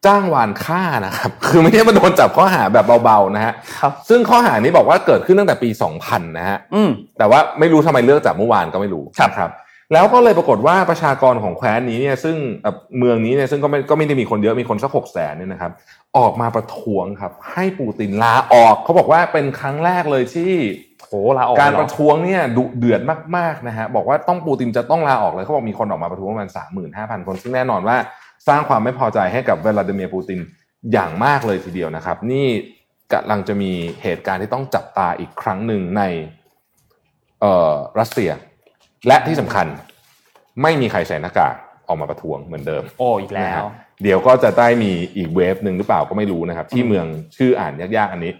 [0.05, 5.69] จ้างวานฆ่านะครับ คือไม่ใช่มาโดนจับข้อหาแบบเบาๆนะฮะครับซึ่งข้อหานี้บอกว่าเกิดขึ้นตั้งแต่ปี
[6.03, 9.51] 2000 นะฮะอืมแต่ว่าไม่รู้ทำไมเลือกจับเมื่อวานก็ไม่รู้ครับนะครับ
[9.93, 15.71] แล้วก็เลยปรากฏว่าประชากรของแคว้นนี้เนี่ยซึ่งเอ่อเมืองนี้เนี่ยซึ่งก็ไม่ก็ไม่ได้มีคนเยอะมีคนสักหกแสนเนี่ยนะครับ
[16.17, 20.51] ออกมาประท้วงครับ ให้ปูตินลาออกเขาบอกว่าเป็นครั้งแรกเลยที่
[21.03, 23.01] โหลาออกการเลยเหประท้วงเนี่ยดุเดือด
[23.37, 27.97] มากๆนะฮะบอกว่าต้องปูตินจะต้องลาออกเลยเขาบอกมีคนออกมาประท้วงประมาณสามหมื่นห้าพันคน ซึ่งแน่นอนว่า
[28.49, 30.39] สร้างความไม่พอใจให้กับวลาดิเมียร์ปูติน
[30.93, 32.47] อย่างมากเลยทีเดียวนะครับ นี่
[33.13, 33.71] กำลังจะมี
[34.03, 36.03] เหตุการณ์ที่ต้องจับตาอีกครั้งหนึ่งใน
[37.41, 38.31] เอ่อรัสเซีย
[39.07, 39.67] และที่สำคัญ
[40.61, 41.55] ไม่มีใครใส่หน้ากาก
[41.87, 43.63] ออกมาประท้วงเหมือนเดิม โอ้อีกแล้นะวฮะ
[44.03, 47.05] เดี๋ยวก็จะได้มีอีกเวฟหนึ่งหรือเปล่าก็ไม่รู้นะครับ ที่เมือง
[47.37, 48.31] ชื่ออ่านยากๆอันนี้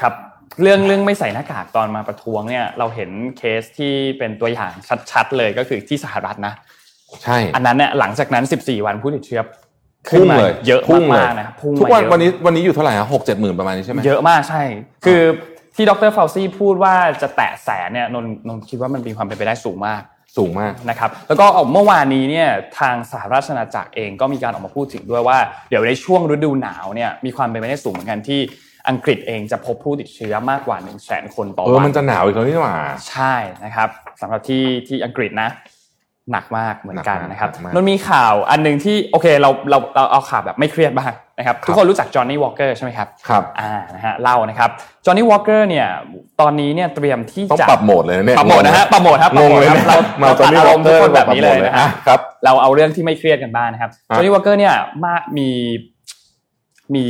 [0.00, 0.14] ครับ
[0.62, 4.72] เรื่องเรื่องไม่ใส่หน้ากากตอนมาประท้วงเนี่ยเราเห็นเคสที่เป็นตัวอย่าง
[5.10, 6.54] ชัดๆเลยก็คือที่สหรัฐนะ
[7.24, 9.40] ใช่อันนั้นเนี่ยหลังจากนั้น 14 วันผู้ติดเชื้อ
[10.08, 14.62] ขึ้นพุ่งมาเลยเยอะพุ่งเลยมากๆนะครับพุ่งทุกวันมาเยอะวันนี้วันนี้อยู่เท่าไหร่ฮะหกเจ็ดหมื่นประมาณนี้ใช่ไหมเยอะมากใช่
[15.04, 15.22] คือ
[15.76, 20.02] ที่ดรเฟลซี่พูดว่าจะแตะแสนเนี่ยนนนนคิดว่ามันมีความเป็นไปได้สูงมาก
[20.36, 22.48] สูงมากนะครับแล้วก็เมื่อวานนี้เนี่ย
[22.78, 25.38] ทางสหราชอาณาจักรเองก็มีการออกมาพูดถึงด้วยว่า
[25.70, 28.40] เดี๋ยวในช่วงฤดูหนาวเนี่ยมีความเป็นไปได้สูงเหมือนกันที่
[28.88, 32.76] อังกฤษเองจะพบผู้ติดเชื้อมากกว่า1 0 0 0 0แสนคนต่อเออวันมันจะหนาวอีกแล้วนี่หว่า
[33.10, 33.34] ใช่
[33.64, 33.88] นะครับ
[34.20, 35.50] สำหรับที่ที่อังกฤษนะ
[36.32, 44.70] หนักมากเหมือนกันหนักมากนะครับหนักมากมันมีข่าวอันหนึ่งที่โอเคเราเราเราเอาข่าวแบบไม่เครียดบ้างนะครับครับทุกคนรู้จัก Johnnie Walker ใช่ไหมครับครับอ่านะฮะเล่านะครับ
[45.04, 45.86] Johnnie Walker เนี่ย
[46.40, 55.48] ตอนนี้เนี่ยเตรียมที่ต้องจะปรับโหมดเลยนะเนี่ยปรับโหมดนะฮะปรับโหมดครับปงรับงโหมดเลยครับนะเรามาเราตอนตัดนี้อารมณ์ทุกคนแบบนี้เลยปรับโหมดเลยนะฮะอะครับเราเอาเรื่องที่ไม่เครียดกันบ้างนะครับอะ Johnnie Walker เนี่ยมามี
[56.94, 57.04] มี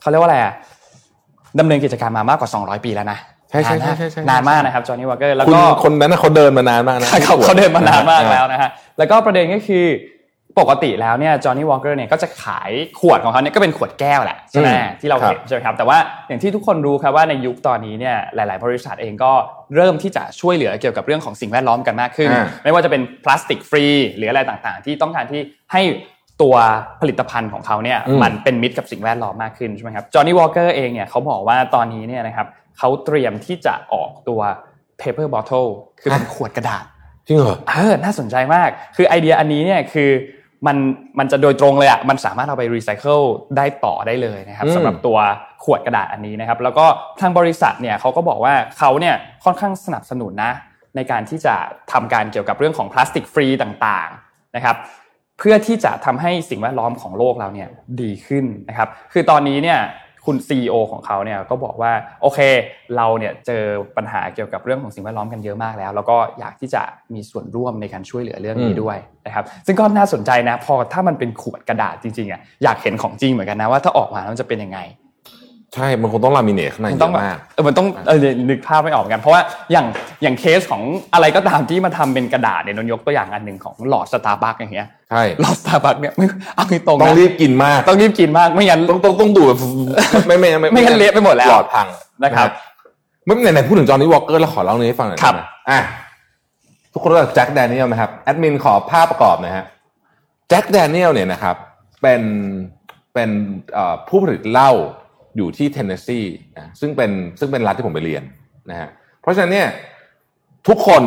[0.00, 0.52] เขาเรียกว่าอะไรอะ
[1.58, 9.86] ดำเนินกิจการมามากกว่า 200 ปีแล้วนะใช่ใช่นานใช่มากใช่ใช่นานมากนะครับ Johnnie Walker แล้วคุณก็คนนั้นน่ะเขาเดินมานานมากนะเขาเขาเดินมานานมากแล้วนะฮะแล้วก็ประเด็นก็คือ
[10.60, 15.98] ปกติแล้วเนี่ย Johnnie Walker เนี่ยก็จะขายขวดของเขาเนี่ยก็เป็นขวดแก้วแหละใช่ไหมอืมที่เราครับเห็นใช่ไหมครับแต่ว่า
[16.28, 19.32] อย่างที่ทุกคนรู้ครับว่าในยุคตอนนี้เนี่ยหลาย ๆ บริษัทเองก็
[19.76, 23.84] เริ่มที่จะช่วยเหลือเกี่ยวกับเรื่องของสิ่งแวดล้อมกันมากขึ้นอ่าไม่ว่าจะเป็น plastic free
[24.16, 25.40] หรืออะไรต่างๆ ที่ต้องการที่
[25.72, 25.82] ให้
[26.42, 26.54] ตัว
[27.00, 32.46] ผลิตภัณฑ์ของเขาเนี่ยอืมมันเป็นมิตรกับสิ่งแวดล้อมมากขึ้นใช่ไหมครับ Johnnie Walker เองเนี่ยเขาบอกว่าตอนนี้เนี่ยนะครับ
[32.78, 34.40] เขาเตรียมที่จะออกตัว
[35.00, 35.68] paper bottle
[36.00, 36.84] คือเป็นขวดกระดาษ
[37.26, 40.10] จริงเหรอเออน่าสนใจมาก คือไอเดียอันนี้เนี่ยคือ
[40.66, 40.76] มัน
[41.18, 43.20] มันจะโดยตรงเลยอะมันสามารถเอาไปรีไซเคิล
[43.56, 45.18] ได้ต่อได้เลยนะครับอืมสำหรับตัว
[45.64, 46.86] ขวดกระดาษอันนี้นะครับ แล้วก็
[47.20, 49.14] ทางบริษัทเนี่ยเขาก็บอกว่าเขาเนี่ย
[49.44, 50.52] ค่อนข้างสนับสนุนนะ
[50.96, 51.54] ในการที่จะ
[51.92, 54.76] ทำการเกี่ยวกับเรื่องของพลาสติกฟรีต่างๆนะครับ
[55.38, 57.68] เพื่อที่จะทำให้สิ่งแวดล้อมของโลกเราเนี่ย
[58.00, 59.78] ดีขึ้นนะครับ คือตอนนี้เนี่ย
[60.26, 62.38] คุณ CEO ของเขาเนี่ยก็บอกว่าโอเค
[62.96, 63.62] เราเนี่ยเจอ
[63.96, 66.82] ปัญหาเกี่ยวกับเรื่องของสิ่งแวดล้อมกันเยอะมากแล้ว แล้วก็อยากที่จะ
[67.14, 68.96] มีส่วนร่วมในการช่วยเหลือเรื่องนี้ด้วย
[69.26, 74.78] นะครับซึ่งก็น่าสนใจนะพอถ้ามันเป็นขวดกระดาษจริงๆอะอยากเห็นของจริงเหมือนกันนะว่าถ้าออกมาแล้วจะเป็นยังไง
[75.74, 78.18] ใช่ มันคงต้อง laminate ข้างในมันต้องอะแบบเยอะมากเออมันต้องเออ
[78.48, 79.86] นึกภาพไม่ออกเหมือนกัน เพราะว่าอย่าง
[80.22, 80.82] อย่างเคสของ
[81.14, 89.58] อะไรก็ตามที่มาทำเป็นกระดาษเนี่ยนนท์ยกตัวอย่างอันหนึ่งของหลอดสตาร์บัคอย่างเงี้ยใช่หลอดสตาร์บัคเนี่ยไม่เอาตรงๆต้องนะรีบกินมากต้องรีบกินมากไม่งั้นต้องต้องต้องดูแบบ
[90.26, 91.86] ไม่ไม่ไม่งั้นเละไปหมดแล้วหลอดพัง
[92.24, 92.48] นะครับ
[93.24, 95.80] ไม่ไหนๆพูดถึง Johnnie Walker แล้วขอเล่าเรื่องนี้ให้ฟังหน่อยครับได้ไหมอะ
[96.92, 99.64] ทุกคนรู้จัก Jack Daniel นะครับแอดมินขอภาพประกอบหน่อยนะฮะ
[100.48, 101.56] Jack Daniel เนี่ยนะครับ
[102.02, 102.22] เป็น
[103.14, 103.30] เป็น
[103.74, 104.70] เอ่อผู้ผลิตเหล้า
[105.36, 106.20] อยู่ที่เทนเนสซี
[106.56, 108.22] นะซึ่งเป็นซึ่งเป็นรัฐที่ผมไปเรียน
[108.70, 108.88] นะฮะ
[109.20, 109.68] เพราะฉะนั้นเนี่ย
[110.68, 111.02] ทุกคน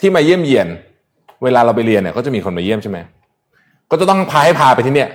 [0.00, 0.68] ที่มาเยี่ยมเยียน
[1.42, 2.98] เวลาเราไปเรียนเนี่ยก็จะมีคนมาเยี่ยมใช่ไหม
[3.90, 5.10] ก็จะต้องพาให้พาไปที่เนี่ย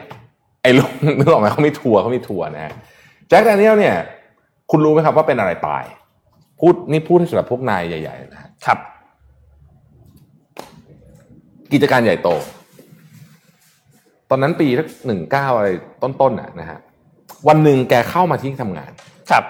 [0.61, 2.73] ไอ้ลุงนึกออกไหมเขามีทัวร์เขามีทัวร์นะฮะ
[3.29, 3.95] แจ็คแดเนียลเนี่ย
[4.71, 5.83] คุณรู้ไหมครับว่าเป็นอะไรตาย
[6.59, 8.77] พูดนี่พูดสำหรับพวกนายใหญ่ๆนะฮะครับ
[11.73, 12.29] กิจการใหญ่โต
[14.29, 15.69] ตอนนั้นปีทักหนึ่งเก้าอะไร
[16.03, 16.79] ต้นๆน่ะนะฮะ
[17.47, 18.91] วันหนึ่งแกเข้ามาที่ทำงาน
[19.31, 19.43] ครับ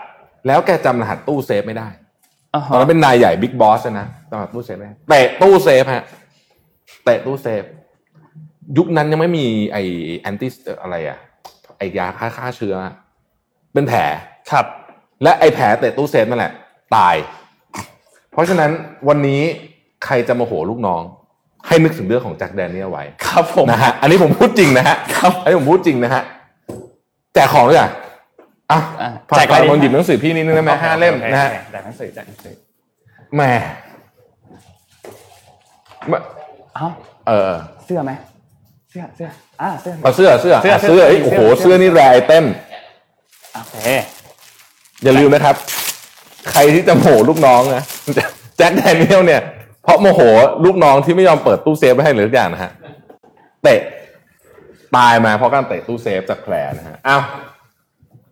[0.47, 1.87] แล้วแกจำรหัสตู้เซฟไม่ได้
[2.53, 6.03] อ่าฮะตอนนั้นเป็นนายใหญ่ big boss นะจำรหัสตู้เซฟไม่ได้เตะตู้เซฟฮะ
[7.03, 7.63] เตะตู้เซฟ
[8.77, 10.49] ยุคนั้นยังไม่มีไอ้ anti
[10.81, 11.17] อะไรอะ
[11.77, 12.75] ไอ้ยาฆ่าฆ่าเชื้อ
[13.73, 13.99] เป็นแผล
[14.51, 14.65] ครับ
[15.23, 16.51] และไอ้แผลเตะตู้เซฟนั่นแหละ
[16.95, 17.15] ตาย
[18.31, 18.71] เพราะฉะนั้น
[19.07, 19.41] วันนี้
[20.05, 21.01] ใครจะโมโหลูกน้อง
[21.67, 26.23] ให้นึกถึงเรื่องของ Jack Daniel ไว้ ครับผมนะฮะอันนี้ผมพูดจริงนะฮะครับอันนี้ผมพูดจริงนะฮะ
[27.33, 27.91] แจกของด้วยอะ
[28.71, 32.55] อะอะฝากแจกก่อะอนไรดีลองหยิบหนังสือพี่นิดนึงได้ไหมห้าเล่มโอคนะฮะโอเคแจกหนังสือแจกหนังสือ
[33.35, 33.41] แหม
[36.75, 36.87] เอ้า
[37.27, 37.53] เออ
[37.85, 38.11] เสื้อไหม
[38.89, 39.29] เสื้อเสื้อ
[39.61, 42.45] อ่าเสื้อเอาเสื้อเสื้อเสื้อเอาเสื้อเสื้อเอ้ยโอ้โหเสื้อเสื้อนี่แรไอเต็ม
[43.53, 43.75] โอเค
[45.03, 45.55] อย่าลืมนะครับ
[46.51, 47.83] ใครที่จะโมโหลูกน้องนะ
[48.57, 49.41] แจ็คแดเนียลเนี่ย
[49.83, 50.21] เพราะโมโห
[50.65, 52.71] ลูกน้องที่ไม่ยอมเปิดตู้เซฟไว้ให้หรือทุกอย่างนะฮะ
[53.63, 53.79] เตะ
[54.97, 57.21] ตายมาเพราะการเตะตู้เซฟจากแผลนะฮะอ้าว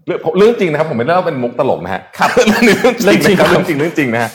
[0.05, 4.32] เรื่องเรื่องจริงนะครับ ผมไม่ได้เล่าเป็นมุกตลกนะฮะครับเรื่องนี้เรื่องจริงนะครับเรื่องจริงเรื่องจริงนะฮะ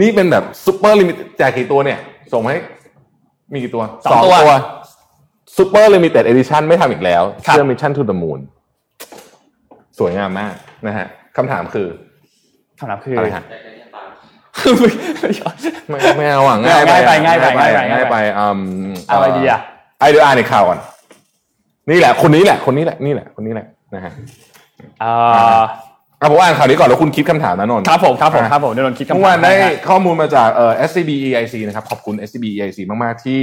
[0.00, 1.98] นี่เป็นแบบ super limited แจกกี่ตัวเนี่ย
[2.32, 2.60] ส่งมาให้
[3.52, 4.34] มีกี่ตัวสองตัว
[5.56, 8.40] super limited edition ไม่ทำอีกแล้วครับเสื้อ Mission to the Moon
[9.98, 10.54] สวยงามมาก
[10.86, 11.88] นะฮะคำถามคือ
[12.78, 13.44] คำถามคืออะไรฮะ
[15.88, 18.60] ไม่ไม่ไม่เอาอะไม่เอาง่ายไปง่ายไปง่ายไปง่ายไปง่ายไปอืม
[19.08, 19.60] เอาอะไรดีอะ
[20.00, 20.78] ไอเดียอ่านในข่าวก่อน
[21.90, 24.12] นี่แหละ คนนี้แหละ คนนี้แหละนี่แหละคนนี้แหละนะฮะ
[25.00, 25.10] เอ่
[25.58, 25.60] อ
[26.18, 33.40] เอาผมอ่านข่าวนี้ก่อนแล้วคุณคิดคำถามนะนนท์ครับผมครับผมครับผมเดี๋ยวนนท์คิดคำถามเมื่อวานได้ให้ฮะข้อมูลมาจากเอ่อ SCB EIC นะครับขอบคุณ SCB EIC มากๆที่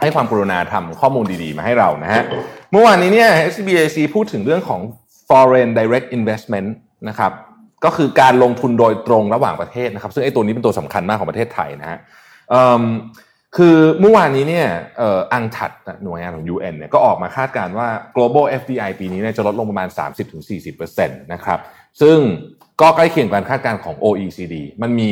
[0.00, 2.22] ให้ความกรุณาทำข้อมูลดีๆ มาให้เรานะฮะ
[2.72, 4.80] เมื่อวานนี้เนี่ย SCB EIC พูดถึงเรื่องของ
[5.28, 6.68] foreign direct investment
[7.08, 7.32] นะครับ
[7.84, 11.98] ก็คือการลงทุนโดยตรงระหว่างประเทศนะครับ ซึ่งไอ้ตัวนี้เป็นตัวสำคัญมากของประเทศไทยนะฮะ
[12.50, 12.82] เอิ่ม
[13.56, 14.68] คือเมื่อวานนี้เนี่ย
[15.32, 15.70] อังถัด
[16.02, 19.88] หน่วยงานของ UN เนี่ยก็ออกมาคาดการณ์ว่า global FDI ปีนี้เนี่ยจะลดลงประมาณ
[20.40, 21.58] 30-40%นะครับ
[22.00, 22.18] ซึ่ง
[22.80, 25.10] ก็ใกล้เคียงการคาดการณ์ของ OECD มันมี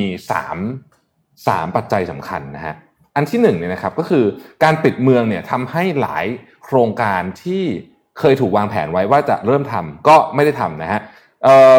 [0.73, 2.75] 3 3 ปัจจัยสำคัญนะฮะ
[3.17, 4.25] อันที่หนึ่งเนี่ยนะครับก็คือ
[4.65, 6.27] การปิดเมืองเนี่ยทำให้หลาย
[6.65, 7.63] โครงการที่
[8.19, 11.01] เคยถูกวางแผนไว้ว่าจะเริ่มทำก็ไม่ได้ทำนะฮะ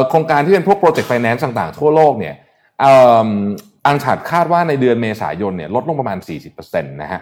[0.09, 2.35] โครงการที่เป็นพวก project finance ต่างๆ ทั่วโลกเนี่ย
[3.85, 6.17] UNCTAD คาดว่าในเดือนเมษายนเนี่ยลดลงประมาณ
[6.49, 7.21] 40%นะฮะ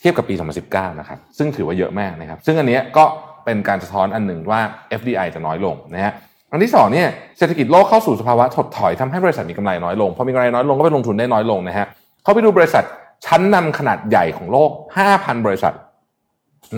[0.00, 0.34] เทียบกับปี
[0.66, 3.04] 2019 นะครับ ซึ่งถือว่าเยอะมากนะครับ ซึ่งอันนี้ก็
[3.44, 4.60] เป็นการสะท้อนอันหนึ่งว่า
[5.00, 6.12] FDI จะน้อยลงนะฮะ
[6.52, 7.08] อันที่สองเนี่ย
[7.38, 11.86] เศรษฐกิจโลกเข้าสู่สภาวะถดถอยทำให้บริษัทมีกำไรน้อยลงพอมีกำไรน้อยลงก็ไปลงทุนได้น้อยลงนะฮะ
[12.22, 12.84] เขาไปดูบริษัท
[13.26, 14.70] ชั้นนำขนาดใหญ่ของโลก
[15.08, 15.74] 5,000 บริษัท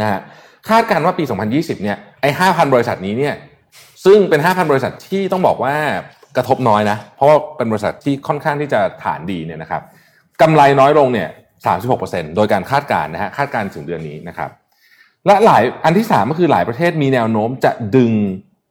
[0.01, 0.21] นะฮะ
[0.69, 1.25] คาดการณ์ว่าปี
[1.55, 3.35] 2020 เนี่ยไอ้5,000 บริษัทนี้เนี่ย
[4.05, 5.75] ซึ่งเป็น 5,000 บริษัทที่ต้องบอกว่า
[6.37, 9.83] กระทบน้อยนะ เพราะว่าเป็นบริษัทที่ค่อนข้างที่จะฐานดีเนี่ยนะครับ
[10.43, 11.29] กำไรน้อยลงเนี่ย
[11.83, 14.51] 36%โดยการคาดการณ์นะฮะคาดการณ์ถึงเดือนนี้นะครับ
[15.27, 18.13] และหลายอันที่สามก็คือหลายประเทศมีแนวโน้มจะดึง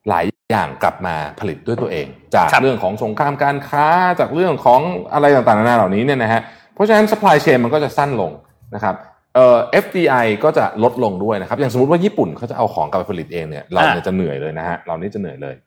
[0.10, 3.88] หลายอย่างกลับมาผลิตด้วยตัวเอง จากครับเรื่องของสงครามการค้า
[4.20, 4.82] จากเรื่องของ
[5.14, 6.42] อะไรต่างๆนานาเหล่านี้เนี่ยนะฮะ
[6.74, 8.32] เพราะฉะนั้น supply chain มันก็จะสั้นลง
[8.76, 8.96] นะครับ
[9.36, 15.67] เอ่อ FDI ก็จะลดลงด้วยนะครับ อย่างสมมติว่าญี่ปุ่นเขาจะเอาของกลับไปผลิตเองเนี่ยเราเนี่ยจะเหนื่อยเลยนะฮะเรานี่จะเหนื่อยเลยเอ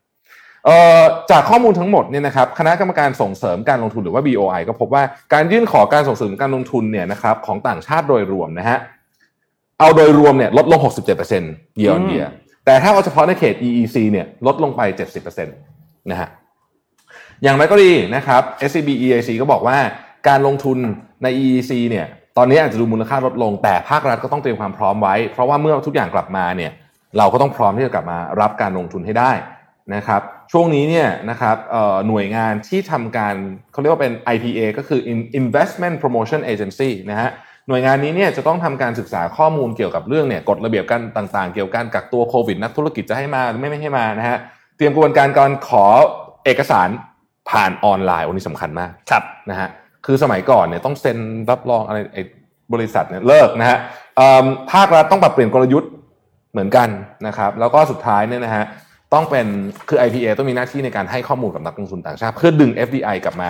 [1.31, 5.03] จากข้อมูลทั้งหมดเนี่ยนะครับคณะกรรมการส่งเสริมการลงทุนหรือว่า BOI ก็พบว่า
[5.33, 8.77] การยื่นขอการส่งเสริมการลงทุนเนี่ยนะครับของต่างชาติโดยรวมนะฮะ
[9.79, 12.27] เอาโดยรวมเนี่ยลดลง 67% year on year
[12.65, 14.81] แต่ถ้าเอาเฉพาะในเขต EEC เนี่ยลดลงไป
[15.25, 16.29] 70%นะฮะ
[17.43, 19.77] อย่างไรก็ดีนะครับ SCB EIC ก็บอกว่า
[20.27, 20.77] การลงทุน
[21.23, 22.05] ใน EEC เนี่ย
[22.37, 26.71] ตอนนี้อาจจะดูมูลค่าลดลง แต่ภาครัฐก็ต้องเตรียมความพร้อมไว้ เพราะว่าเมื่อทุกอย่างกลับมาเนี่ย
[27.17, 29.31] เราก็ต้องพร้อมที่จะกลับมารับการลงทุนให้ได้
[29.95, 30.21] นะครับ
[30.51, 33.35] ช่วงนี้เนี่ยนะครับเอ่อหน่วยงานที่ทำการ
[33.71, 34.99] เขาเรียกว่าเป็น IPA ก็คือ
[35.41, 37.29] Investment Promotion Agency นะฮะ
[37.67, 44.37] หน่วยงานนี้เนี่ยจะต้องทำการศึกษาข้อมูลเกี่ยวกับเรื่องเนี่ยกฎระเบียบการต่างๆ เกี่ยวกับการกักตัวโควิดนักธุรกิจจะให้มาหรือไม่ไม่ให้มานะฮะ
[44.77, 45.85] เตรียมกระบวนการการขอ
[46.45, 46.89] เอกสาร
[47.49, 49.69] ผ่านออนไลน์วันนี้สำคัญมากครับนะฮะ
[50.05, 51.17] คือสมัยก่อนเนี่ยต้องเซ็น
[51.49, 52.23] รับรองอะไรไอ้
[52.73, 53.77] บริษัทเนี่ยเลิกนะฮะ
[54.17, 55.91] เอิ่มภาครัฐต้องปรับเปลี่ยนกลยุทธ์
[56.51, 56.89] เหมือนกัน
[57.27, 58.63] นะครับแล้วก็สุดท้ายเนี่ยนะฮะ
[59.13, 59.45] ต้องเป็น
[59.89, 63.49] คือ IPA ต้องมีหน้าที่ในการให้ข้อมูลกับนักลงทุนต่างชาติ เพื่อดึง FDI กลับมา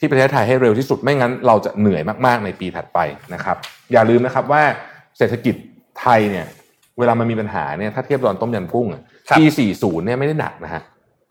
[0.00, 2.98] ที่ประเทศไทยให้เร็วที่สุดไม่งั้นเราจะเหนื่อยมากๆในปีถัดไป
[3.34, 3.56] นะครับ
[3.92, 4.62] อย่าลืมนะครับว่า
[5.18, 5.54] เศรษฐกิจ
[6.00, 6.46] ไทยเนี่ย
[6.98, 9.44] เวลามันมีปัญหาเนี่ยถ้าเทียบตอนต้มยำกุ้งอะครับปี
[9.76, 10.82] 40 เนี่ยไม่ได้หนักนะฮะ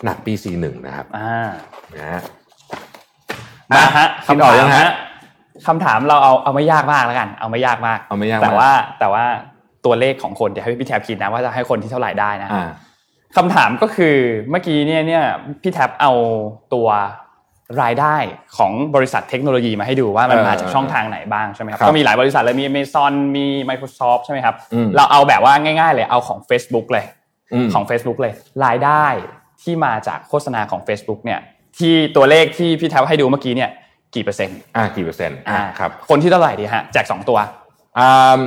[0.06, 1.48] หนักปี 41 นะครับอ่า
[1.96, 2.22] นะฮะ
[3.72, 4.90] มาฮะคิดออกยังฮะ
[5.68, 9.26] คำถามเราเอาเอาไม่ยากมากแล้วกัน เอาไม่ยากมากเอาไม่ยากแต่มากว่าแต่ว่า
[9.86, 12.70] ตัวเลขของคนเดี๋ยวให้พี่แทบคิดนะว่าจะให้คนที่เท่าไหร่ได้นะอ่า
[13.36, 14.16] คำถามก็คือ
[14.52, 15.24] เมื่อกี้เนี่ยเนี่ย
[15.62, 16.12] พี่แท็บเอา
[16.74, 16.88] ตัว
[17.82, 18.16] รายได้
[18.58, 27.06] ของบริษัทเทคโนโลยีมาให้ดูว่ามันเออมาจากช่องทางไหนบ้างใช่ไหมครับครับก็มีหลายบริษัทเลยมี Amazon มี Microsoft ใช่ไหมครับอืมเราเอาแบบว่าง่าย ๆ เลยเอาของ Facebook เลย
[27.66, 28.34] มของ Facebook เลย
[28.66, 29.06] รายได้
[29.62, 31.40] ที่มาจากโฆษณาของ Facebook เนี่ย
[31.78, 33.70] ที่ตัวเลขที่พี่แท็บให้ดูเมื่อกี้เนี่ย
[34.16, 37.40] กี่เปอร์เซ็นต์อ่ากี่เปอร์เซ็นต์อ่าครับคนที่เท่าไหร่ดีฮะแจกสองตัว
[38.00, 38.42] อ่า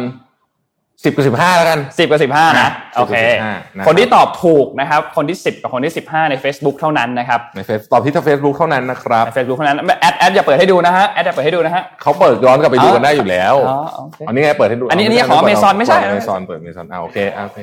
[1.04, 17.60] สิบกับสิบห้าแล้วกันสิบกับสิบห้านะอะโอเค10กับ15นะครับคนที่ตอบถูกนะครับ คนที่สิบกับคนที่สิบห้าใน Facebook เท่านั้นนะครับใน Face ตอบที่ทางเฟซบุ๊กเท่านั้นนะครับใน Facebook เท่านั้นแอดแอดอย่าเปิดให้ดูนะฮะแอดอย่าเปิดให้ดูนะฮะเขาเปิดย้อนกลับไปดูกันได้อยู่แล้วอ๋อโอเคอันนี้ไงเปิดให้ดูอันนี้อันนี้ของ Amazon ไม่ใช่เปิด Amazon เปิด Amazon อ่าโอเคอ่าโอเค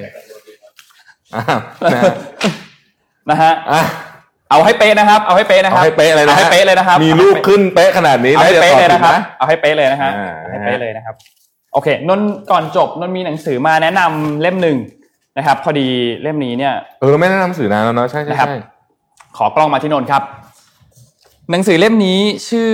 [1.35, 1.59] อ้าว
[1.93, 2.11] นะฮะ
[3.29, 3.81] นะฮะอะ
[4.51, 11.15] เอาให้เป๊ะนะครับ เอาให้เป๊ะนะคเอารับให้เป๊ะเลยนะเอาให้เป๊ะเลยนะครับ มีรูปขึ้นเป๊ะขนาดนี้เอาให้ดี๋วเป๊ะเลยนะครับตอบถูกเอาให้เป๊ะเลยนะฮะอ่าเอาให้เป๊ะเลยนะครับ
[11.78, 14.78] โอเคนนท์ก่อนจบนนท์มีหนังสือมาแนะนำเล่มหนึ่ง
[15.38, 15.88] นะครับ พอดี
[16.21, 18.57] เล่มนี้เนี่ยเออไม่แนะนำหนังสือนานแล้วเนาะใช่ใช่นะครับใช่
[19.38, 20.23] ขอกล้องมาที่นนท์ครับ
[21.51, 22.19] หนังสือเล่มนี้
[22.49, 22.71] ชื่อ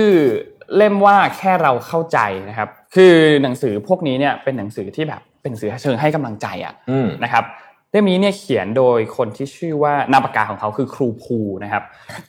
[0.76, 7.44] เล่มว่าแค่เราเข้าใจนะครับ คือหนังสือพวกนี้เนี่ยเป็นหนังสือที่แบบเป็นหนังสือเชิงให้กำลังใจอะอืมนะครับ
[7.94, 11.82] เล่มนี้เนี่ยเขียนโดยคนที่ชื่อว่านามปากกาของเขาคือครูภูนะครับ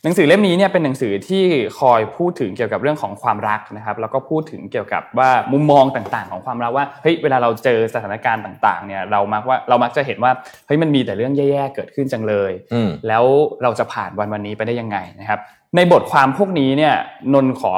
[0.03, 1.43] หนังสือเล่มนี้เนี่ยเป็นหนังสือที่
[1.79, 10.31] คอยพูดถึงเกี่ยวกับเรื่องของความรักนะครับ แล้วก็พูดถึงเกี่ยวกับว่ามุมมองต่างๆ ของความรักว่าเฮ้ยเวลาเราเจอสถานการณ์ต่างๆเนี่ยเรามักว่าเรามักจะเห็นว่า
[10.67, 13.23] เฮ้ยมันมีแต่เรื่องแย่ๆเกิดขึ้นจังเลยอืมแล้ว
[13.63, 15.39] เราจะผ่านวันวันนี้ไปได้ยังไงนะครับ
[15.75, 16.95] ในบทความพวกนี้เนี่ย
[17.33, 17.73] นนท์ขอ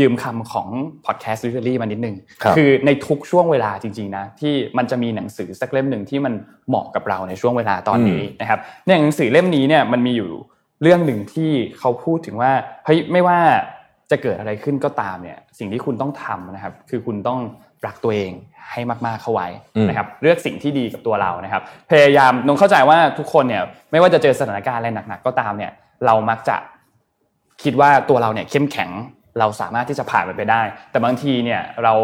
[0.00, 0.68] ยืมคำของ
[1.04, 6.34] podcast literary มานิดนึงครับอในทุกช่วงเวลาจริงๆนะที่มันจะมีหนังสือสักเล่มหนึ่งที่มัน
[6.68, 10.30] เหมาะกับเราในช่วงเวลาตอนนี้นะครับในหนังสือเล่มนี้เนี่ยมันมีอยู่
[10.82, 12.52] เรื่องหนึ่งที่เขาพูดถึงว่า
[12.84, 13.38] เฮ้ยไม่ว่า
[14.10, 17.40] จะเกิดอะไรขึ้นก็ตามเนี่ยสิ่งที่คุณต้องทำนะครับ คือคุณต้อง
[17.86, 18.32] รักตัวเอง
[18.72, 19.48] ให้มากๆเข้าไว้
[19.88, 25.72] นะครับเลือกสิ่งที่ดีกับตัวเรานะครับ พยายามนงเข้าใจว่าทุกคนเนี่ยไม่ว่าจะเจอสถานการณ์อะไรหนัก ๆ ก็ตามเนี่ย
[26.06, 26.56] เรามักจะ
[27.64, 28.90] คิดว่าตัวเราเนี่ยเข้มแข็ง
[29.38, 31.94] เราสามารถที่จะผ่านมันไปได้ แต่บางทีเนี่ยเรา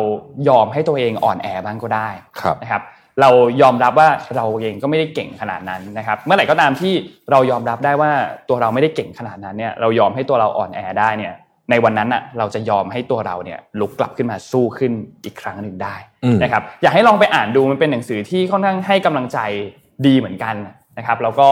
[0.49, 2.09] ยอมให้ตัวเองอ่อนแอบ้างก็ได้
[2.41, 2.83] ครับนะครับ
[3.21, 3.31] เรา
[3.63, 6.93] ยอมรับว่าเราเองก็ไม่ได้เก่งขนาดนั้นนะครับ เมื่อไหร่ก็ตามที่
[7.31, 8.11] เรายอมรับได้ว่า
[8.49, 11.35] ตัวเราไม่ได้เก่งขนาดนั้นเนี่ยเรายอมให้ตัวเราอ่อนแอได้เนี่ย
[11.71, 14.93] ในวันนั้นอะเราจะยอมให้ตัวเราเนี่ยลุกกลับขึ้นมาสู้ขึ้น
[15.25, 15.95] อีกครั้งหนึ่งได้
[16.25, 19.39] อืมนะครับอยากให้ลองไปอ่านดูมันเป็นหนังสือที่ค่อนข้างให้กำลังใจ
[20.07, 20.55] ดีเหมือนกัน
[20.99, 21.51] นะครับ แล้วก็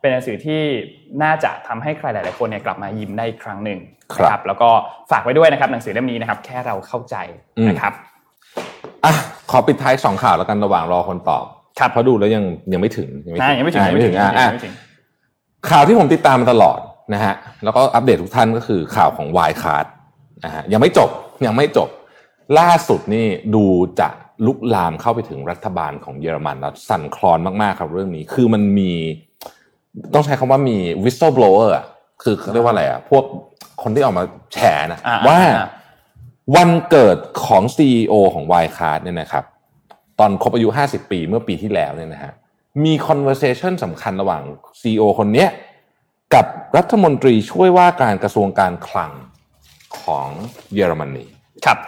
[0.00, 0.60] เป็นหนังสือที่
[1.22, 3.78] น่าจะทำให้ใครหลาย ๆ คนเนี่ยกลับมายิ้มได้อีกครั้งหนึ่ง
[4.14, 4.68] ครับนะแล้วก็
[5.10, 7.16] ฝากไว้ด้วยนะครับหนังสือเล่มนี้นะครับ แค่เราเข้าใจ
[7.58, 7.92] อืมนะครับ
[9.04, 9.12] อะ
[9.50, 11.44] ขอปิดท้ายสองข่าวแล้วกันระหว่างรอคนตอบ
[11.78, 13.08] ครับเพราะดูแล้วยังยังไม่ถึง
[13.42, 14.74] อ่ายังไม่ถึงอ่ายังไม่ถึงอะอะยังไม่ถึง
[15.70, 16.78] ข่าวที่ผมติดตามมาตลอด
[17.14, 17.34] นะฮะ
[17.64, 19.86] แล้วก็อัปเดตทุกท่านก็คือข่าวของวายคาร์ด
[20.44, 21.10] นะฮะยังไม่จบ
[21.46, 21.88] ยังไม่จบ
[22.58, 23.64] ล่าสุดนี่ดู
[24.00, 24.08] จะ
[24.46, 28.92] ลุกลามเข้าไปถึงรัฐบาลของเยอรมันแล้วสั่นคลอนมากๆครับเรื่องนี้ คือมันมี
[30.14, 31.84] ต้องใช้คำว่ามี whistleblower อะ
[32.22, 33.24] คือเขาเรียกว่าอะไรอะพวก
[33.82, 34.58] คนที่ออกมาแฉ
[34.92, 35.66] นะอ่าว่าอ่า
[36.56, 39.44] วันเกิดของ CEO ของ w i ค c a r d เนี่ยนะครับ
[40.18, 42.32] ตอนครบอายุ 50 ปีเมื่อปีที่แล้วเนี่ยนะฮะ
[42.84, 44.42] มี conversation สำคัญระหว่าง
[44.80, 45.48] CEO คนเนี้ย
[46.34, 49.12] กับรัฐมนตรีช่วยว่าการกระทรวงการคลัง
[50.00, 50.28] ของ
[50.74, 51.26] เยอรมนี
[51.66, 51.78] ครับ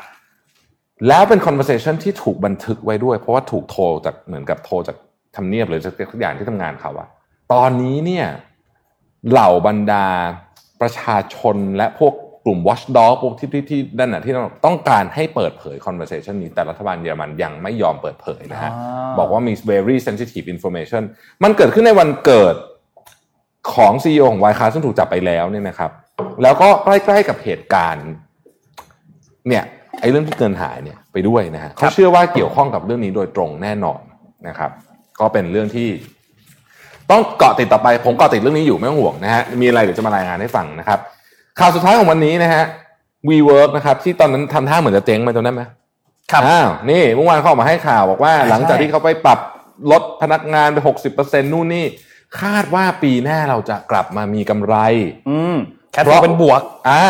[1.09, 4.97] แล้วเป็น conversation ที่ถูกบันทึกไว้ด้วย เพราะว่าถูกโทรจากเหมือนกับโทรจาก
[5.37, 7.09] ทำเนียบหรือจากทุกอย่างที่ทำงานเขาอะ
[7.53, 8.27] ตอนนี้เนี่ย
[9.31, 10.07] เหล่าบรรดา
[10.81, 12.13] ประชาชนและพวก
[12.45, 14.35] กลุ่ม watchdog พวกที่ที่ที่นั่นน่ะที่
[14.67, 21.03] ต้องการให้เปิดเผย conversation นี้ แต่รัฐบาลเยอรมันยังไม่ยอมเปิดเผยนะฮะอ่าบอกว่ามี very sensitive information
[21.43, 22.55] มันเกิดขึ้นในวันเกิด
[23.75, 25.91] ของ CEO ของ y c a r ซึ่งถูกจับไปแล้วเนี่ยนะครับ
[26.43, 28.09] แล้วก็ใกล้ๆกับเหตุการณ์
[29.49, 29.65] เนี่ย
[30.01, 34.01] ไอ้เรื่องที่เกินหายเนี่ยไปด้วยนะฮะเขาเชื่อว่าเกี่ยวข้องกับเรื่องนี้โดยตรงแน่นอน
[34.49, 34.71] นะครับ
[35.21, 35.89] ก็เป็นเรื่องที่
[37.11, 40.99] ต้องเกาะติดต่อไปผมเกาะติดเรื่องนี้อยู่ไม่ต้องห่วงนะฮะมีอะไรเดี๋ยวจะมารายงานให้ฟังนะครับ
[41.59, 42.63] ข่าวสุดท้ายของวันนี้นะฮะ
[43.29, 45.63] WeWork นะครับที่ตอนนั้นทำท่าเหมือนจะเจ๊งไปจำได้ไหม
[46.33, 49.39] ครับอ้าวนี่เมื่อวานเขาออกมาให้ข่าวบอกว่าใช่หลังจากที่เขาไปปรับ
[49.93, 51.85] ลดพนักงานไปหกสิบเปอร์เซ็นนู่นนี่
[52.41, 54.77] คาดว่าปีหน้าเราจะกลับมามีกำไร
[55.29, 55.57] อืม
[55.93, 57.05] แค่เพราะเป็นบวก อ่า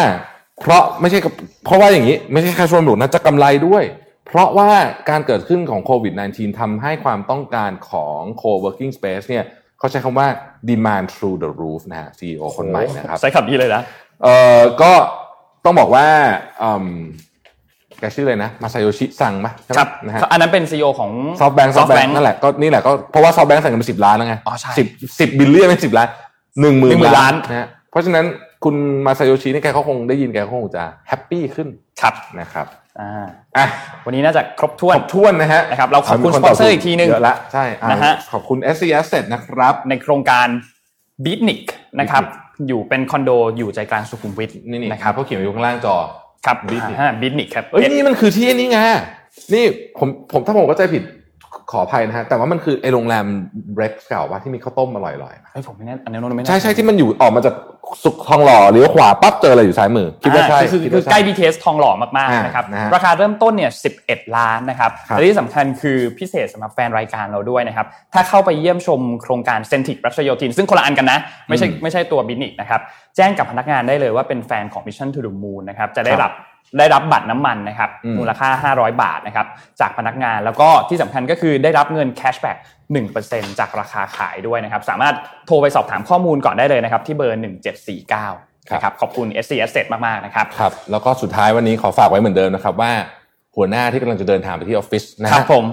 [0.60, 1.32] เพราะไม่ใช่กับ
[1.64, 3.84] เพราะว่าอย่างนี้ ไม่ใช่แค่ชวนบุกนะจะกำไรด้วย
[4.26, 4.70] เพราะว่า
[5.10, 9.44] การเกิดขึ้นของโควิด -19 ทำให้ความต้องการของ co-working space เนี่ย
[9.78, 10.26] เขาใช้คำว่า
[10.70, 13.82] demand through the roof นะฮะ CEO คนใหม่นะครับใช้คำนี้เลยนะ
[14.22, 14.92] เอ่อก็
[15.64, 16.06] ต้องบอกว่า
[16.62, 16.88] อืม
[17.98, 21.10] แกชื่ออะไรนะมาซาโยชิซังปะใช่ไหมครับนะฮะอันนั้นเป็นซีอของ
[21.40, 24.86] ซอฟแบงค์ซอฟแบง SoftBank ค์นั่นแหละก็นี่แหละก็เพราะว่า SoftBank ใส่เงินไปสิบล้านแล้วไงอ๋อใช่สิบ
[25.20, 26.08] สิบ billion เป็นสิบล้าน
[26.60, 28.24] หนึ่งหมื่น10,000ล้านนะฮะเพราะฉะนั้น
[28.64, 28.74] คุณ
[29.06, 31.68] มาซาโยชินี่แกก็คงได้ยินแกก็คงจะแฮปปี้ขึ้น
[32.00, 32.66] ครับนะครับ
[33.00, 33.10] อ่า
[33.56, 33.66] อะ
[34.06, 40.46] วันนี้น่าจะครบถ้วนขอบท้วนนะฮะนะครับเราขอบคุณมีสปอนเซอร์อีกทีหนึ่งเยอะละใช่อ่นะฮะขอบคุณ s c Asset นะครับ ในโครงการ
[41.24, 41.62] b i t n i c
[42.00, 42.24] นะครับ
[42.68, 45.96] อยู่เป็นคอนโดอยู่ใจกลางสุขุมวิทนี่นี่นะครับเขาเขียนอยู่ข้างล่างจอ
[46.46, 48.78] ครับ Bitnik บิทนิกครับเอ้ยนี่มันคือที่นี่ไง
[49.54, 49.64] นี่
[49.98, 51.02] ผมผมถ้าผมเข้าใจผิด
[51.70, 53.26] ขออภัยนะฮะแต่ว่ามันคือไอโรงแรม
[53.74, 57.54] เบรกเก่าว่าที่มีข้าวต้มอร่อยๆเฮ้ยผมไม่แน่อันนี้นนท์ไม่แน่ใช่ใช่ที่มันอยู่ออกมาจาก
[58.04, 63.70] สุขทองหล่อเลี้ยวขวาปั๊บเจออะไรอยู่ซ้ายมือคิดว่าใช่อ่คือคิดคือว่าใกล้ช่ BTS ทองหล่อมากอ่าๆนะครับนะฮะราคาเริ่มต้นเนี่ย
[64.02, 71.18] 11 ล้านนะครับครับและที่สำคัญคือพิเศษสำหรับแฟนรายการเราด้วยนะครับถ้าเข้าไปเยี่ยมชมโครงการ Centric รัชโยธิน ซึ่งคนละอันกันนะ
[71.48, 72.80] ไม่ใช่อืมไม่ใช่ตัว BEATNIQ นะครับ
[73.16, 76.32] แจ้งกับพนักงานได้เลยว่าเป็นแฟนของ Mission to the Moon นะครับจะได้ครับรับ
[76.78, 79.46] ได้รับบัตรน้ำมันนะครับอืมมูลค่า 500 บาทนะครับ
[79.80, 82.56] จากพนักงานแล้วก็ที่สำคัญก็คือได้รับเงิน cashback
[83.08, 85.14] 1%จากราคาขายด้วยนะครับ สามารถ
[85.46, 87.42] โทรไปสอบถามข้อมูลก่อนได้เลยนะครับ ที่เบอร์
[88.04, 92.92] 1749นะครับขอบคุณ SC Asset มาก ๆ นะครับครับ แล้วก็สุดท้ายวันนี้ขอฝากไว้เหมือนเดิมนะครับว่า
[93.56, 95.64] หัวหน้าที่กำลังจะเดินทางไปที่ออฟฟิศนะฮะครับผม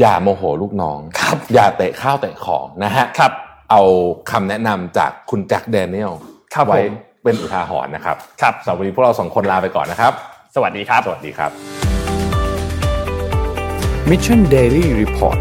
[0.00, 3.32] อย่าโมโหลูกน้องครับอย่าเตะข้าวเตะของนะฮะครับ
[3.70, 3.82] เอา
[4.30, 6.12] คำแนะนำจากคุณแจ็คแดเนียล
[6.54, 6.94] ครับไว้ผม
[7.26, 10.12] เป็นอุทาหรณ์นะครับครับสำหรับวันนี้พวกเราสองคนลาไปก่อนนะครับ
[10.54, 11.50] สวัสดีครับ สวัสดีครับ
[14.10, 15.38] Mission Daily Report